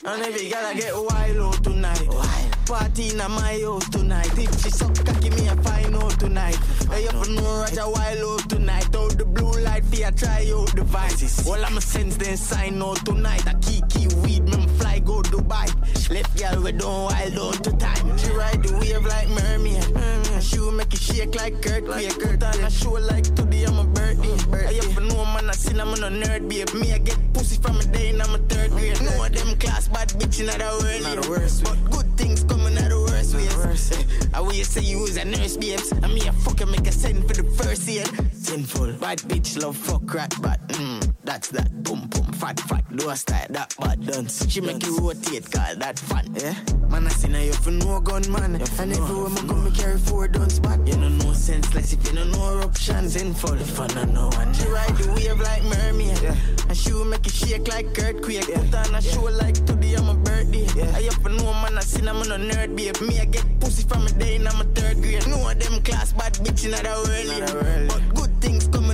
[0.05, 2.56] And every girl I get wild out tonight.
[2.67, 4.37] Party in my house tonight.
[4.37, 6.59] If she suck cocky, me a find out tonight.
[6.91, 8.93] Hey, I up know Roger wild out tonight.
[8.93, 11.47] Out the blue light, fear try out devices.
[11.47, 13.47] All I'm a sense then sign out tonight.
[13.47, 14.66] I key key weed, me
[14.97, 15.67] fly go Dubai.
[16.09, 18.17] Left girl we don't wild down to time.
[18.17, 19.83] She ride the wave like mermaid.
[19.83, 22.13] Mm, she will make it shake like earthquake.
[22.19, 24.67] Put on a show like today I'm a birthday.
[24.67, 26.73] I have know man I seen I'm on a nerd babe.
[26.73, 29.01] Me I get pussy from a day and I'm a third grade.
[29.01, 31.03] No of them class bad bitch in the world.
[31.03, 34.33] Not the worst But good things coming out the worst ways.
[34.33, 35.91] I will say you was a nurse babes.
[35.91, 38.05] And me a fucking make a send for the first year.
[38.31, 38.93] Sinful.
[38.93, 41.69] Bad bitch love fuck rat but mm, that's that.
[41.83, 42.85] Boom boom fat fat.
[42.95, 44.47] Do a style that bad dance.
[44.49, 46.25] She make you rotate call that fun.
[46.33, 46.55] Yeah.
[46.89, 48.55] Man I seen her you for no gun man.
[48.55, 50.79] You And everywhere me go me carry four guns back.
[50.87, 53.13] You know no sense less if you know eruptions.
[53.13, 53.59] Sinful.
[53.59, 54.53] If I don't know one.
[54.53, 56.17] She ride the wave like mermaid.
[56.21, 56.35] Yeah.
[56.69, 58.47] And she will make it shake like earthquake.
[58.47, 58.61] Yeah.
[58.61, 60.65] Put on a show like today I'm a birthday.
[60.77, 60.95] Yeah.
[60.95, 63.01] I up know man I seen I'm on a nerd babe.
[63.01, 65.27] Me I get pussy from a day and I'm a third grade.
[65.27, 67.87] No of them class bad bitch in the world.
[67.89, 68.86] But good things coming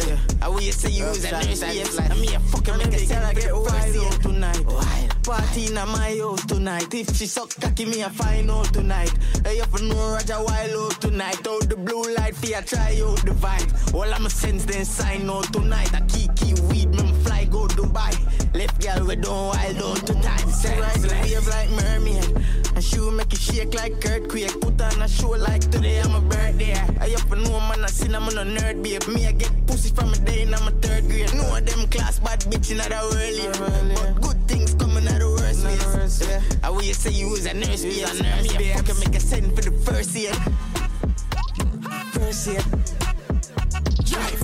[0.00, 0.08] out the worst ways.
[0.08, 0.46] Yeah.
[0.46, 3.50] I will say you was a nurse me a fucking make a sell like get
[3.50, 4.66] first year tonight.
[5.22, 6.94] Party in my house tonight.
[6.94, 9.12] If she suck cocky, me a find out tonight.
[9.44, 11.46] Hey, up know Roger Wild out tonight.
[11.46, 13.94] Out the blue light, for try out the vibe.
[13.94, 15.94] All I'm a sense then sign out tonight.
[15.94, 17.11] I key weed, me
[17.52, 18.12] go Dubai.
[18.54, 20.48] Left girl we don't wild out to time.
[20.50, 22.24] Say right the wave like mermaid.
[22.74, 24.58] And she will make it shake like earthquake.
[24.60, 26.74] Put on a show like today I'm a birthday.
[27.00, 29.06] I up and know man I seen I'm on a nerd babe.
[29.14, 31.34] Me I get pussy from a day and I'm a third grade.
[31.34, 33.92] No of them class bad bitch in the world.
[33.94, 36.26] But good things coming out the worst ways.
[36.26, 36.40] Yeah.
[36.64, 38.08] I will say you was a nurse babe.
[38.08, 38.76] A nurse babe.
[38.76, 40.34] Fucking make a send for the first year.
[42.12, 42.62] First year.
[44.08, 44.40] Drive.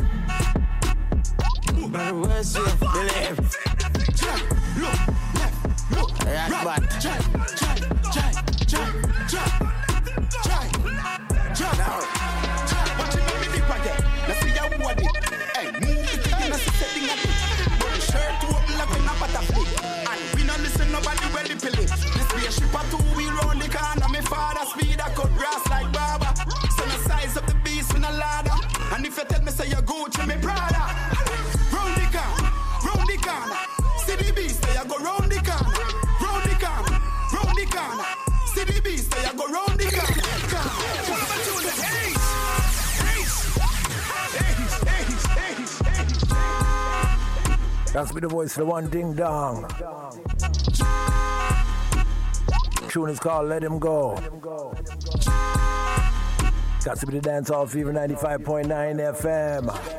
[1.88, 2.67] By the worst way,
[6.68, 7.87] That's
[47.98, 49.68] That's be the voice for the one ding dong.
[52.90, 54.14] Tune is called Let Him Go.
[56.84, 59.97] Got to be the Dancehall Fever 95.9 FM.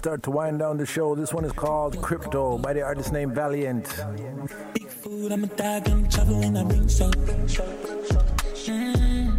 [0.00, 1.14] Start to wind down the show.
[1.14, 3.84] This one is called Crypto by the artist named Valiant.
[4.72, 7.10] Big food, I'm a dog, I'm traveling, I bring show.
[8.64, 9.36] Mm.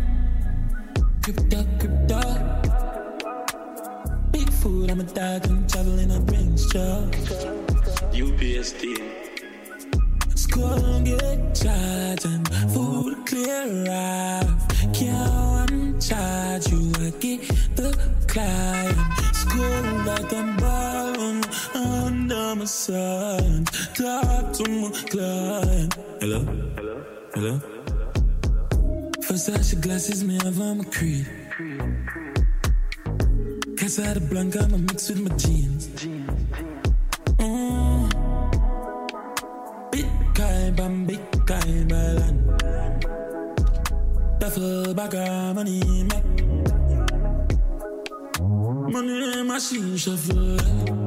[1.23, 2.21] Crypto, crypto.
[4.31, 7.09] Big food, I'm a dog, I'm traveling, I bring show.
[8.13, 8.83] UPSD.
[10.35, 14.67] School get charged and food clear off.
[14.93, 17.97] Can't charge you, I get the
[18.27, 18.80] client.
[22.81, 23.65] Sun.
[23.93, 25.93] Talk to my client.
[26.19, 26.39] Hello?
[26.77, 26.95] Hello?
[27.35, 27.53] Hello?
[29.71, 31.27] Your glasses, have on my creed.
[33.77, 35.89] Cause I had a blank, I'ma mix with my jeans.
[37.37, 38.09] Mm.
[39.91, 42.35] Big guy, bam, big guy, balan.
[44.39, 45.15] Duffel bag
[45.55, 46.29] money, make.
[48.93, 51.00] Money machine shuffle.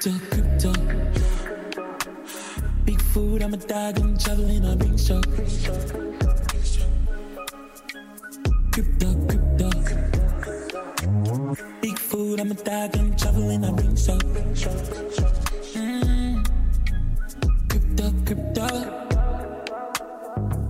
[0.00, 0.72] Crypto, crypto.
[2.86, 5.20] Big food, I'm a dog, I'm traveling, I bring show.
[8.72, 9.70] Crypto, crypto.
[11.82, 14.16] Big food, I'm a dog, I'm traveling, I bring show.
[15.76, 16.46] Mm.
[17.68, 18.68] Crypto, crypto.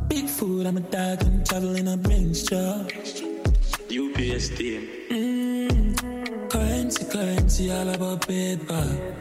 [0.08, 2.84] Big food, I'm a dog, I'm traveling, I bring show.
[3.88, 5.08] UPSD.
[5.08, 6.50] Mm.
[6.50, 9.19] Currency, currency, all about paper.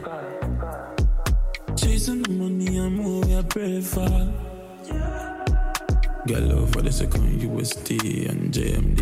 [6.90, 9.00] The second USD and JMD.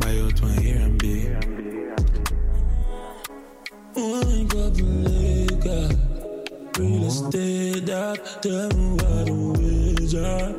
[0.00, 1.14] Buy out my hair and be.
[3.94, 5.88] The liquor.
[6.78, 8.20] Real estate, that
[8.76, 10.52] me what wage are.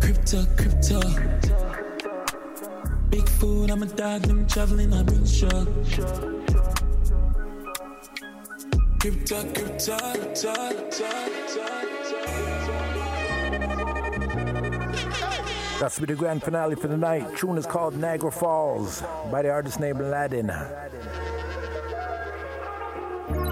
[0.00, 1.00] Crypto, crypto.
[3.08, 5.66] Big food, I'm a dog, I'm traveling, I bring shock.
[9.00, 10.54] Crypto, crypto, crypto,
[10.90, 11.93] crypto,
[15.84, 17.36] That's to be the grand finale for the night.
[17.36, 20.50] Tune is called Niagara Falls by the artist named Aladdin.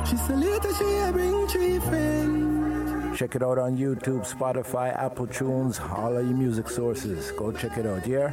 [0.08, 3.18] She said later she a bring three friends.
[3.18, 7.32] Check it out on YouTube, Spotify, Apple Tunes, all of your music sources.
[7.32, 8.30] Go check it out, yeah?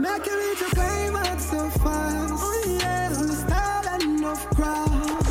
[0.00, 2.32] Make reach a climax so fast.
[2.36, 5.25] Oh yeah, style and enough cross.